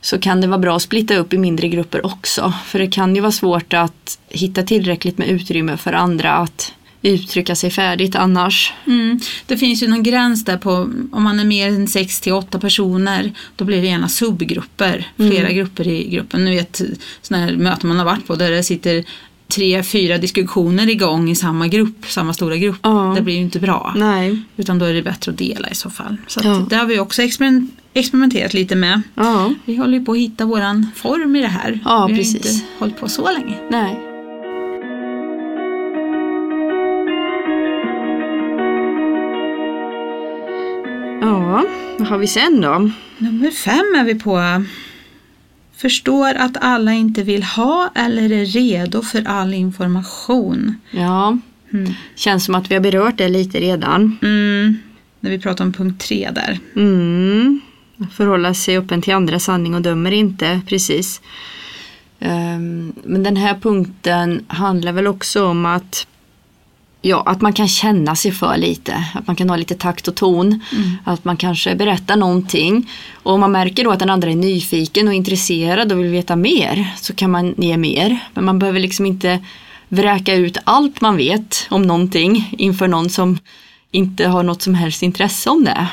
så 0.00 0.18
kan 0.18 0.40
det 0.40 0.46
vara 0.46 0.58
bra 0.58 0.76
att 0.76 0.82
splitta 0.82 1.16
upp 1.16 1.32
i 1.32 1.38
mindre 1.38 1.68
grupper 1.68 2.06
också. 2.06 2.52
För 2.66 2.78
det 2.78 2.86
kan 2.86 3.14
ju 3.14 3.20
vara 3.20 3.32
svårt 3.32 3.74
att 3.74 4.18
hitta 4.28 4.62
tillräckligt 4.62 5.18
med 5.18 5.28
utrymme 5.28 5.76
för 5.76 5.92
andra 5.92 6.32
att 6.32 6.72
uttrycka 7.02 7.54
sig 7.54 7.70
färdigt 7.70 8.16
annars. 8.16 8.72
Mm. 8.86 9.20
Det 9.46 9.56
finns 9.56 9.82
ju 9.82 9.88
någon 9.88 10.02
gräns 10.02 10.44
där 10.44 10.56
på 10.56 10.70
om 11.12 11.22
man 11.22 11.40
är 11.40 11.44
mer 11.44 11.68
än 11.68 11.88
6 11.88 12.20
till 12.20 12.32
8 12.32 12.58
personer 12.58 13.32
då 13.56 13.64
blir 13.64 13.80
det 13.82 13.88
gärna 13.88 14.08
subgrupper, 14.08 15.10
flera 15.16 15.52
grupper 15.52 15.88
i 15.88 16.08
gruppen. 16.08 16.44
Nu 16.44 16.50
vet 16.50 16.80
sådana 17.22 17.46
här 17.46 17.56
möten 17.56 17.88
man 17.88 17.98
har 17.98 18.04
varit 18.04 18.26
på 18.26 18.34
där 18.34 18.50
det 18.50 18.62
sitter 18.62 19.04
tre, 19.52 19.82
fyra 19.82 20.18
diskussioner 20.18 20.88
igång 20.90 21.30
i 21.30 21.34
samma 21.34 21.68
grupp, 21.68 22.06
samma 22.06 22.32
stora 22.34 22.56
grupp. 22.56 22.78
Ja. 22.82 23.12
Det 23.16 23.22
blir 23.22 23.34
ju 23.34 23.40
inte 23.40 23.60
bra. 23.60 23.92
Nej. 23.96 24.42
Utan 24.56 24.78
då 24.78 24.84
är 24.86 24.94
det 24.94 25.02
bättre 25.02 25.32
att 25.32 25.38
dela 25.38 25.68
i 25.70 25.74
så 25.74 25.90
fall. 25.90 26.16
Så 26.26 26.40
Ja. 26.44 26.66
det 26.70 26.76
har 26.76 26.86
vi 26.86 26.98
också 26.98 27.22
experim- 27.22 27.68
experimenterat 27.94 28.54
lite 28.54 28.76
med. 28.76 29.02
Ja. 29.14 29.54
Vi 29.64 29.76
håller 29.76 29.98
ju 29.98 30.04
på 30.04 30.12
att 30.12 30.18
hitta 30.18 30.44
våran 30.44 30.86
form 30.96 31.36
i 31.36 31.40
det 31.40 31.48
här. 31.48 31.80
Ja, 31.84 32.06
vi 32.06 32.12
har 32.12 32.18
precis. 32.18 32.34
inte 32.34 32.48
hållit 32.78 33.00
på 33.00 33.08
så 33.08 33.32
länge. 33.32 33.54
Nej. 33.70 33.98
Ja, 41.20 41.64
vad 41.98 42.08
har 42.08 42.18
vi 42.18 42.26
sen 42.26 42.60
då? 42.60 42.90
Nummer 43.18 43.50
fem 43.50 43.94
är 43.96 44.04
vi 44.04 44.14
på. 44.14 44.38
Förstår 45.78 46.34
att 46.34 46.56
alla 46.60 46.92
inte 46.92 47.22
vill 47.22 47.42
ha 47.42 47.90
eller 47.94 48.32
är 48.32 48.44
redo 48.44 49.02
för 49.02 49.28
all 49.28 49.54
information. 49.54 50.74
Ja, 50.90 51.38
Mm. 51.72 51.92
känns 52.14 52.44
som 52.44 52.54
att 52.54 52.70
vi 52.70 52.74
har 52.74 52.82
berört 52.82 53.18
det 53.18 53.28
lite 53.28 53.60
redan. 53.60 54.18
Mm. 54.22 54.76
När 55.20 55.30
vi 55.30 55.38
pratar 55.38 55.64
om 55.64 55.72
punkt 55.72 56.00
tre 56.08 56.30
där. 56.34 56.58
Mm. 56.76 57.60
Förhålla 58.12 58.54
sig 58.54 58.78
öppen 58.78 59.02
till 59.02 59.14
andra 59.14 59.38
sanning 59.38 59.74
och 59.74 59.82
dömer 59.82 60.10
inte, 60.12 60.60
precis. 60.66 61.20
Ehm, 62.20 62.92
men 63.04 63.22
den 63.22 63.36
här 63.36 63.54
punkten 63.54 64.44
handlar 64.48 64.92
väl 64.92 65.06
också 65.06 65.44
om 65.46 65.66
att 65.66 66.06
ja, 67.02 67.22
att 67.26 67.40
man 67.40 67.52
kan 67.52 67.68
känna 67.68 68.16
sig 68.16 68.32
för 68.32 68.56
lite. 68.56 69.04
Att 69.14 69.26
man 69.26 69.36
kan 69.36 69.50
ha 69.50 69.56
lite 69.56 69.74
takt 69.74 70.08
och 70.08 70.14
ton. 70.14 70.46
Mm. 70.46 70.96
Att 71.04 71.24
man 71.24 71.36
kanske 71.36 71.74
berättar 71.74 72.16
någonting. 72.16 72.90
Och 73.12 73.32
om 73.32 73.40
man 73.40 73.52
märker 73.52 73.84
då 73.84 73.90
att 73.90 73.98
den 73.98 74.10
andra 74.10 74.30
är 74.30 74.36
nyfiken 74.36 75.08
och 75.08 75.14
intresserad 75.14 75.92
och 75.92 75.98
vill 75.98 76.10
veta 76.10 76.36
mer 76.36 76.94
så 77.00 77.14
kan 77.14 77.30
man 77.30 77.54
ge 77.58 77.76
mer. 77.76 78.18
Men 78.34 78.44
man 78.44 78.58
behöver 78.58 78.80
liksom 78.80 79.06
inte 79.06 79.40
vräka 79.88 80.34
ut 80.34 80.58
allt 80.64 81.00
man 81.00 81.16
vet 81.16 81.66
om 81.70 81.82
någonting 81.82 82.54
inför 82.58 82.88
någon 82.88 83.10
som 83.10 83.38
inte 83.90 84.28
har 84.28 84.42
något 84.42 84.62
som 84.62 84.74
helst 84.74 85.02
intresse 85.02 85.50
om 85.50 85.64
det. 85.64 85.86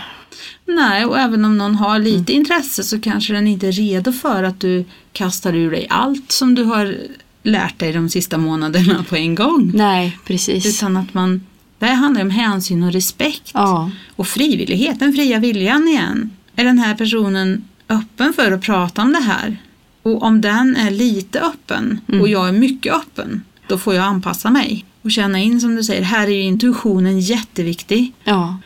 Nej, 0.67 1.05
och 1.05 1.19
även 1.19 1.45
om 1.45 1.57
någon 1.57 1.75
har 1.75 1.99
lite 1.99 2.33
Mm. 2.33 2.41
intresse 2.41 2.83
så 2.83 3.01
kanske 3.01 3.33
den 3.33 3.47
inte 3.47 3.67
är 3.67 3.71
redo 3.71 4.11
för 4.11 4.43
att 4.43 4.59
du 4.59 4.85
kastar 5.13 5.53
ur 5.55 5.71
dig 5.71 5.87
allt 5.89 6.31
som 6.31 6.55
du 6.55 6.63
har 6.63 6.97
lärt 7.45 7.79
dig 7.79 7.93
de 7.93 8.09
sista 8.09 8.37
månaderna 8.37 9.03
på 9.09 9.15
en 9.15 9.35
gång. 9.35 9.71
Nej, 9.75 10.17
precis. 10.25 10.65
Utan 10.65 10.97
att 10.97 11.13
man, 11.13 11.41
det 11.79 11.85
här 11.85 11.93
handlar 11.95 12.21
om 12.21 12.29
hänsyn 12.29 12.83
och 12.83 12.91
respekt. 12.93 13.51
Ja, 13.53 13.91
Och 14.15 14.27
frivillighet, 14.27 14.99
den 14.99 15.13
fria 15.13 15.39
viljan 15.39 15.87
igen. 15.87 16.29
Är 16.55 16.63
den 16.63 16.79
här 16.79 16.95
personen 16.95 17.63
öppen 17.89 18.33
för 18.33 18.51
att 18.51 18.61
prata 18.61 19.01
om 19.01 19.13
det 19.13 19.19
här? 19.19 19.57
Och 20.03 20.23
om 20.23 20.41
den 20.41 20.75
är 20.75 20.91
lite 20.91 21.39
öppen 21.41 21.99
Mm. 22.07 22.21
och 22.21 22.27
jag 22.29 22.47
är 22.47 22.51
mycket 22.51 22.93
öppen, 22.93 23.41
då 23.67 23.77
får 23.77 23.93
jag 23.95 24.03
anpassa 24.05 24.49
mig. 24.49 24.85
Och 25.01 25.11
känna 25.11 25.39
in 25.39 25.61
som 25.61 25.75
du 25.75 25.83
säger, 25.83 26.01
här 26.01 26.27
är 26.27 26.31
ju 26.31 26.41
intuitionen 26.41 27.19
jätteviktig. 27.19 28.11
ja, 28.23 28.57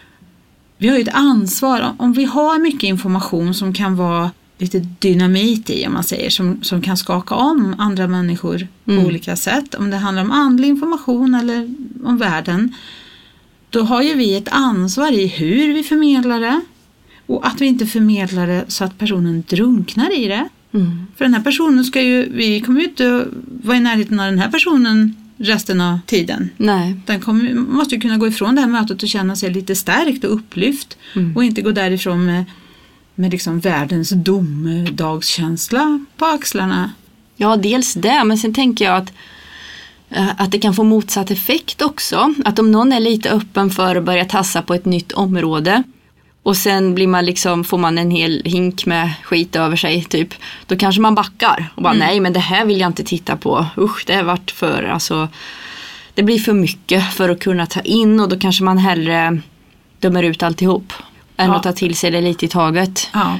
Vi 0.78 0.88
har 0.88 0.96
ju 0.96 1.02
ett 1.02 1.14
ansvar, 1.14 1.94
om 1.98 2.14
vi 2.14 2.24
har 2.26 2.60
mycket 2.60 2.84
information 2.84 3.54
som 3.54 3.74
kan 3.74 3.96
vara 3.96 4.32
lite 4.60 4.80
dynamit 5.00 5.70
i, 5.70 5.88
om 5.88 5.94
man 5.94 6.04
säger, 6.04 6.30
som, 6.30 6.64
som 6.64 6.82
kan 6.82 6.98
skaka 6.98 7.36
om 7.36 7.76
andra 7.78 8.08
människor 8.08 8.68
Mm. 8.86 9.02
på 9.02 9.08
olika 9.08 9.36
sätt. 9.36 9.76
Om 9.76 9.90
det 9.90 9.98
handlar 9.98 10.24
om 10.24 10.32
andlig 10.32 10.68
information 10.68 11.36
eller 11.36 11.74
om 12.04 12.18
världen. 12.18 12.74
Då 13.70 13.82
har 13.82 14.02
ju 14.02 14.14
vi 14.14 14.36
ett 14.36 14.48
ansvar 14.52 15.12
i 15.12 15.28
hur 15.28 15.74
vi 15.74 15.84
förmedlar 15.84 16.40
det 16.40 16.62
och 17.26 17.48
att 17.48 17.62
vi 17.62 17.66
inte 17.66 17.86
förmedlar 17.86 18.48
det 18.48 18.66
så 18.68 18.84
att 18.84 18.98
personen 18.98 19.44
drunknar 19.50 20.18
i 20.20 20.28
det. 20.28 20.50
mm. 20.74 21.06
För 21.18 21.26
den 21.26 21.34
här 21.34 21.42
personen 21.42 21.84
ska 21.84 22.02
ju, 22.02 22.30
vi 22.34 22.62
kommer 22.62 22.80
ju 22.82 22.86
inte 22.88 23.26
vara 23.64 23.78
i 23.78 23.80
närheten 23.80 24.20
av 24.20 24.26
den 24.26 24.40
här 24.40 24.52
personen 24.52 25.16
resten 25.38 25.82
av 25.82 26.00
tiden. 26.06 26.50
nej, 26.58 26.96
Den 27.06 27.20
kommer, 27.20 27.54
måste 27.54 27.96
ju 27.96 28.02
kunna 28.02 28.18
gå 28.18 28.28
ifrån 28.28 28.56
det 28.56 28.62
här 28.62 28.68
mötet 28.70 29.04
och 29.04 29.10
känna 29.10 29.36
sig 29.36 29.54
lite 29.54 29.76
stärkt 29.76 30.24
och 30.24 30.34
upplyft 30.34 30.98
Mm. 31.16 31.36
och 31.36 31.44
inte 31.44 31.62
gå 31.62 31.72
därifrån 31.72 32.26
med, 32.26 32.46
med 33.20 33.32
liksom 33.32 33.60
världens 33.60 34.10
domedagskänsla 34.10 36.06
på 36.18 36.26
axlarna. 36.26 36.92
Ja, 37.36 37.58
dels 37.58 37.94
det, 37.94 38.24
men 38.24 38.38
sen 38.38 38.54
tänker 38.54 38.86
jag 38.86 38.98
att, 38.98 39.14
eh, 40.10 40.30
att 40.38 40.52
det 40.52 40.60
kan 40.60 40.74
få 40.74 40.84
motsatt 40.84 41.32
effekt 41.32 41.82
också. 41.82 42.34
Att 42.46 42.60
om 42.60 42.72
någon 42.72 42.92
är 42.92 43.00
lite 43.00 43.30
öppen 43.30 43.70
för 43.70 43.96
att 43.96 44.04
börja 44.04 44.26
tassa 44.26 44.62
på 44.62 44.74
ett 44.74 44.86
nytt 44.86 45.12
område 45.12 45.84
och 46.44 46.58
sen 46.58 46.96
blir 46.96 47.08
man 47.08 47.26
liksom, 47.26 47.64
får 47.64 47.78
man 47.78 47.98
en 47.98 48.12
hel 48.12 48.42
hink 48.46 48.86
med 48.86 49.14
skit 49.24 49.56
över 49.56 49.76
sig 49.76 50.04
typ. 50.04 50.34
Då 50.68 50.76
kanske 50.76 51.02
man 51.02 51.16
backar 51.16 51.70
och 51.76 51.84
bara 51.84 51.94
nej 51.94 52.20
men 52.20 52.34
det 52.34 52.40
här 52.40 52.66
vill 52.66 52.80
jag 52.80 52.90
inte 52.90 53.04
titta 53.04 53.38
på. 53.38 53.66
Usch 53.78 54.04
det 54.08 54.16
har 54.16 54.24
varit 54.24 54.52
för, 54.52 54.84
alltså 54.84 55.28
det 56.14 56.24
blir 56.24 56.40
för 56.40 56.54
mycket 56.54 57.14
för 57.14 57.30
att 57.30 57.40
kunna 57.40 57.66
ta 57.66 57.80
in 57.82 58.20
och 58.20 58.30
då 58.30 58.40
kanske 58.40 58.64
man 58.64 58.78
hellre 58.78 59.42
dömer 60.00 60.24
ut 60.24 60.44
alltihop. 60.44 60.94
Än 61.40 61.50
Ja. 61.50 61.56
att 61.56 61.64
ta 61.64 61.74
till 61.74 61.96
sig 61.96 62.12
det 62.12 62.22
lite 62.22 62.46
i 62.46 62.48
taget. 62.48 63.08
Ja, 63.14 63.40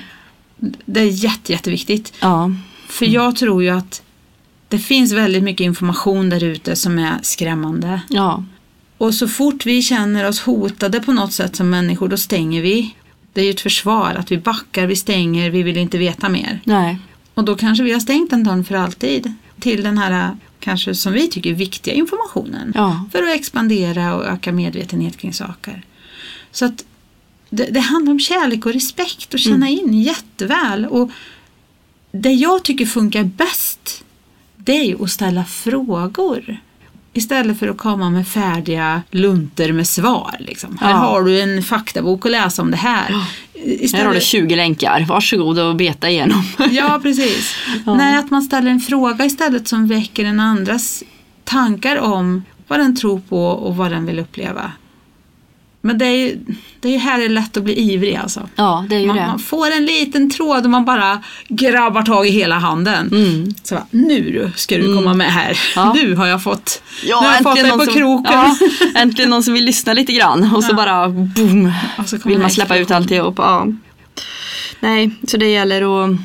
det 0.86 1.00
är 1.00 1.06
jätte, 1.06 1.52
jätteviktigt. 1.52 2.14
Ja, 2.22 2.52
För 2.88 3.06
jag 3.06 3.36
tror 3.36 3.64
ju 3.64 3.70
att 3.70 4.02
det 4.68 4.80
finns 4.80 5.12
väldigt 5.12 5.44
mycket 5.44 5.66
information 5.66 6.30
där 6.30 6.44
ute 6.44 6.76
som 6.76 7.00
är 7.00 7.20
skrämmande. 7.22 8.02
ja, 8.10 8.44
Och 8.98 9.14
så 9.14 9.28
fort 9.28 9.66
vi 9.66 9.82
känner 9.82 10.28
oss 10.28 10.40
hotade 10.42 11.00
på 11.00 11.14
något 11.14 11.34
sätt 11.34 11.56
som 11.56 11.70
människor, 11.70 12.08
då 12.08 12.18
stänger 12.18 12.62
vi. 12.62 12.96
Det 13.34 13.42
är 13.42 13.46
ju 13.46 13.52
ett 13.52 13.62
försvar, 13.62 14.16
att 14.20 14.32
vi 14.32 14.38
backar, 14.38 14.88
vi 14.88 14.96
stänger, 14.96 15.50
vi 15.50 15.64
vill 15.64 15.78
inte 15.78 15.98
veta 15.98 16.30
mer. 16.30 16.60
nej, 16.64 16.98
Och 17.34 17.44
då 17.44 17.56
kanske 17.56 17.84
vi 17.84 17.94
har 17.94 18.00
stängt 18.00 18.34
en 18.34 18.44
dörr 18.44 18.64
för 18.64 18.76
alltid 18.76 19.34
till 19.60 19.84
den 19.84 19.98
här, 19.98 20.38
kanske 20.60 20.96
som 20.96 21.14
vi 21.14 21.28
tycker, 21.30 21.54
viktiga 21.54 21.94
informationen. 21.94 22.72
ja, 22.76 23.06
För 23.12 23.24
att 23.24 23.36
expandera 23.36 24.16
och 24.16 24.26
öka 24.26 24.52
medvetenhet 24.52 25.18
kring 25.18 25.34
saker. 25.34 25.84
Så 26.52 26.66
att 26.66 26.84
det, 27.50 27.66
det 27.66 27.80
handlar 27.80 28.12
om 28.12 28.20
kärlek 28.20 28.66
och 28.66 28.74
respekt 28.74 29.34
och 29.34 29.40
känna 29.40 29.70
in 29.70 29.94
jätteväl. 30.02 30.86
Och 30.86 31.12
det 32.12 32.32
jag 32.34 32.64
tycker 32.64 32.86
funkar 32.86 33.24
bäst, 33.24 34.04
det 34.58 34.72
är 34.72 34.84
ju 34.84 35.04
att 35.04 35.10
ställa 35.12 35.46
frågor. 35.46 36.58
Istället 37.14 37.60
för 37.60 37.68
att 37.68 37.78
komma 37.78 38.10
med 38.10 38.28
färdiga 38.28 39.02
lunter 39.12 39.72
med 39.72 39.88
svar. 39.88 40.36
Liksom. 40.40 40.78
Här 40.82 40.90
Ja. 40.92 40.96
har 40.98 41.24
du 41.24 41.42
en 41.42 41.64
faktabok 41.64 42.26
att 42.26 42.32
läsa 42.32 42.62
om 42.62 42.72
det 42.72 42.78
här. 42.78 43.10
Här 43.94 44.06
har 44.06 44.14
du 44.14 44.22
20 44.22 44.56
länkar, 44.56 45.06
varsågod 45.10 45.60
och 45.60 45.76
beta 45.76 46.10
igenom. 46.10 46.44
Ja, 46.72 47.00
precis. 47.04 47.56
Ja. 47.86 47.96
Nej, 47.96 48.18
att 48.18 48.32
man 48.32 48.42
ställer 48.42 48.72
en 48.72 48.80
fråga 48.80 49.26
istället 49.26 49.68
som 49.68 49.88
väcker 49.88 50.26
en 50.26 50.40
andras 50.40 51.04
tankar 51.44 51.98
om 51.98 52.44
vad 52.68 52.80
den 52.80 52.96
tror 52.96 53.22
på 53.30 53.46
och 53.46 53.76
vad 53.76 53.92
den 53.92 54.06
vill 54.06 54.20
uppleva. 54.20 54.72
Men 55.82 55.98
det 55.98 56.06
är 56.06 56.16
ju 56.16 56.40
det 56.80 56.96
är 56.96 57.00
här 57.00 57.20
det 57.20 57.26
är 57.26 57.30
lätt 57.30 57.58
att 57.58 57.64
bli 57.64 57.80
ivrig 57.80 58.16
alltså. 58.16 58.50
Ja, 58.56 58.86
det 58.90 58.96
är 58.96 59.00
ju 59.00 59.08
Man, 59.08 59.16
det. 59.16 59.28
man 59.28 59.40
får 59.40 59.72
en 59.72 59.86
liten 59.86 60.30
tråd 60.30 60.64
och 60.64 60.70
man 60.70 60.86
bara 60.86 61.24
grabbar 61.48 62.02
tag 62.02 62.28
i 62.28 62.30
hela 62.30 62.60
handen. 62.60 63.08
Mm. 63.12 63.54
Så 63.64 63.76
bara, 63.76 63.86
nu 63.92 64.52
ska 64.56 64.78
du 64.78 64.96
komma 64.96 65.14
med 65.14 65.34
här. 65.34 65.60
Ja. 65.76 65.94
Nu 66.04 66.16
har 66.16 66.28
jag 66.28 66.44
fått, 66.44 66.82
Ja, 67.04 67.22
nu 67.22 67.28
har 67.28 67.34
jag 67.34 67.44
fått 67.44 67.56
dig 67.56 67.72
på 67.72 67.86
som, 67.86 67.94
kroken. 67.94 68.34
Ja, 68.34 68.56
äntligen 68.96 69.30
någon 69.30 69.44
som 69.44 69.54
vill 69.54 69.66
lyssna 69.66 69.94
lite 69.94 70.14
grann 70.14 70.56
och 70.56 70.64
så 70.64 70.74
bara 70.74 71.10
boom 71.10 71.74
så 72.06 72.18
vill 72.26 72.40
man 72.40 72.52
släppa 72.52 72.78
ut 72.78 72.92
alltihop. 72.92 73.36
Ja. 73.38 73.68
Nej, 74.80 75.12
så 75.28 75.38
det 75.38 75.48
gäller 75.48 76.04
att, 76.04 76.18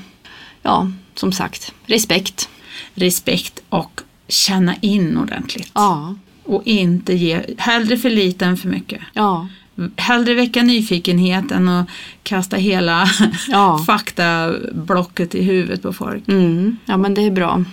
ja, 0.63 0.91
som 1.15 1.33
sagt, 1.33 1.73
respekt. 1.87 2.49
Respekt 2.95 3.63
och 3.69 4.01
känna 4.29 4.75
in 4.81 5.19
ordentligt. 5.19 5.71
Ja, 5.75 6.15
Och 6.45 6.63
inte 6.65 7.15
ge, 7.15 7.43
hellre 7.59 7.97
för 7.97 8.11
lite 8.11 8.45
än 8.47 8.57
för 8.57 8.69
mycket. 8.69 9.01
ja, 9.13 9.49
Hellre 9.97 10.35
väcka 10.35 10.63
nyfikenhet 10.63 11.51
än 11.51 11.69
att 11.69 11.89
kasta 12.23 12.57
hela 12.57 13.07
Ja. 13.49 13.85
faktablocket 13.87 15.35
i 15.35 15.43
huvudet 15.43 15.83
på 15.83 15.93
folk. 15.93 16.29
mm. 16.29 16.77
ja 16.87 16.97
men 16.97 17.15
det 17.15 17.23
är 17.23 17.31
bra. 17.31 17.65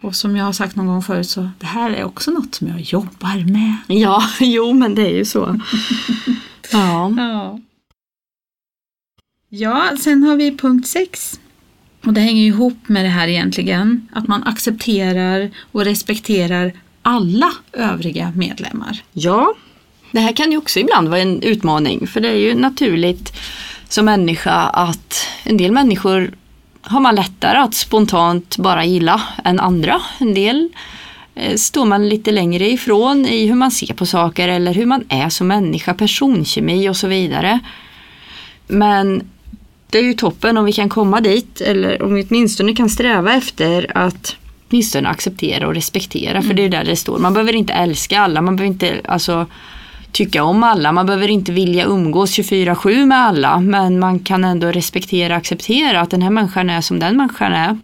Och 0.00 0.16
som 0.16 0.36
jag 0.36 0.44
har 0.44 0.52
sagt 0.52 0.76
någon 0.76 0.86
gång 0.86 1.02
förut 1.02 1.28
så 1.28 1.50
det 1.58 1.66
här 1.66 1.90
är 1.90 2.04
också 2.04 2.30
något 2.30 2.54
som 2.54 2.68
jag 2.68 2.80
jobbar 2.80 3.52
med. 3.52 3.76
Ja, 4.00 4.22
jo 4.40 4.72
men 4.72 4.94
det 4.94 5.02
är 5.10 5.14
ju 5.16 5.24
så. 5.24 5.60
Ja, 6.72 7.12
Ja. 7.16 7.60
Ja, 9.48 9.90
sen 10.00 10.22
har 10.22 10.36
vi 10.36 10.56
punkt 10.56 10.86
6. 10.88 11.40
Och 12.04 12.12
det 12.12 12.20
hänger 12.20 12.42
ju 12.42 12.48
ihop 12.48 12.88
med 12.88 13.04
det 13.04 13.08
här 13.08 13.28
egentligen. 13.28 14.08
Att 14.12 14.28
man 14.28 14.42
accepterar 14.42 15.50
och 15.72 15.84
respekterar 15.84 16.72
alla 17.06 17.52
övriga 17.72 18.32
medlemmar. 18.36 19.02
ja. 19.12 19.54
Det 20.12 20.20
här 20.20 20.32
kan 20.32 20.52
ju 20.52 20.58
också 20.58 20.80
ibland 20.80 21.08
vara 21.08 21.20
en 21.20 21.42
utmaning 21.42 22.06
för 22.06 22.20
det 22.20 22.28
är 22.28 22.34
ju 22.34 22.54
naturligt 22.54 23.32
som 23.88 24.04
människa 24.04 24.52
att 24.52 25.28
en 25.44 25.56
del 25.56 25.72
människor 25.72 26.34
har 26.80 27.00
man 27.00 27.14
lättare 27.14 27.58
att 27.58 27.74
spontant 27.74 28.56
bara 28.56 28.84
gilla 28.84 29.22
än 29.44 29.60
andra. 29.60 30.00
En 30.18 30.34
del 30.34 30.68
eh, 31.34 31.56
står 31.56 31.84
man 31.84 32.08
lite 32.08 32.30
längre 32.30 32.68
ifrån 32.70 33.26
i 33.26 33.46
hur 33.46 33.54
man 33.54 33.70
ser 33.70 33.94
på 33.94 34.06
saker 34.06 34.48
eller 34.48 34.74
hur 34.74 34.86
man 34.86 35.04
är 35.08 35.28
som 35.28 35.46
människa, 35.46 35.94
personkemi 35.94 36.88
och 36.88 36.96
så 36.96 37.06
vidare. 37.08 37.60
Men 38.66 39.30
det 39.90 39.98
är 39.98 40.02
ju 40.02 40.14
toppen 40.14 40.56
om 40.56 40.64
vi 40.64 40.72
kan 40.72 40.88
komma 40.88 41.20
dit 41.20 41.60
eller 41.60 42.02
om 42.02 42.14
vi 42.14 42.26
åtminstone 42.30 42.74
kan 42.74 42.90
sträva 42.90 43.34
efter 43.34 43.96
att 43.98 44.36
åtminstone 44.70 45.08
acceptera 45.08 45.66
och 45.66 45.74
respektera 45.74 46.42
för 46.42 46.54
det 46.54 46.62
är 46.64 46.68
där 46.68 46.84
det 46.84 46.96
står. 46.96 47.18
Man 47.18 47.32
behöver 47.32 47.52
inte 47.54 47.72
älska 47.72 48.20
alla, 48.20 48.42
man 48.42 48.56
behöver 48.56 48.72
inte 48.72 49.00
alltså, 49.08 49.46
tycka 50.12 50.44
om 50.44 50.62
alla, 50.62 50.92
man 50.92 51.06
behöver 51.06 51.28
inte 51.28 51.52
vilja 51.52 51.84
umgås 51.84 52.38
24-7 52.38 53.06
med 53.06 53.18
alla 53.18 53.60
men 53.60 53.98
man 53.98 54.18
kan 54.18 54.44
ändå 54.44 54.66
respektera 54.66 55.32
och 55.32 55.38
acceptera 55.38 56.00
att 56.00 56.10
den 56.10 56.22
här 56.22 56.30
människan 56.30 56.70
är 56.70 56.80
som 56.80 56.98
den 56.98 57.16
människan 57.16 57.52
är. 57.52 57.78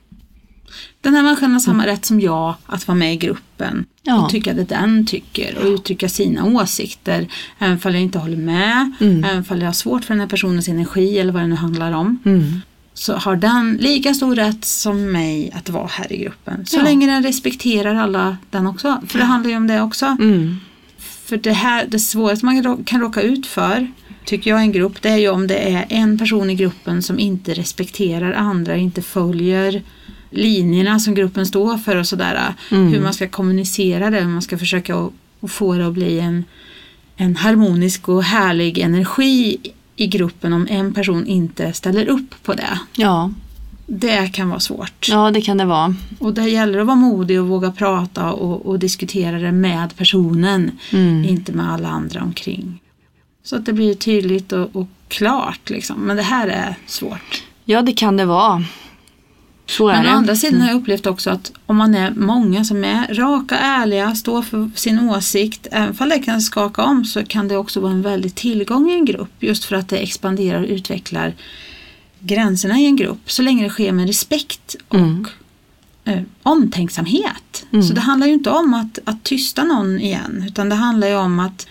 Den 1.01 1.15
här 1.15 1.23
människan 1.23 1.53
har 1.53 1.61
samma 1.61 1.87
rätt 1.87 2.05
som 2.05 2.21
jag 2.21 2.55
att 2.67 2.89
vara 2.89 2.99
med 2.99 3.13
i 3.15 3.17
gruppen 3.17 3.85
Ja. 4.03 4.25
och 4.25 4.31
tycka 4.31 4.53
det 4.53 4.65
den 4.65 5.07
tycker 5.07 5.59
och 5.59 5.65
uttrycka 5.65 6.09
sina 6.09 6.45
åsikter. 6.45 7.27
Även 7.59 7.79
om 7.85 7.93
jag 7.93 8.03
inte 8.03 8.19
håller 8.19 8.37
med, 8.37 8.93
Mm. 9.01 9.25
även 9.25 9.45
om 9.49 9.59
jag 9.59 9.67
har 9.67 9.73
svårt 9.73 10.05
för 10.05 10.15
den 10.15 10.21
här 10.21 10.29
personens 10.29 10.69
energi 10.69 11.19
eller 11.19 11.33
vad 11.33 11.43
det 11.43 11.47
nu 11.49 11.55
handlar 11.55 11.93
om. 11.93 12.19
Mm. 12.25 12.61
Så 12.95 13.15
har 13.17 13.37
den 13.37 13.77
lika 13.81 14.15
stor 14.15 14.35
rätt 14.37 14.65
som 14.65 15.13
mig 15.13 15.51
att 15.55 15.69
vara 15.71 15.87
här 15.87 16.13
i 16.13 16.17
gruppen. 16.17 16.67
Så 16.67 16.77
Ja. 16.77 16.83
länge 16.83 17.07
den 17.07 17.23
respekterar 17.23 17.95
alla 17.95 18.37
den 18.51 18.67
också. 18.67 19.01
För 19.07 19.19
det 19.19 19.25
handlar 19.25 19.51
ju 19.51 19.57
om 19.57 19.67
det 19.67 19.81
också. 19.83 20.07
Mm. 20.07 20.57
För 20.99 21.37
det 21.37 21.53
här, 21.53 21.87
det 21.89 21.99
svåraste 21.99 22.47
man 22.47 22.63
kan 22.63 22.73
rå- 22.73 22.85
kan 22.85 23.01
råka 23.01 23.23
ut 23.23 23.47
för, 23.47 23.91
tycker 24.25 24.51
jag 24.51 24.61
i 24.61 24.63
en 24.63 24.73
grupp, 24.73 25.03
det 25.03 25.09
är 25.09 25.17
ju 25.17 25.29
om 25.29 25.47
det 25.47 25.73
är 25.73 25.87
en 25.89 26.19
person 26.19 26.51
i 26.51 26.55
gruppen 26.55 27.03
som 27.03 27.19
inte 27.19 27.55
respekterar 27.55 28.33
andra, 28.33 28.77
inte 28.77 29.03
följer 29.03 29.83
linjerna 30.31 31.01
som 31.01 31.15
gruppen 31.15 31.47
står 31.47 31.79
för 31.79 31.97
och 31.97 32.07
sådär. 32.07 32.55
Mm. 32.71 32.89
Hur 32.93 33.01
man 33.01 33.15
ska 33.15 33.29
kommunicera 33.29 34.11
det, 34.11 34.21
hur 34.21 34.29
man 34.29 34.43
ska 34.43 34.59
försöka 34.59 34.97
att 35.41 35.51
få 35.51 35.75
det 35.75 35.87
att 35.87 35.93
bli 35.95 36.19
en, 36.21 36.45
en 37.17 37.37
harmonisk 37.37 38.09
och 38.09 38.23
härlig 38.25 38.79
energi 38.79 39.57
i 39.97 40.07
gruppen 40.07 40.53
om 40.53 40.67
en 40.71 40.95
person 40.95 41.27
inte 41.27 41.73
ställer 41.73 42.07
upp 42.09 42.35
på 42.43 42.55
det. 42.55 42.79
Ja, 42.97 43.31
Det 43.87 44.33
kan 44.33 44.49
vara 44.49 44.61
svårt. 44.61 45.07
ja 45.09 45.31
det 45.31 45.41
kan 45.41 45.57
det 45.57 45.65
vara. 45.65 45.95
Och 46.19 46.35
där 46.35 46.47
gäller 46.47 46.73
det 46.73 46.81
att 46.81 46.87
vara 46.87 46.97
modig 46.97 47.41
och 47.41 47.49
våga 47.49 47.73
prata 47.73 48.33
och, 48.33 48.67
och 48.67 48.79
diskutera 48.79 49.39
det 49.39 49.53
med 49.53 49.97
personen, 49.97 50.71
Mm. 50.93 51.25
inte 51.25 51.53
med 51.53 51.73
alla 51.73 51.89
andra 51.89 52.23
omkring. 52.23 52.81
Så 53.45 53.57
att 53.57 53.67
det 53.67 53.73
blir 53.73 53.95
tydligt 53.95 54.53
och, 54.53 54.77
och 54.77 54.87
klart 55.09 55.71
liksom. 55.71 55.97
Men 56.01 56.17
det 56.17 56.23
här 56.23 56.49
är 56.49 56.75
svårt. 56.87 57.43
Ja, 57.65 57.83
det 57.83 57.93
kan 57.93 58.17
det 58.17 58.25
vara. 58.25 58.65
Så 59.77 59.89
är 59.89 59.93
Men 59.93 60.01
å 60.07 60.09
det. 60.09 60.11
andra 60.17 60.37
sidan 60.37 60.61
har 60.61 60.69
jag 60.69 60.77
upplevt 60.77 61.07
också 61.07 61.31
att 61.31 61.53
om 61.67 61.77
man 61.77 61.95
är 61.95 62.11
många 62.11 62.65
som 62.65 62.85
är 62.85 63.15
raka, 63.15 63.59
ärliga, 63.59 64.15
står 64.15 64.43
för 64.43 64.71
sin 64.75 64.99
åsikt, 65.11 65.67
även 65.71 65.97
om 66.01 66.09
det 66.09 66.19
kan 66.19 66.41
skaka 66.41 66.83
om 66.85 67.05
så 67.05 67.25
kan 67.25 67.49
det 67.49 67.57
också 67.57 67.81
vara 67.81 67.93
en 67.93 68.03
väldig 68.03 68.35
tillgång 68.35 68.91
i 68.91 68.95
en 68.95 69.05
grupp 69.05 69.33
just 69.41 69.65
för 69.65 69.77
att 69.77 69.89
det 69.89 69.97
expanderar 69.99 70.63
och 70.63 70.69
utvecklar 70.69 71.35
gränserna 72.21 72.79
i 72.81 72.87
en 72.87 72.97
grupp 72.97 73.31
så 73.31 73.43
länge 73.43 73.65
det 73.65 73.71
sker 73.71 73.93
med 73.93 74.07
respekt 74.07 74.77
och 74.89 74.97
Mm. 74.99 75.27
eh, 76.05 76.21
omtänksamhet. 76.43 77.65
Mm. 77.73 77.83
Så 77.83 77.95
det 77.95 78.01
handlar 78.01 78.27
ju 78.27 78.33
inte 78.33 78.51
om 78.51 78.75
att, 78.75 78.99
att 79.05 79.23
tysta 79.25 79.65
någon 79.65 80.01
igen 80.01 80.45
utan 80.49 80.69
det 80.69 80.75
handlar 80.75 81.09
ju 81.09 81.17
om 81.17 81.41
att 81.41 81.67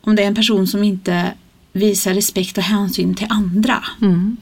om 0.00 0.16
det 0.16 0.22
är 0.22 0.26
en 0.26 0.34
person 0.34 0.66
som 0.66 0.84
inte 0.84 1.32
visar 1.72 2.14
respekt 2.14 2.58
och 2.58 2.64
hänsyn 2.64 3.14
till 3.14 3.26
andra 3.30 3.84
Mm. 4.02 4.36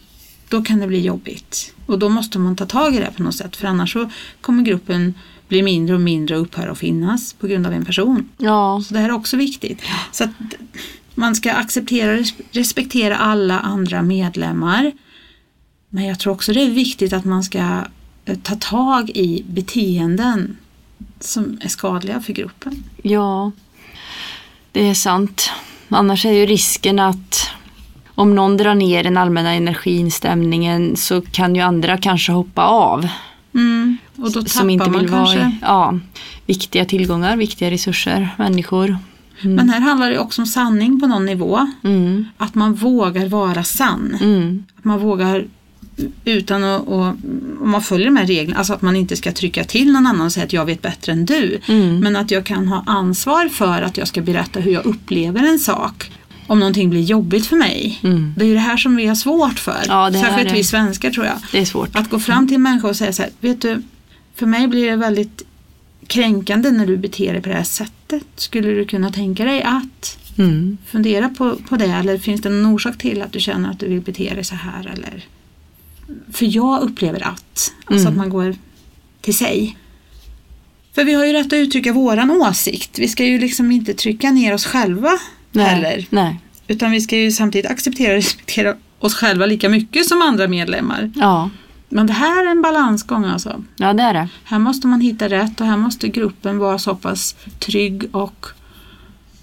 Då 0.48 0.62
kan 0.62 0.78
det 0.80 0.86
bli 0.86 1.00
jobbigt. 1.00 1.74
Och 1.86 1.98
då 1.98 2.08
måste 2.08 2.38
man 2.38 2.56
ta 2.56 2.66
tag 2.66 2.94
i 2.94 2.98
det 2.98 3.12
på 3.16 3.22
något 3.22 3.34
sätt 3.34 3.56
för 3.56 3.68
annars 3.68 3.92
så 3.92 4.10
kommer 4.40 4.62
gruppen 4.62 5.14
bli 5.48 5.62
mindre 5.62 5.94
och 5.94 6.00
mindre 6.00 6.36
och 6.36 6.42
upphöra 6.42 6.70
att 6.70 6.78
finnas 6.78 7.32
på 7.32 7.46
grund 7.46 7.66
av 7.66 7.72
en 7.72 7.84
person. 7.84 8.28
Ja, 8.38 8.82
Så 8.86 8.94
det 8.94 9.00
här 9.00 9.08
är 9.08 9.14
också 9.14 9.36
viktigt. 9.36 9.82
Så 10.12 10.24
att 10.24 10.30
man 11.14 11.34
ska 11.34 11.52
acceptera 11.52 12.18
och 12.20 12.26
respektera 12.50 13.16
alla 13.16 13.60
andra 13.60 14.02
medlemmar. 14.02 14.92
Men 15.88 16.04
jag 16.04 16.18
tror 16.18 16.32
också 16.32 16.52
det 16.52 16.62
är 16.62 16.70
viktigt 16.70 17.12
att 17.12 17.24
man 17.24 17.44
ska 17.44 17.84
eh, 18.24 18.38
ta 18.42 18.54
tag 18.54 19.10
i 19.10 19.44
beteenden 19.48 20.56
som 21.20 21.58
är 21.60 21.68
skadliga 21.68 22.20
för 22.20 22.32
gruppen. 22.32 22.84
ja. 23.02 23.52
Det 24.72 24.88
är 24.88 24.94
sant. 24.94 25.50
Annars 25.88 26.26
är 26.26 26.32
ju 26.32 26.46
risken 26.46 26.98
att 26.98 27.48
om 28.16 28.34
någon 28.34 28.56
drar 28.56 28.74
ner 28.74 29.02
den 29.02 29.16
allmänna 29.16 29.52
energiinstämningen 29.52 30.96
så 30.96 31.20
kan 31.20 31.54
ju 31.54 31.60
andra 31.60 31.98
kanske 31.98 32.32
hoppa 32.32 32.64
av. 32.64 33.08
Mm. 33.54 33.96
Och 34.16 34.22
då 34.22 34.30
tappar 34.30 34.48
som 34.48 34.70
inte 34.70 34.90
man 34.90 35.00
vill 35.00 35.10
kanske. 35.10 35.38
vara 35.38 35.52
ja, 35.62 35.98
viktiga 36.46 36.84
tillgångar, 36.84 37.36
viktiga 37.36 37.70
resurser, 37.70 38.34
människor. 38.38 38.98
Men 39.40 39.68
här 39.68 39.80
handlar 39.80 40.10
det 40.10 40.18
också 40.18 40.42
om 40.42 40.46
sanning 40.46 41.00
på 41.00 41.06
någon 41.06 41.26
nivå. 41.26 41.66
Mm. 41.84 42.24
Att 42.36 42.54
man 42.54 42.74
vågar 42.74 43.28
vara 43.28 43.64
sann. 43.64 44.18
Mm. 44.20 44.64
Att 44.78 44.84
man 44.84 44.98
vågar 44.98 45.44
utan 46.24 46.64
att, 46.64 46.86
och, 46.86 47.04
om 47.60 47.70
man 47.70 47.82
följer 47.82 48.06
de 48.06 48.16
här 48.16 48.26
reglerna, 48.26 48.58
alltså 48.58 48.72
att 48.72 48.82
man 48.82 48.96
inte 48.96 49.16
ska 49.16 49.32
trycka 49.32 49.64
till 49.64 49.92
någon 49.92 50.06
annan 50.06 50.26
och 50.26 50.32
säga 50.32 50.46
att 50.46 50.52
jag 50.52 50.64
vet 50.64 50.82
bättre 50.82 51.12
än 51.12 51.24
du. 51.24 51.58
Mm. 51.68 52.00
Men 52.00 52.16
att 52.16 52.30
jag 52.30 52.46
kan 52.46 52.68
ha 52.68 52.84
ansvar 52.86 53.48
för 53.48 53.82
att 53.82 53.96
jag 53.96 54.08
ska 54.08 54.22
berätta 54.22 54.60
hur 54.60 54.72
jag 54.72 54.86
upplever 54.86 55.48
en 55.48 55.58
sak. 55.58 56.10
Om 56.46 56.58
någonting 56.58 56.90
blir 56.90 57.00
jobbigt 57.02 57.46
för 57.46 57.56
mig. 57.56 58.00
Mm. 58.02 58.34
Det 58.36 58.44
är 58.44 58.48
ju 58.48 58.54
det 58.54 58.60
här 58.60 58.76
som 58.76 58.96
vi 58.96 59.06
har 59.06 59.14
svårt 59.14 59.58
för. 59.58 59.82
Ja, 59.88 60.08
är 60.08 60.12
Särskilt 60.12 60.48
det. 60.48 60.54
vi 60.54 60.64
svenskar 60.64 61.10
tror 61.10 61.26
jag. 61.26 61.36
Det 61.52 61.58
är 61.58 61.64
svårt. 61.64 61.96
Att 61.96 62.10
gå 62.10 62.20
fram 62.20 62.46
till 62.48 62.54
en 62.54 62.62
människa 62.62 62.88
och 62.88 62.96
säga 62.96 63.12
så 63.12 63.22
här, 63.22 63.30
vet 63.40 63.62
du, 63.62 63.82
för 64.34 64.46
mig 64.46 64.68
blir 64.68 64.90
det 64.90 64.96
väldigt 64.96 65.42
kränkande 66.06 66.70
när 66.70 66.86
du 66.86 66.96
beter 66.96 67.32
dig 67.32 67.42
på 67.42 67.48
det 67.48 67.54
här 67.54 67.62
sättet. 67.62 68.24
Skulle 68.36 68.68
du 68.68 68.84
kunna 68.84 69.12
tänka 69.12 69.44
dig 69.44 69.62
att 69.62 70.18
Mm. 70.38 70.78
fundera 70.86 71.28
på, 71.28 71.56
på 71.68 71.76
det 71.76 71.84
eller 71.86 72.18
finns 72.18 72.40
det 72.40 72.48
någon 72.48 72.74
orsak 72.74 72.98
till 72.98 73.22
att 73.22 73.32
du 73.32 73.40
känner 73.40 73.70
att 73.70 73.78
du 73.78 73.88
vill 73.88 74.00
bete 74.00 74.34
dig 74.34 74.44
så 74.44 74.54
här 74.54 74.90
eller 74.94 75.24
för 76.32 76.56
jag 76.56 76.80
upplever 76.82 77.26
att, 77.28 77.72
alltså 77.84 78.06
Mm. 78.08 78.12
att 78.12 78.16
man 78.16 78.30
går 78.30 78.54
till 79.20 79.36
sig. 79.36 79.76
För 80.94 81.04
vi 81.04 81.12
har 81.12 81.24
ju 81.26 81.32
rätt 81.32 81.46
att 81.46 81.52
uttrycka 81.52 81.92
våran 81.92 82.30
åsikt. 82.30 82.98
Vi 82.98 83.08
ska 83.08 83.24
ju 83.24 83.38
liksom 83.38 83.72
inte 83.72 83.94
trycka 83.94 84.30
ner 84.30 84.54
oss 84.54 84.66
själva 84.66 85.10
heller. 85.64 85.96
Nej. 85.96 86.06
Nej. 86.10 86.40
Utan 86.68 86.90
vi 86.90 87.00
ska 87.00 87.16
ju 87.16 87.32
samtidigt 87.32 87.70
acceptera 87.70 88.10
och 88.10 88.16
respektera 88.16 88.74
oss 88.98 89.14
själva 89.14 89.46
lika 89.46 89.68
mycket 89.68 90.06
som 90.06 90.22
andra 90.22 90.48
medlemmar. 90.48 91.12
Ja. 91.14 91.50
Men 91.88 92.06
det 92.06 92.12
här 92.12 92.46
är 92.46 92.50
en 92.50 92.62
balansgång 92.62 93.24
alltså. 93.24 93.62
ja, 93.76 93.92
det 93.92 94.02
är 94.02 94.14
det. 94.14 94.28
Här 94.44 94.58
måste 94.58 94.86
man 94.86 95.00
hitta 95.00 95.28
rätt 95.28 95.60
och 95.60 95.66
här 95.66 95.76
måste 95.76 96.08
gruppen 96.08 96.58
vara 96.58 96.78
så 96.78 96.94
pass 96.94 97.36
trygg 97.58 98.04
och 98.12 98.46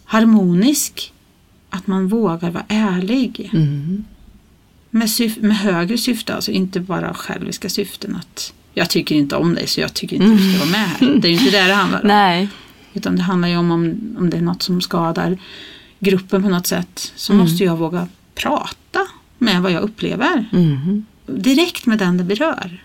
harmonisk 0.05 1.13
att 1.69 1.87
man 1.87 2.07
vågar 2.07 2.51
vara 2.51 2.65
ärlig. 2.67 3.49
Mm. 3.53 4.05
Med, 4.89 5.09
med 5.39 5.57
högre 5.57 5.97
syfte, 5.97 6.35
alltså 6.35 6.51
inte 6.51 6.79
bara 6.79 7.13
själviska 7.13 7.69
syften. 7.69 8.15
att 8.15 8.53
Jag 8.73 8.89
tycker 8.89 9.15
inte 9.15 9.35
om 9.35 9.55
dig 9.55 9.67
så 9.67 9.81
jag 9.81 9.93
tycker 9.93 10.15
inte 10.15 10.43
du 10.43 10.49
ska 10.49 10.59
vara 10.59 10.71
med 10.71 10.89
här. 10.89 11.19
Det 11.21 11.27
är 11.27 11.31
ju 11.31 11.37
inte 11.37 11.51
det 11.51 11.67
det 11.67 11.73
handlar 11.73 12.01
om. 12.01 12.07
Nej. 12.07 12.49
Utan 12.93 13.15
det 13.15 13.21
handlar 13.21 13.47
ju 13.47 13.57
om, 13.57 13.71
om 13.71 14.13
om 14.17 14.29
det 14.29 14.37
är 14.37 14.41
något 14.41 14.63
som 14.63 14.81
skadar 14.81 15.37
gruppen 16.03 16.43
på 16.43 16.49
något 16.49 16.67
sätt. 16.67 17.11
Så 17.15 17.33
Mm. 17.33 17.43
måste 17.45 17.63
jag 17.63 17.77
våga 17.77 18.07
prata 18.35 18.99
med 19.37 19.61
vad 19.61 19.71
jag 19.71 19.83
upplever. 19.83 20.45
Mm. 20.53 21.05
Direkt 21.25 21.85
med 21.85 21.97
den 21.99 22.17
det 22.17 22.23
berör. 22.23 22.83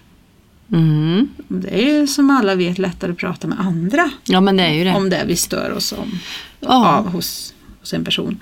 Mm. 0.73 1.29
Det 1.49 1.69
är 1.85 1.93
ju 2.01 2.07
som 2.07 2.31
alla 2.31 2.55
vet 2.55 2.79
lättare 2.79 3.13
att 3.13 3.19
prata 3.19 3.47
med 3.49 3.61
andra. 3.61 4.11
Ja, 4.25 4.41
men 4.41 4.57
det 4.57 4.63
är 4.63 4.73
ju 4.73 4.85
det. 4.85 4.95
om 4.95 5.11
det 5.11 5.25
vi 5.27 5.37
stör 5.37 5.73
oss 5.73 5.93
om 5.93 6.19
Ja. 6.61 6.87
av 6.99 7.09
hos, 7.09 7.55
hos 7.81 7.93
en 7.95 8.05
person. 8.05 8.41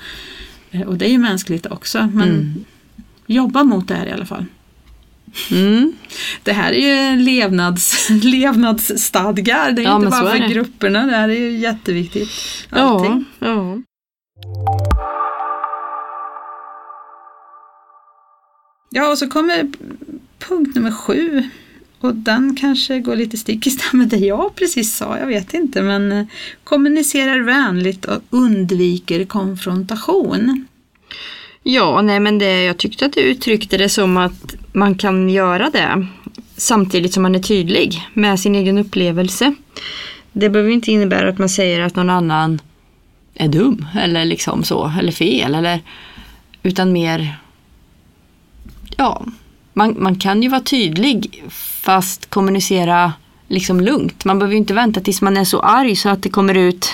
Eh, 0.70 0.80
Och 0.82 0.96
det 0.96 1.06
är 1.06 1.10
ju 1.10 1.18
mänskligt 1.18 1.66
också 1.66 2.08
men 2.12 2.28
Mm. 2.30 2.64
jobba 3.26 3.64
mot 3.64 3.88
det 3.88 3.94
här 3.94 4.06
i 4.06 4.12
alla 4.12 4.26
fall. 4.26 4.44
Mm. 5.50 5.92
Det 6.42 6.52
här 6.52 6.72
är 6.72 7.12
ju 7.14 7.22
levnads, 7.22 8.10
levnadsstadgar, 8.22 9.72
det 9.72 9.82
är 9.82 9.84
Ja, 9.84 9.96
inte 9.96 10.08
bara 10.08 10.30
för 10.30 10.38
det. 10.38 10.48
grupperna, 10.48 11.06
det 11.06 11.16
här 11.16 11.28
är 11.28 11.34
ju 11.40 11.58
jätteviktigt. 11.58 12.30
Allting. 12.70 13.24
ja. 13.38 13.46
Ja, 13.46 13.78
Ja, 18.90 19.10
och 19.10 19.18
så 19.18 19.28
kommer 19.28 19.72
punkt 20.38 20.74
nummer 20.74 20.90
sju. 20.90 21.42
Och 22.00 22.14
den 22.14 22.56
kanske 22.56 22.98
går 22.98 23.16
lite 23.16 23.36
stick 23.36 23.66
i 23.66 23.70
stäv 23.70 23.94
med 23.94 24.08
det 24.08 24.16
jag 24.16 24.54
precis 24.54 24.96
sa, 24.96 25.18
jag 25.18 25.26
vet 25.26 25.54
inte. 25.54 25.82
Men 25.82 26.12
eh, 26.12 26.26
kommunicerar 26.64 27.40
vänligt 27.40 28.04
och 28.04 28.22
undviker 28.30 29.24
konfrontation. 29.24 30.66
Ja, 31.62 32.02
nej 32.02 32.20
men 32.20 32.38
det, 32.38 32.62
jag 32.62 32.78
tyckte 32.78 33.06
att 33.06 33.12
du 33.12 33.20
uttryckte 33.20 33.76
det 33.76 33.88
som 33.88 34.16
att 34.16 34.54
man 34.72 34.94
kan 34.94 35.28
göra 35.28 35.70
det 35.70 36.06
samtidigt 36.56 37.14
som 37.14 37.22
man 37.22 37.34
är 37.34 37.42
tydlig 37.42 38.08
med 38.14 38.40
sin 38.40 38.54
egen 38.54 38.78
upplevelse. 38.78 39.54
Det 40.32 40.50
behöver 40.50 40.70
inte 40.70 40.92
innebära 40.92 41.28
att 41.28 41.38
man 41.38 41.48
säger 41.48 41.80
att 41.80 41.96
någon 41.96 42.10
annan 42.10 42.60
är 43.36 43.48
dum 43.48 43.86
eller 43.98 44.24
liksom 44.24 44.64
så, 44.64 44.92
eller 44.98 45.12
fel 45.12 45.54
eller 45.54 45.80
utan 46.62 46.92
mer 46.92 47.36
ja, 48.96 49.26
man, 49.72 50.02
man 50.02 50.16
kan 50.16 50.42
ju 50.42 50.48
vara 50.48 50.60
tydlig 50.60 51.44
fast 51.82 52.30
kommunicera 52.30 53.12
liksom 53.48 53.80
lugnt. 53.80 54.24
Man 54.24 54.38
behöver 54.38 54.52
ju 54.52 54.58
inte 54.58 54.74
vänta 54.74 55.00
tills 55.00 55.22
man 55.22 55.36
är 55.36 55.44
så 55.44 55.60
arg 55.60 55.96
så 55.96 56.08
att 56.08 56.22
det 56.22 56.28
kommer 56.28 56.54
ut 56.54 56.90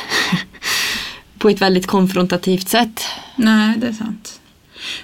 på 1.39 1.49
ett 1.49 1.63
väldigt 1.63 1.87
konfrontativt 1.87 2.69
sätt. 2.69 3.05
Nej, 3.37 3.75
det 3.79 3.87
är 3.87 3.93
sant. 3.93 4.41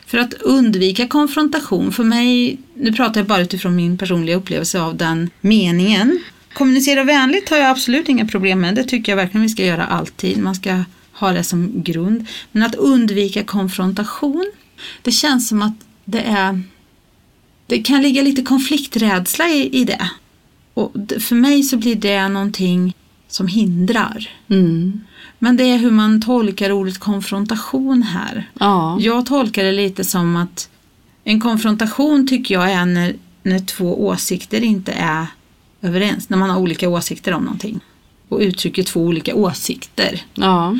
För 0.07 0.19
att 0.19 0.35
undvika 0.35 1.09
konfrontation, 1.09 1.93
för 1.93 2.05
mig, 2.05 2.59
nu 2.75 2.93
pratar 2.93 3.21
jag 3.21 3.27
bara 3.27 3.41
utifrån 3.41 3.77
min 3.77 3.99
personliga 3.99 4.37
upplevelse 4.37 4.81
av 4.81 4.97
den 4.97 5.31
meningen. 5.41 6.21
Kommunicera 6.53 7.05
vänligt 7.05 7.49
har 7.49 7.57
jag 7.57 7.71
absolut 7.71 8.09
inga 8.09 8.27
problem 8.27 8.61
med, 8.61 8.75
det 8.75 8.85
tycker 8.85 9.13
jag 9.13 9.17
verkligen 9.17 9.43
vi 9.43 9.49
ska 9.49 9.65
göra 9.65 9.87
alltid. 9.87 10.39
Man 10.39 10.55
ska 10.55 10.85
ha 11.21 11.33
det 11.33 11.45
som 11.45 11.83
grund. 11.83 12.27
Men 12.53 12.63
att 12.63 12.75
undvika 12.75 13.45
konfrontation, 13.45 14.53
det 15.03 15.13
känns 15.13 15.49
som 15.49 15.63
att 15.63 15.75
det 16.05 16.23
är 16.23 16.63
det 17.67 17.79
kan 17.79 18.03
ligga 18.03 18.23
lite 18.23 18.43
konflikträdsla 18.43 19.49
i, 19.49 19.81
i 19.81 19.85
det. 19.85 20.11
Och 20.75 20.93
för 21.21 21.35
mig 21.35 21.63
så 21.63 21.77
blir 21.77 21.95
det 21.95 22.29
någonting 22.29 22.95
som 23.29 23.47
hindrar. 23.47 24.31
Mm. 24.49 25.01
Men 25.39 25.57
det 25.57 25.65
är 25.65 25.79
hur 25.79 25.91
man 25.91 26.21
tolkar 26.21 26.73
ordet 26.73 26.99
konfrontation 26.99 28.03
här. 28.03 28.51
Ja. 28.61 28.99
Jag 29.01 29.27
tolkar 29.27 29.65
det 29.65 29.73
lite 29.73 30.05
som 30.05 30.37
att 30.37 30.71
en 31.25 31.41
konfrontation 31.41 32.27
tycker 32.27 32.55
jag 32.55 32.73
är 32.73 32.87
när, 32.87 33.17
när 33.43 33.59
två 33.59 34.07
åsikter 34.07 34.61
inte 34.61 34.93
är 34.93 35.27
överens. 35.83 36.29
När 36.29 36.39
man 36.39 36.51
har 36.51 36.59
olika 36.59 36.89
åsikter 36.89 37.33
om 37.33 37.43
någonting. 37.43 37.81
Och 38.29 38.39
uttrycker 38.39 38.83
två 38.83 39.01
olika 39.01 39.35
åsikter. 39.35 40.23
Ja. 40.35 40.79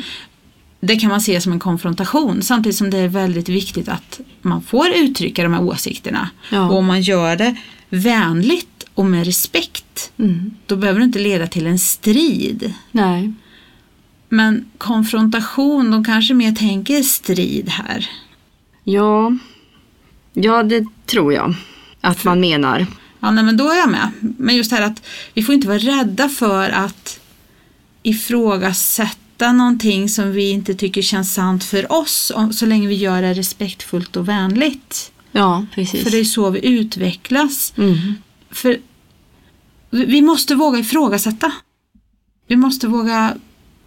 Det 0.79 0.95
kan 0.95 1.09
man 1.09 1.21
se 1.21 1.41
som 1.41 1.51
en 1.51 1.59
konfrontation 1.59 2.41
samtidigt 2.41 2.77
som 2.77 2.89
det 2.89 2.97
är 2.97 3.07
väldigt 3.07 3.49
viktigt 3.49 3.89
att 3.89 4.19
man 4.41 4.61
får 4.61 4.87
uttrycka 4.95 5.43
de 5.43 5.53
här 5.53 5.63
åsikterna. 5.63 6.29
Ja. 6.51 6.69
Och 6.69 6.77
om 6.77 6.85
man 6.85 7.01
gör 7.01 7.35
det 7.35 7.55
vänligt 7.89 8.83
och 8.93 9.05
med 9.05 9.25
respekt 9.25 9.85
Mm. 10.19 10.51
då 10.65 10.75
behöver 10.75 10.99
det 10.99 11.05
inte 11.05 11.19
leda 11.19 11.47
till 11.47 11.67
en 11.67 11.79
strid. 11.79 12.73
Nej. 12.91 13.33
Men 14.29 14.65
konfrontation, 14.77 15.91
de 15.91 16.03
kanske 16.03 16.33
mer 16.33 16.51
tänker 16.51 17.03
strid 17.03 17.69
här. 17.69 18.09
Ja, 18.83 19.37
ja 20.33 20.63
det 20.63 20.85
tror 21.05 21.33
jag 21.33 21.55
att 22.01 22.23
man 22.23 22.39
menar. 22.39 22.85
Ja, 23.19 23.31
nej, 23.31 23.43
men 23.43 23.57
då 23.57 23.69
är 23.69 23.75
jag 23.77 23.89
med. 23.89 24.09
Men 24.19 24.55
just 24.55 24.69
det 24.69 24.75
här 24.75 24.83
att 24.83 25.05
vi 25.33 25.43
får 25.43 25.55
inte 25.55 25.67
vara 25.67 25.77
rädda 25.77 26.29
för 26.29 26.69
att 26.69 27.19
ifrågasätta 28.03 29.17
någonting 29.47 30.09
som 30.09 30.31
vi 30.31 30.49
inte 30.49 30.73
tycker 30.73 31.01
känns 31.01 31.33
sant 31.33 31.63
för 31.63 31.91
oss, 31.91 32.31
så 32.51 32.65
länge 32.65 32.87
vi 32.87 32.95
gör 32.95 33.21
det 33.21 33.33
respektfullt 33.33 34.15
och 34.15 34.27
vänligt. 34.27 35.11
Ja, 35.31 35.65
precis. 35.75 36.03
För 36.03 36.11
det 36.11 36.19
är 36.19 36.23
så 36.23 36.49
vi 36.49 36.65
utvecklas. 36.65 37.73
mm. 37.77 38.15
För 38.51 38.77
vi 39.89 40.21
måste 40.21 40.55
våga 40.55 40.79
ifrågasätta. 40.79 41.51
Vi 42.47 42.55
måste 42.55 42.87
våga 42.87 43.33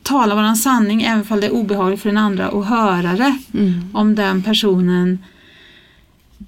tala 0.03 0.35
våran 0.35 0.57
sanning 0.57 1.03
även 1.03 1.27
om 1.29 1.41
det 1.41 1.47
är 1.47 1.53
obehagligt 1.53 2.01
för 2.03 2.09
den 2.09 2.19
andra 2.19 2.49
och 2.51 2.67
höra 2.67 3.13
det. 3.13 3.39
Mm. 3.55 3.91
Om 3.95 4.15
den 4.15 4.43
personen 4.43 5.19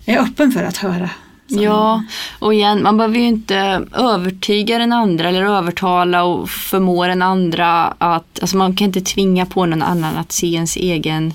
är 0.05 0.19
öppen 0.19 0.53
för 0.53 0.63
att 0.63 0.77
höra. 0.77 1.11
Sanningen. 1.49 1.73
Ja, 1.73 2.05
och 2.39 2.55
igen, 2.55 2.83
man 2.83 2.97
behöver 2.97 3.19
ju 3.19 3.27
inte 3.27 3.87
övertyga 3.93 4.79
den 4.79 4.93
andra 4.93 5.29
eller 5.29 5.43
övertala 5.43 6.25
och 6.25 6.51
förmå 6.51 7.07
den 7.07 7.23
andra 7.23 7.85
att, 7.85 8.39
alltså 8.41 8.57
man 8.57 8.77
kan 8.77 8.87
inte 8.87 9.01
tvinga 9.01 9.47
på 9.47 9.67
någon 9.67 9.83
annan 9.83 10.17
att 10.17 10.33
se 10.33 10.55
ens 10.55 10.77
egen, 10.77 11.35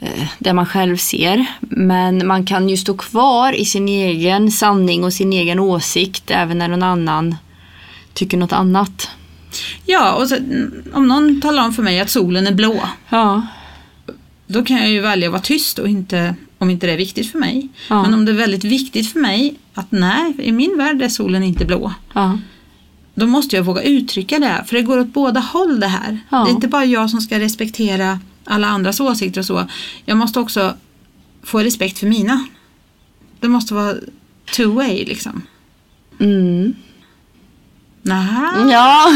eh, 0.00 0.28
det 0.38 0.52
man 0.52 0.66
själv 0.66 0.96
ser. 0.96 1.46
Men 1.60 2.26
man 2.26 2.46
kan 2.46 2.68
ju 2.68 2.76
stå 2.76 2.96
kvar 2.96 3.52
i 3.52 3.64
sin 3.64 3.88
egen 3.88 4.50
sanning 4.50 5.04
och 5.04 5.12
sin 5.12 5.32
egen 5.32 5.60
åsikt 5.60 6.30
även 6.30 6.58
när 6.58 6.68
någon 6.68 6.82
annan 6.82 7.36
tycker 8.12 8.36
något 8.36 8.52
annat. 8.52 9.10
Ja, 9.86 10.12
och 10.12 10.28
så, 10.28 10.36
om 10.92 11.08
någon 11.08 11.40
talar 11.40 11.64
om 11.64 11.72
för 11.72 11.82
mig 11.82 12.00
att 12.00 12.10
solen 12.10 12.46
är 12.46 12.52
blå, 12.52 12.88
Ja, 13.08 13.46
då 14.46 14.64
kan 14.64 14.76
jag 14.76 14.90
ju 14.90 15.00
välja 15.00 15.28
att 15.28 15.32
vara 15.32 15.42
tyst 15.42 15.78
och 15.78 15.88
inte, 15.88 16.34
om 16.60 16.70
inte 16.70 16.86
det 16.86 16.92
är 16.92 16.96
viktigt 16.96 17.32
för 17.32 17.38
mig. 17.38 17.68
Ja. 17.88 18.02
Men 18.02 18.14
om 18.14 18.24
det 18.24 18.32
är 18.32 18.36
väldigt 18.36 18.64
viktigt 18.64 19.12
för 19.12 19.20
mig 19.20 19.54
att 19.74 19.92
nej, 19.92 20.34
i 20.38 20.52
min 20.52 20.78
värld 20.78 21.02
är 21.02 21.08
solen 21.08 21.42
inte 21.42 21.64
blå. 21.64 21.92
ja, 22.12 22.38
Då 23.14 23.26
måste 23.26 23.56
jag 23.56 23.62
våga 23.62 23.82
uttrycka 23.82 24.38
det, 24.38 24.64
för 24.66 24.76
det 24.76 24.82
går 24.82 24.98
åt 24.98 25.06
båda 25.06 25.40
håll 25.40 25.80
det 25.80 25.86
här. 25.86 26.18
Ja. 26.30 26.44
Det 26.44 26.50
är 26.50 26.54
inte 26.54 26.68
bara 26.68 26.84
jag 26.84 27.10
som 27.10 27.20
ska 27.20 27.38
respektera 27.40 28.20
alla 28.44 28.66
andras 28.66 29.00
åsikter 29.00 29.40
och 29.40 29.46
så. 29.46 29.66
Jag 30.04 30.16
måste 30.16 30.40
också 30.40 30.74
få 31.42 31.58
respekt 31.58 31.98
för 31.98 32.06
mina. 32.06 32.44
Det 33.40 33.48
måste 33.48 33.74
vara 33.74 33.94
two 34.56 34.66
way 34.74 35.04
liksom. 35.04 35.42
mm. 36.20 36.74
Nähä. 38.02 38.70
Ja. 38.70 39.06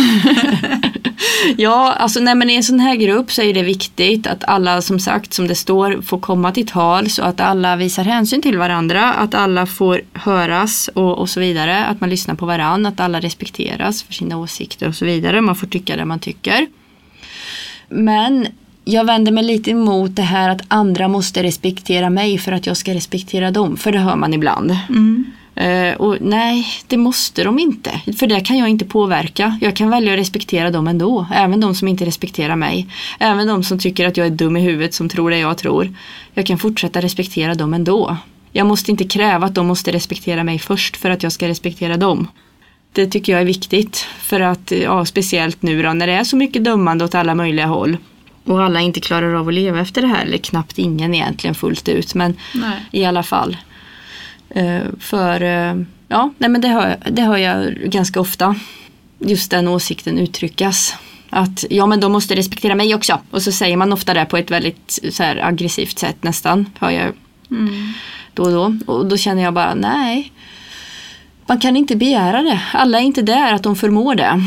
ja, 1.57 1.93
alltså 1.93 2.20
nej 2.20 2.35
men 2.35 2.51
i 2.51 2.55
en 2.55 2.64
sån 2.64 2.80
här 2.80 2.97
grupp 2.97 3.32
så 3.32 3.43
är 3.43 3.55
det 3.55 3.62
viktigt 3.62 4.26
att 4.26 4.45
alla 4.45 4.82
som 4.82 5.01
sagt 5.01 5.32
som 5.35 5.47
det 5.47 5.55
står 5.55 6.03
får 6.03 6.18
komma 6.18 6.53
till 6.53 6.66
tals 6.66 7.18
och 7.18 7.26
att 7.26 7.41
alla 7.41 7.76
visar 7.76 8.05
hänsyn 8.05 8.43
till 8.43 8.59
varandra, 8.59 9.12
att 9.12 9.35
alla 9.35 9.66
får 9.66 10.01
höras 10.12 10.89
och, 10.95 11.18
och 11.18 11.28
så 11.28 11.41
vidare, 11.41 11.85
att 11.85 12.01
man 12.01 12.11
lyssnar 12.11 12.35
på 12.35 12.47
varandra, 12.47 12.89
att 12.89 13.01
alla 13.01 13.20
respekteras 13.20 14.03
för 14.03 14.12
sina 14.12 14.37
åsikter 14.37 14.89
och 14.89 14.95
så 14.95 15.05
vidare, 15.05 15.41
man 15.41 15.57
får 15.57 15.66
tycka 15.66 15.97
det 15.97 16.05
man 16.05 16.18
tycker. 16.18 16.66
Men 17.89 18.47
jag 18.85 19.05
vänder 19.05 19.32
mig 19.32 19.45
lite 19.45 19.70
emot 19.70 20.16
det 20.16 20.22
här 20.22 20.49
att 20.49 20.62
andra 20.68 21.09
måste 21.09 21.43
respektera 21.43 22.11
mig 22.11 22.39
för 22.39 22.53
att 22.53 22.66
jag 22.66 22.76
ska 22.76 22.95
respektera 22.95 23.51
dem, 23.51 23.76
för 23.76 23.93
det 23.93 23.99
hör 23.99 24.16
man 24.16 24.35
ibland. 24.35 24.76
Mm. 24.89 25.24
Eh, 25.55 25.94
och 25.94 26.16
nej, 26.20 26.66
det 26.86 26.96
måste 26.96 27.44
de 27.44 27.59
inte. 27.59 27.90
För 28.18 28.26
det 28.26 28.40
kan 28.40 28.59
jag 28.59 28.68
inte 28.68 28.84
påverka. 28.84 29.59
Jag 29.61 29.76
kan 29.76 29.90
välja 29.90 30.12
att 30.12 30.18
respektera 30.18 30.70
dem 30.70 30.88
ändå. 30.88 31.26
Även 31.34 31.61
de 31.61 31.74
som 31.74 31.88
inte 31.88 32.07
respekterar 32.07 32.57
mig. 32.57 32.86
Även 33.18 33.46
de 33.46 33.64
som 33.64 33.78
tycker 33.78 34.07
att 34.07 34.16
jag 34.16 34.26
är 34.26 34.30
dum 34.30 34.57
i 34.57 34.61
huvudet 34.61 34.94
som 34.94 35.09
tror 35.09 35.30
det 35.30 35.38
jag 35.38 35.59
tror. 35.59 35.94
Jag 36.34 36.46
kan 36.46 36.59
fortsätta 36.59 37.00
respektera 37.00 37.55
dem 37.55 37.74
ändå. 37.74 38.16
Jag 38.52 38.66
måste 38.66 38.90
inte 38.90 39.05
kräva 39.05 39.46
att 39.46 39.55
de 39.55 39.66
måste 39.66 39.92
respektera 39.92 40.44
mig 40.44 40.59
först 40.59 40.96
för 40.96 41.11
att 41.11 41.22
jag 41.22 41.32
ska 41.32 41.48
respektera 41.48 41.96
dem. 41.96 42.28
Det 42.92 43.07
tycker 43.07 43.32
jag 43.32 43.40
är 43.40 43.46
viktigt. 43.46 44.07
För 44.18 44.40
att, 44.40 44.70
ja, 44.70 45.05
speciellt 45.05 45.62
nu 45.62 45.82
då 45.82 45.92
när 45.92 46.07
det 46.07 46.12
är 46.12 46.24
så 46.24 46.36
mycket 46.36 46.64
dömande 46.64 47.05
åt 47.05 47.14
alla 47.14 47.34
möjliga 47.34 47.66
håll. 47.66 47.96
Och 48.44 48.62
alla 48.62 48.80
inte 48.80 49.00
klarar 49.00 49.34
av 49.34 49.48
att 49.48 49.55
leva 49.55 49.80
efter 49.80 50.02
det 50.02 50.09
här. 50.09 50.24
Eller 50.24 50.38
knappt 50.38 50.78
ingen 50.78 51.14
egentligen 51.14 51.55
fullt 51.55 51.88
ut. 51.88 52.14
Men 52.14 52.36
Nej. 52.55 52.86
i 52.90 53.05
alla 53.05 53.22
fall. 53.22 53.57
Eh, 54.55 54.82
för 55.00 55.40
eh, 55.42 55.74
ja, 56.09 56.32
nej 56.38 56.50
men 56.50 56.61
det 56.61 56.68
hör, 56.68 56.96
det 57.11 57.22
hör 57.22 57.36
jag 57.36 57.74
ganska 57.74 58.20
ofta. 58.20 58.55
Just 59.18 59.50
den 59.50 59.68
åsikten 59.68 60.18
uttryckas. 60.18 60.94
Att 61.30 61.64
ja 61.70 61.86
men 61.86 62.00
de 62.00 62.12
måste 62.12 62.34
respektera 62.36 62.74
mig 62.74 62.94
också. 62.94 63.20
Och 63.30 63.42
så 63.42 63.52
säger 63.52 63.76
man 63.76 63.92
ofta 63.92 64.14
det 64.14 64.24
på 64.24 64.36
ett 64.36 64.50
väldigt 64.50 64.98
så 65.11 65.22
här, 65.22 65.36
aggressivt 65.44 65.98
sätt 65.98 66.16
nästan. 66.22 66.66
Hör 66.78 66.90
jag 66.90 67.12
Mm. 67.50 67.92
då 68.34 68.42
och 68.42 68.50
då. 68.52 68.92
Och 68.92 69.07
då 69.07 69.16
känner 69.16 69.42
jag 69.42 69.55
bara 69.55 69.74
nej. 69.74 70.32
Man 71.46 71.61
kan 71.61 71.76
inte 71.76 71.96
begära 71.96 72.42
det. 72.42 72.61
Alla 72.72 72.98
är 72.98 73.02
inte 73.02 73.22
där 73.22 73.52
att 73.52 73.62
de 73.62 73.76
förmår 73.76 74.14
det. 74.14 74.42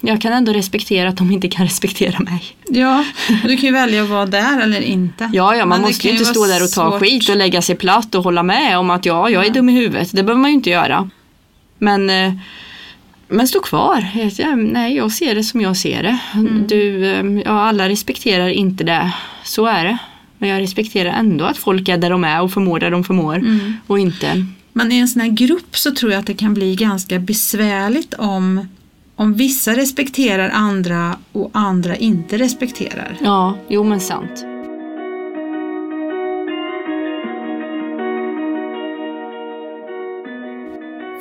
Jag 0.00 0.20
kan 0.20 0.32
ändå 0.32 0.52
respektera 0.52 1.08
att 1.08 1.16
de 1.16 1.30
inte 1.30 1.48
kan 1.48 1.64
respektera 1.66 2.18
mig. 2.18 2.42
Ja, 2.70 3.04
du 3.42 3.56
kan 3.56 3.64
ju 3.66 3.72
välja 3.72 4.02
att 4.02 4.08
vara 4.08 4.26
där 4.26 4.60
eller 4.62 4.80
inte. 4.80 5.30
Ja, 5.32 5.56
ja, 5.56 5.66
man 5.66 5.80
måste 5.80 6.06
ju 6.06 6.12
inte 6.12 6.24
stå 6.24 6.46
där 6.46 6.62
och 6.64 6.70
ta 6.70 6.90
svårt. 6.90 7.00
skit 7.00 7.28
och 7.28 7.36
lägga 7.36 7.62
sig 7.62 7.76
platt 7.76 8.14
och 8.14 8.24
hålla 8.24 8.42
med 8.42 8.78
om 8.78 8.90
att 8.90 9.06
ja, 9.06 9.30
jag 9.30 9.42
är 9.42 9.46
Ja. 9.46 9.52
dum 9.52 9.68
i 9.68 9.72
huvudet. 9.72 10.08
Det 10.12 10.22
behöver 10.22 10.40
man 10.42 10.50
ju 10.50 10.54
inte 10.54 10.70
göra. 10.70 11.10
Men, 11.78 12.10
eh, 12.10 12.32
men 13.28 13.48
stå 13.48 13.60
kvar. 13.60 14.06
Ja, 14.36 14.56
nej, 14.56 14.96
jag 14.96 15.12
ser 15.12 15.34
det 15.34 15.44
som 15.44 15.60
jag 15.60 15.76
ser 15.76 16.02
det. 16.02 16.18
Mm. 16.34 16.64
Du, 16.68 17.04
eh, 17.04 17.42
ja, 17.44 17.60
alla 17.62 17.88
respekterar 17.88 18.48
inte 18.48 18.84
det. 18.84 19.12
Så 19.44 19.66
är 19.66 19.84
det. 19.84 19.98
Men 20.38 20.48
jag 20.48 20.60
respekterar 20.62 21.10
ändå 21.10 21.44
att 21.44 21.58
folk 21.58 21.88
är 21.88 21.98
där 21.98 22.10
de 22.10 22.24
är 22.24 22.42
och 22.42 22.52
förmår 22.52 22.80
där 22.80 22.90
de 22.90 23.04
förmår. 23.04 23.34
Mm. 23.36 23.76
Och 23.86 23.98
inte. 23.98 24.46
Men 24.72 24.92
i 24.92 24.98
en 24.98 25.08
sån 25.08 25.22
här 25.22 25.28
grupp 25.28 25.76
så 25.76 25.90
tror 25.94 26.12
jag 26.12 26.18
att 26.20 26.26
det 26.26 26.34
kan 26.34 26.54
bli 26.54 26.74
ganska 26.76 27.18
besvärligt 27.18 28.14
om, 28.14 28.68
om 29.18 29.34
vissa 29.34 29.76
respekterar 29.76 30.50
andra 30.50 31.16
och 31.32 31.50
andra 31.52 31.96
inte 31.96 32.38
respekterar. 32.38 33.16
Ja, 33.20 33.58
jo 33.68 33.84
men 33.84 34.00
sant. 34.00 34.44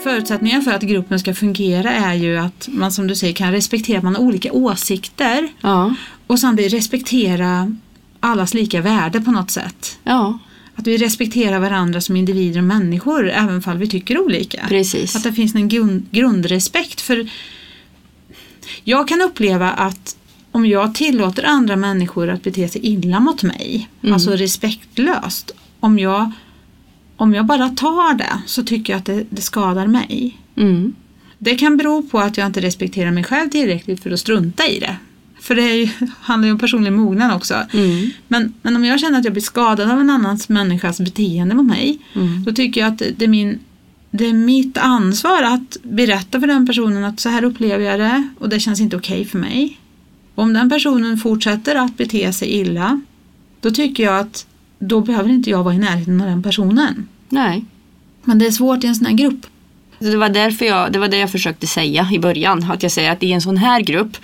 Förutsättningen 0.03 0.61
för 0.61 0.71
att 0.71 0.81
gruppen 0.81 1.19
ska 1.19 1.33
fungera 1.33 1.91
är 1.91 2.13
ju 2.13 2.37
att 2.37 2.67
man 2.71 2.91
som 2.91 3.07
du 3.07 3.15
säger 3.15 3.33
kan 3.33 3.51
respektera 3.51 3.97
att 3.97 4.03
man 4.03 4.15
har 4.15 4.21
olika 4.23 4.51
åsikter 4.51 5.49
Ja, 5.61 5.95
och 6.27 6.39
samtidigt 6.39 6.73
respektera 6.73 7.75
allas 8.19 8.53
lika 8.53 8.81
värde 8.81 9.21
på 9.21 9.31
något 9.31 9.51
sätt. 9.51 9.99
ja 10.03 10.39
Att 10.75 10.87
vi 10.87 10.97
respekterar 10.97 11.59
varandra 11.59 12.01
som 12.01 12.15
individer 12.15 12.57
och 12.59 12.63
människor 12.63 13.29
även 13.29 13.61
om 13.65 13.77
vi 13.79 13.87
tycker 13.87 14.19
olika. 14.19 14.65
precis. 14.67 15.15
Att 15.15 15.23
det 15.23 15.33
finns 15.33 15.55
en 15.55 15.67
grund, 15.69 16.05
grundrespekt 16.11 17.01
för 17.01 17.29
jag 18.83 19.07
kan 19.07 19.21
uppleva 19.21 19.71
att 19.71 20.17
om 20.51 20.65
jag 20.65 20.95
tillåter 20.95 21.43
andra 21.43 21.75
människor 21.75 22.29
att 22.29 22.43
bete 22.43 22.67
sig 22.67 22.85
illa 22.85 23.19
mot 23.19 23.43
mig, 23.43 23.89
Mm. 24.01 24.13
alltså 24.13 24.31
respektlöst, 24.31 25.51
om 25.79 25.99
jag, 25.99 26.31
om 27.17 27.33
jag 27.33 27.45
bara 27.45 27.69
tar 27.69 28.13
det 28.13 28.41
så 28.45 28.63
tycker 28.63 28.93
jag 28.93 28.97
att 28.99 29.05
det, 29.05 29.25
det 29.29 29.41
skadar 29.41 29.87
mig. 29.87 30.37
Mm. 30.57 30.93
Det 31.37 31.55
kan 31.55 31.77
bero 31.77 32.03
på 32.03 32.19
att 32.19 32.37
jag 32.37 32.45
inte 32.47 32.61
respekterar 32.61 33.11
mig 33.11 33.23
själv 33.23 33.49
tillräckligt 33.49 34.03
för 34.03 34.11
att 34.11 34.19
strunta 34.19 34.67
i 34.67 34.79
det. 34.79 34.95
För 35.39 35.55
det 35.55 35.75
ju, 35.75 35.89
handlar 36.21 36.45
ju 36.47 36.51
om 36.51 36.59
personlig 36.59 36.93
mognad 36.93 37.35
också. 37.35 37.55
Mm. 37.73 38.09
Men, 38.27 38.53
men 38.61 38.75
om 38.75 38.85
jag 38.85 38.99
känner 38.99 39.19
att 39.19 39.23
jag 39.25 39.33
blir 39.33 39.43
skadad 39.43 39.91
av 39.91 39.99
en 39.99 40.09
annans 40.09 40.49
människas 40.49 40.97
beteende 40.99 41.55
mot 41.55 41.65
mig, 41.67 41.97
Mm. 42.15 42.43
då 42.43 42.51
tycker 42.53 42.81
jag 42.81 42.87
att 42.93 42.97
det 43.17 43.21
är, 43.25 43.27
min, 43.27 43.59
det 44.11 44.25
är 44.25 44.33
mitt 44.33 44.77
ansvar 44.77 45.43
att 45.43 45.77
berätta 45.83 46.39
för 46.39 46.47
den 46.47 46.67
personen 46.67 47.03
att 47.03 47.19
så 47.19 47.29
här 47.29 47.43
upplever 47.43 47.85
jag 47.85 47.99
det 47.99 48.29
och 48.39 48.49
det 48.49 48.59
känns 48.59 48.79
inte 48.79 48.97
okej 48.97 49.25
för 49.25 49.37
mig. 49.37 49.79
Om 50.35 50.53
den 50.53 50.69
personen 50.69 51.17
fortsätter 51.17 51.75
att 51.75 51.97
bete 51.97 52.33
sig 52.33 52.49
illa, 52.49 53.01
då 53.61 53.71
tycker 53.71 54.03
jag 54.03 54.19
att 54.19 54.47
då 54.79 55.01
behöver 55.01 55.29
inte 55.29 55.49
jag 55.49 55.63
vara 55.63 55.73
i 55.73 55.77
närheten 55.77 56.21
av 56.21 56.27
den 56.27 56.43
personen. 56.43 57.07
Nej. 57.29 57.65
Men 58.23 58.39
det 58.39 58.47
är 58.47 58.51
svårt 58.51 58.83
i 58.83 58.87
en 58.87 58.95
sån 58.95 59.05
här 59.05 59.13
grupp. 59.13 59.45
Det 59.99 60.15
var 60.17 60.29
därför 60.29 60.65
jag, 60.65 60.91
det 60.91 60.99
var 60.99 61.07
det 61.07 61.17
jag 61.17 61.31
försökte 61.31 61.67
säga 61.67 62.07
i 62.13 62.19
början. 62.19 62.71
Att 62.71 62.83
jag 62.83 62.91
säger 62.91 63.11
att 63.11 63.23
i 63.23 63.31
en 63.31 63.41
sån 63.41 63.57
här 63.57 63.81
grupp, 63.81 64.17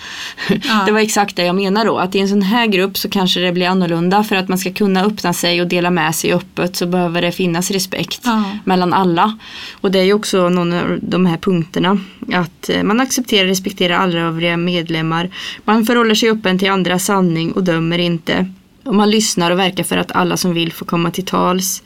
Ja. 0.50 0.84
det 0.86 0.92
var 0.92 1.00
exakt 1.00 1.36
det 1.36 1.44
jag 1.46 1.56
menar 1.56 1.86
då. 1.86 1.98
Att 1.98 2.16
i 2.16 2.20
en 2.20 2.30
sån 2.30 2.42
här 2.42 2.68
grupp 2.68 2.98
så 2.98 3.10
kanske 3.10 3.40
det 3.40 3.52
blir 3.52 3.68
annorlunda. 3.68 4.24
För 4.24 4.36
att 4.36 4.48
man 4.48 4.58
ska 4.58 4.74
kunna 4.74 5.04
öppna 5.06 5.34
sig 5.34 5.62
och 5.62 5.68
dela 5.68 5.90
med 5.90 6.16
sig 6.16 6.34
öppet 6.34 6.76
så 6.76 6.86
behöver 6.86 7.22
det 7.22 7.32
finnas 7.32 7.72
respekt 7.72 8.22
Ja. 8.24 8.44
mellan 8.64 8.94
alla. 8.94 9.38
Och 9.82 9.92
det 9.92 10.00
är 10.00 10.04
ju 10.04 10.14
också 10.14 10.50
någon 10.50 10.74
av 10.74 11.00
de 11.02 11.26
här 11.26 11.38
punkterna. 11.38 12.00
Att 12.34 12.70
eh, 12.70 12.84
man 12.84 13.00
accepterar 13.00 13.44
och 13.44 13.50
respekterar 13.50 13.96
alla 13.98 14.20
övriga 14.20 14.58
medlemmar. 14.58 15.30
Man 15.66 15.86
förhåller 15.86 16.16
sig 16.16 16.30
öppen 16.30 16.60
till 16.60 16.70
andras 16.70 17.06
sanning 17.06 17.52
och 17.52 17.64
dömer 17.64 18.00
inte. 18.00 18.52
Och 18.84 18.96
man 18.96 19.10
lyssnar 19.12 19.52
och 19.52 19.60
verkar 19.60 19.84
för 19.84 19.98
att 19.98 20.12
alla 20.12 20.38
som 20.38 20.54
vill 20.54 20.74
får 20.74 20.86
komma 20.86 21.12
till 21.12 21.26
tals. 21.26 21.84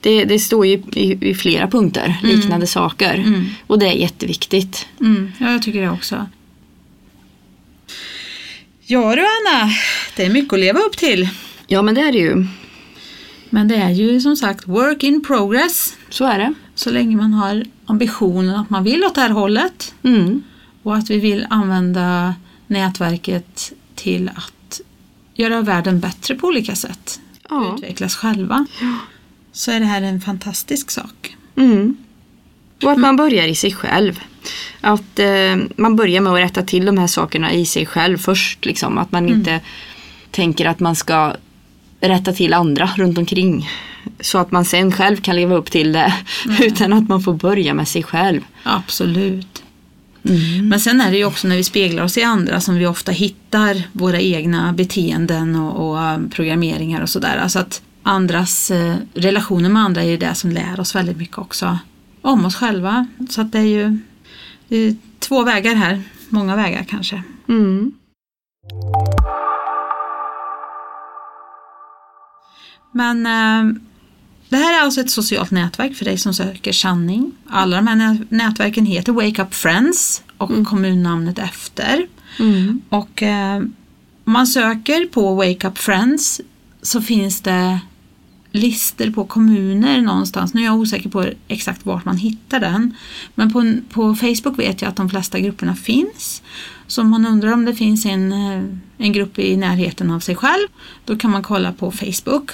Det, 0.00 0.24
det 0.24 0.38
står 0.38 0.66
ju 0.66 0.82
i, 0.92 1.30
i 1.30 1.34
flera 1.34 1.68
punkter, 1.68 2.16
liknande 2.22 2.66
saker. 2.66 3.14
Mm. 3.14 3.44
Och 3.66 3.78
det 3.78 3.86
är 3.86 3.92
jätteviktigt. 3.92 4.86
Mm, 5.00 5.32
ja, 5.38 5.52
jag 5.52 5.62
tycker 5.62 5.80
det 5.82 5.90
också. 5.90 6.26
Ja 8.86 9.14
du 9.16 9.20
Anna, 9.22 9.70
det 10.16 10.24
är 10.24 10.30
mycket 10.30 10.52
att 10.52 10.58
leva 10.60 10.78
upp 10.80 10.96
till. 10.96 11.28
Ja 11.66 11.82
men 11.82 11.94
det 11.94 12.00
är 12.00 12.12
det 12.12 12.18
ju. 12.18 12.46
Men 13.50 13.68
det 13.68 13.76
är 13.76 13.90
ju 13.90 14.20
som 14.20 14.36
sagt 14.36 14.68
work 14.68 15.02
in 15.02 15.24
progress. 15.24 15.96
Så 16.10 16.24
är 16.24 16.38
det. 16.38 16.54
Så 16.74 16.90
länge 16.90 17.16
man 17.16 17.32
har 17.32 17.64
ambitionen 17.86 18.54
att 18.54 18.70
man 18.70 18.84
vill 18.84 19.04
åt 19.04 19.14
det 19.14 19.20
här 19.20 19.30
hållet 19.30 19.94
Mm. 20.02 20.42
och 20.82 20.96
att 20.96 21.10
vi 21.10 21.18
vill 21.20 21.46
använda 21.50 22.34
nätverket 22.66 23.72
till 23.94 24.30
att 24.34 24.52
göra 25.40 25.60
världen 25.60 26.00
bättre 26.00 26.34
på 26.34 26.46
olika 26.46 26.74
sätt. 26.74 27.20
Ja. 27.50 27.74
Utvecklas 27.76 28.16
själva. 28.16 28.66
Så 29.52 29.70
är 29.70 29.80
det 29.80 29.86
här 29.86 30.02
en 30.02 30.20
fantastisk 30.20 30.90
sak. 30.90 31.36
Mm. 31.56 31.96
Och 32.82 32.92
att 32.92 32.98
man 32.98 33.16
börjar 33.16 33.46
i 33.46 33.54
sig 33.54 33.72
själv. 33.72 34.20
Att 34.80 35.18
eh, 35.18 35.56
man 35.76 35.96
börjar 35.96 36.20
med 36.20 36.32
att 36.32 36.38
rätta 36.38 36.62
till 36.62 36.86
de 36.86 36.98
här 36.98 37.06
sakerna 37.06 37.52
i 37.52 37.66
sig 37.66 37.86
själv 37.86 38.18
först. 38.18 38.64
Liksom. 38.64 38.98
Att 38.98 39.12
man 39.12 39.28
inte 39.28 39.60
tänker 40.30 40.66
att 40.66 40.80
man 40.80 40.96
ska 40.96 41.34
rätta 42.00 42.32
till 42.32 42.54
andra 42.54 42.90
runt 42.96 43.18
omkring. 43.18 43.68
Så 44.20 44.38
att 44.38 44.50
man 44.50 44.64
sen 44.64 44.92
själv 44.92 45.16
kan 45.16 45.36
leva 45.36 45.56
upp 45.56 45.70
till 45.70 45.92
det. 45.92 46.14
Utan 46.60 46.92
att 46.92 47.08
man 47.08 47.22
får 47.22 47.34
börja 47.34 47.74
med 47.74 47.88
sig 47.88 48.02
själv. 48.02 48.40
Absolut. 48.62 49.59
Men 50.62 50.80
sen 50.80 51.00
är 51.00 51.10
det 51.10 51.16
ju 51.16 51.24
också 51.24 51.48
när 51.48 51.56
vi 51.56 51.64
speglar 51.64 52.04
oss 52.04 52.18
i 52.18 52.22
andra 52.22 52.60
som 52.60 52.74
vi 52.74 52.86
ofta 52.86 53.12
hittar 53.12 53.82
våra 53.92 54.20
egna 54.20 54.72
beteenden 54.72 55.56
och, 55.56 55.88
och 55.88 56.02
eh, 56.02 56.18
programmeringar 56.30 57.00
och 57.00 57.08
sådär. 57.08 57.36
Alltså 57.36 57.58
att 57.58 57.82
andras 58.02 58.70
eh, 58.70 58.96
relationer 59.14 59.68
med 59.68 59.82
andra 59.82 60.02
är 60.02 60.08
ju 60.08 60.16
det 60.16 60.34
som 60.34 60.50
lär 60.50 60.80
oss 60.80 60.94
väldigt 60.94 61.16
mycket 61.16 61.38
också 61.38 61.78
om 62.22 62.44
oss 62.44 62.56
själva. 62.56 63.06
Så 63.30 63.40
att 63.40 63.52
det 63.52 63.58
är 63.58 63.62
ju 63.62 63.98
det 64.68 64.76
är 64.76 64.96
två 65.18 65.42
vägar 65.42 65.74
här, 65.74 66.02
många 66.28 66.56
vägar 66.56 66.84
kanske. 66.84 67.22
Mm. 67.48 67.92
Men 72.92 73.26
eh, 73.26 73.80
det 74.50 74.56
här 74.56 74.78
är 74.78 74.84
alltså 74.84 75.00
ett 75.00 75.10
socialt 75.10 75.50
nätverk 75.50 75.94
för 75.94 76.04
dig 76.04 76.18
som 76.18 76.34
söker 76.34 76.72
sanning. 76.72 77.32
Alla 77.46 77.76
de 77.76 77.86
här 77.86 77.96
nä- 77.96 78.24
nätverken 78.28 78.86
heter 78.86 79.12
Wake 79.12 79.42
Up 79.42 79.54
Friends 79.54 80.22
och 80.36 80.66
kommunnamnet 80.66 81.38
efter. 81.38 82.06
Mm. 82.38 82.82
Och 82.88 83.22
eh, 83.22 83.56
om 84.24 84.32
man 84.32 84.46
söker 84.46 85.06
på 85.06 85.34
Wake 85.34 85.68
Up 85.68 85.78
Friends 85.78 86.40
så 86.82 87.00
finns 87.00 87.40
det 87.40 87.80
listor 88.52 89.10
på 89.10 89.24
kommuner 89.24 90.00
någonstans. 90.00 90.54
Nu 90.54 90.60
är 90.60 90.64
jag 90.64 90.76
osäker 90.78 91.10
på 91.10 91.26
exakt 91.48 91.86
vart 91.86 92.04
man 92.04 92.16
hittar 92.16 92.60
den. 92.60 92.96
Men 93.34 93.52
på, 93.52 93.74
på 93.90 94.14
Facebook 94.14 94.58
vet 94.58 94.82
jag 94.82 94.88
att 94.88 94.96
de 94.96 95.10
flesta 95.10 95.40
grupperna 95.40 95.76
finns. 95.76 96.42
Så 96.86 97.02
om 97.02 97.10
man 97.10 97.26
undrar 97.26 97.52
om 97.52 97.64
det 97.64 97.74
finns 97.74 98.06
en, 98.06 98.32
eh, 98.32 98.64
en 98.98 99.12
grupp 99.12 99.38
i 99.38 99.56
närheten 99.56 100.10
av 100.10 100.20
sig 100.20 100.36
själv 100.36 100.68
då 101.04 101.16
kan 101.16 101.30
man 101.30 101.42
kolla 101.42 101.72
på 101.72 101.90
Facebook 101.90 102.50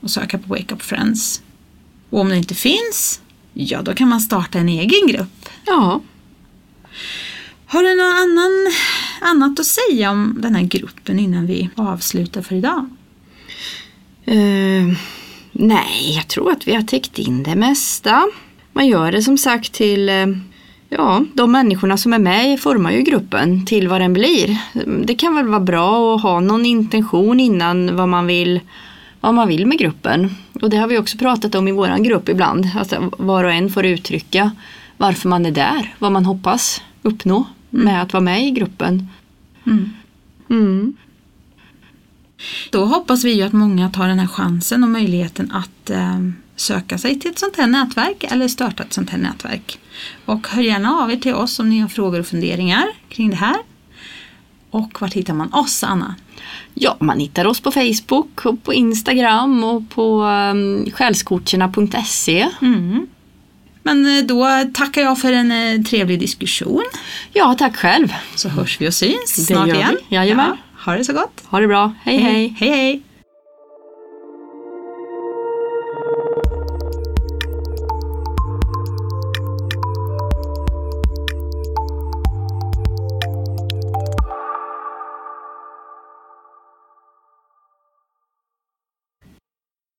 och 0.00 0.10
söka 0.10 0.38
på 0.38 0.48
Wake 0.48 0.74
Up 0.74 0.82
Friends. 0.82 1.42
Och 2.10 2.20
om 2.20 2.28
det 2.28 2.36
inte 2.36 2.54
finns, 2.54 3.20
ja 3.52 3.82
då 3.82 3.94
kan 3.94 4.08
man 4.08 4.20
starta 4.20 4.58
en 4.58 4.68
egen 4.68 5.06
grupp. 5.06 5.48
Ja. 5.66 6.00
Har 7.66 7.82
du 7.82 7.96
något 7.96 8.14
annan, 8.14 8.72
annat 9.20 9.60
att 9.60 9.66
säga 9.66 10.10
om 10.10 10.38
den 10.40 10.54
här 10.54 10.62
gruppen 10.62 11.18
innan 11.18 11.46
vi 11.46 11.70
avslutar 11.74 12.42
för 12.42 12.54
idag? 12.54 12.88
Eh, 14.24 14.96
nej, 15.52 16.14
jag 16.14 16.28
tror 16.28 16.52
att 16.52 16.68
vi 16.68 16.74
har 16.74 16.82
täckt 16.82 17.18
in 17.18 17.42
det 17.42 17.56
mesta. 17.56 18.28
Man 18.72 18.86
gör 18.86 19.12
det 19.12 19.22
som 19.22 19.38
sagt 19.38 19.72
till 19.72 20.08
eh, 20.08 20.26
Ja, 20.90 21.24
de 21.34 21.52
människorna 21.52 21.96
som 21.96 22.12
är 22.12 22.18
med 22.18 22.60
formar 22.60 22.90
ju 22.90 23.02
gruppen 23.02 23.66
till 23.66 23.88
vad 23.88 24.00
den 24.00 24.12
blir. 24.12 24.56
Det 25.04 25.14
kan 25.14 25.34
väl 25.34 25.46
vara 25.46 25.60
bra 25.60 26.14
att 26.14 26.22
ha 26.22 26.40
någon 26.40 26.66
intention 26.66 27.40
innan 27.40 27.96
vad 27.96 28.08
man 28.08 28.26
vill, 28.26 28.60
vad 29.20 29.34
man 29.34 29.48
vill 29.48 29.66
med 29.66 29.78
gruppen. 29.78 30.34
Och 30.62 30.70
det 30.70 30.76
har 30.76 30.88
vi 30.88 30.98
också 30.98 31.18
pratat 31.18 31.54
om 31.54 31.68
i 31.68 31.72
våran 31.72 32.02
grupp 32.02 32.28
ibland. 32.28 32.70
Att 32.76 32.94
var 33.18 33.44
och 33.44 33.52
en 33.52 33.70
får 33.70 33.84
uttrycka 33.84 34.50
varför 34.96 35.28
man 35.28 35.46
är 35.46 35.50
där, 35.50 35.94
vad 35.98 36.12
man 36.12 36.24
hoppas 36.24 36.82
uppnå 37.02 37.44
med 37.70 38.02
att 38.02 38.12
vara 38.12 38.22
med 38.22 38.46
i 38.46 38.50
gruppen. 38.50 39.08
Mm. 39.66 39.90
Mm. 40.50 40.96
Då 42.70 42.84
hoppas 42.84 43.24
vi 43.24 43.32
ju 43.32 43.42
att 43.42 43.52
många 43.52 43.90
tar 43.90 44.08
den 44.08 44.18
här 44.18 44.26
chansen 44.26 44.84
och 44.84 44.90
möjligheten 44.90 45.52
att 45.52 45.90
eh, 45.90 46.18
söka 46.56 46.98
sig 46.98 47.20
till 47.20 47.30
ett 47.30 47.38
sånt 47.38 47.56
här 47.56 47.66
nätverk 47.66 48.24
eller 48.24 48.48
starta 48.48 48.82
ett 48.82 48.92
sånt 48.92 49.10
här 49.10 49.18
nätverk. 49.18 49.78
Och 50.24 50.48
hör 50.48 50.62
gärna 50.62 50.90
av 50.90 51.10
er 51.10 51.16
till 51.16 51.34
oss 51.34 51.58
om 51.58 51.70
ni 51.70 51.78
har 51.78 51.88
frågor 51.88 52.20
och 52.20 52.26
funderingar 52.26 52.86
kring 53.08 53.30
det 53.30 53.36
här. 53.36 53.56
Och 54.70 55.00
vart 55.00 55.14
hittar 55.14 55.34
man 55.34 55.52
oss, 55.52 55.84
Anna? 55.84 56.14
Ja, 56.74 56.96
man 57.00 57.20
hittar 57.20 57.44
oss 57.44 57.60
på 57.60 57.70
Facebook 57.72 58.44
och 58.46 58.62
på 58.64 58.74
Instagram 58.74 59.64
och 59.64 59.90
på 59.90 60.22
um, 60.22 60.90
själscoacherna.se. 60.90 62.48
Mm. 62.62 63.06
Men 63.82 64.18
eh, 64.18 64.24
då 64.24 64.48
tackar 64.74 65.02
jag 65.02 65.18
för 65.18 65.32
en 65.32 65.52
eh, 65.52 65.82
trevlig 65.82 66.20
diskussion. 66.20 66.84
Ja, 67.32 67.54
tack 67.58 67.76
själv. 67.76 68.12
Så 68.34 68.48
hörs 68.48 68.80
vi 68.80 68.88
och 68.88 68.94
syns 68.94 69.36
Det 69.36 69.42
snart 69.42 69.68
gör 69.68 69.74
vi. 69.74 69.80
igen. 69.80 69.96
Jajamän. 70.08 70.56
ha 70.84 70.96
det 70.96 71.04
så 71.04 71.12
gott. 71.12 71.42
Ha 71.44 71.60
det 71.60 71.66
bra. 71.66 71.92
hej. 72.02 72.18
hej. 72.18 72.56
hej, 72.58 72.70
hej. 72.70 73.02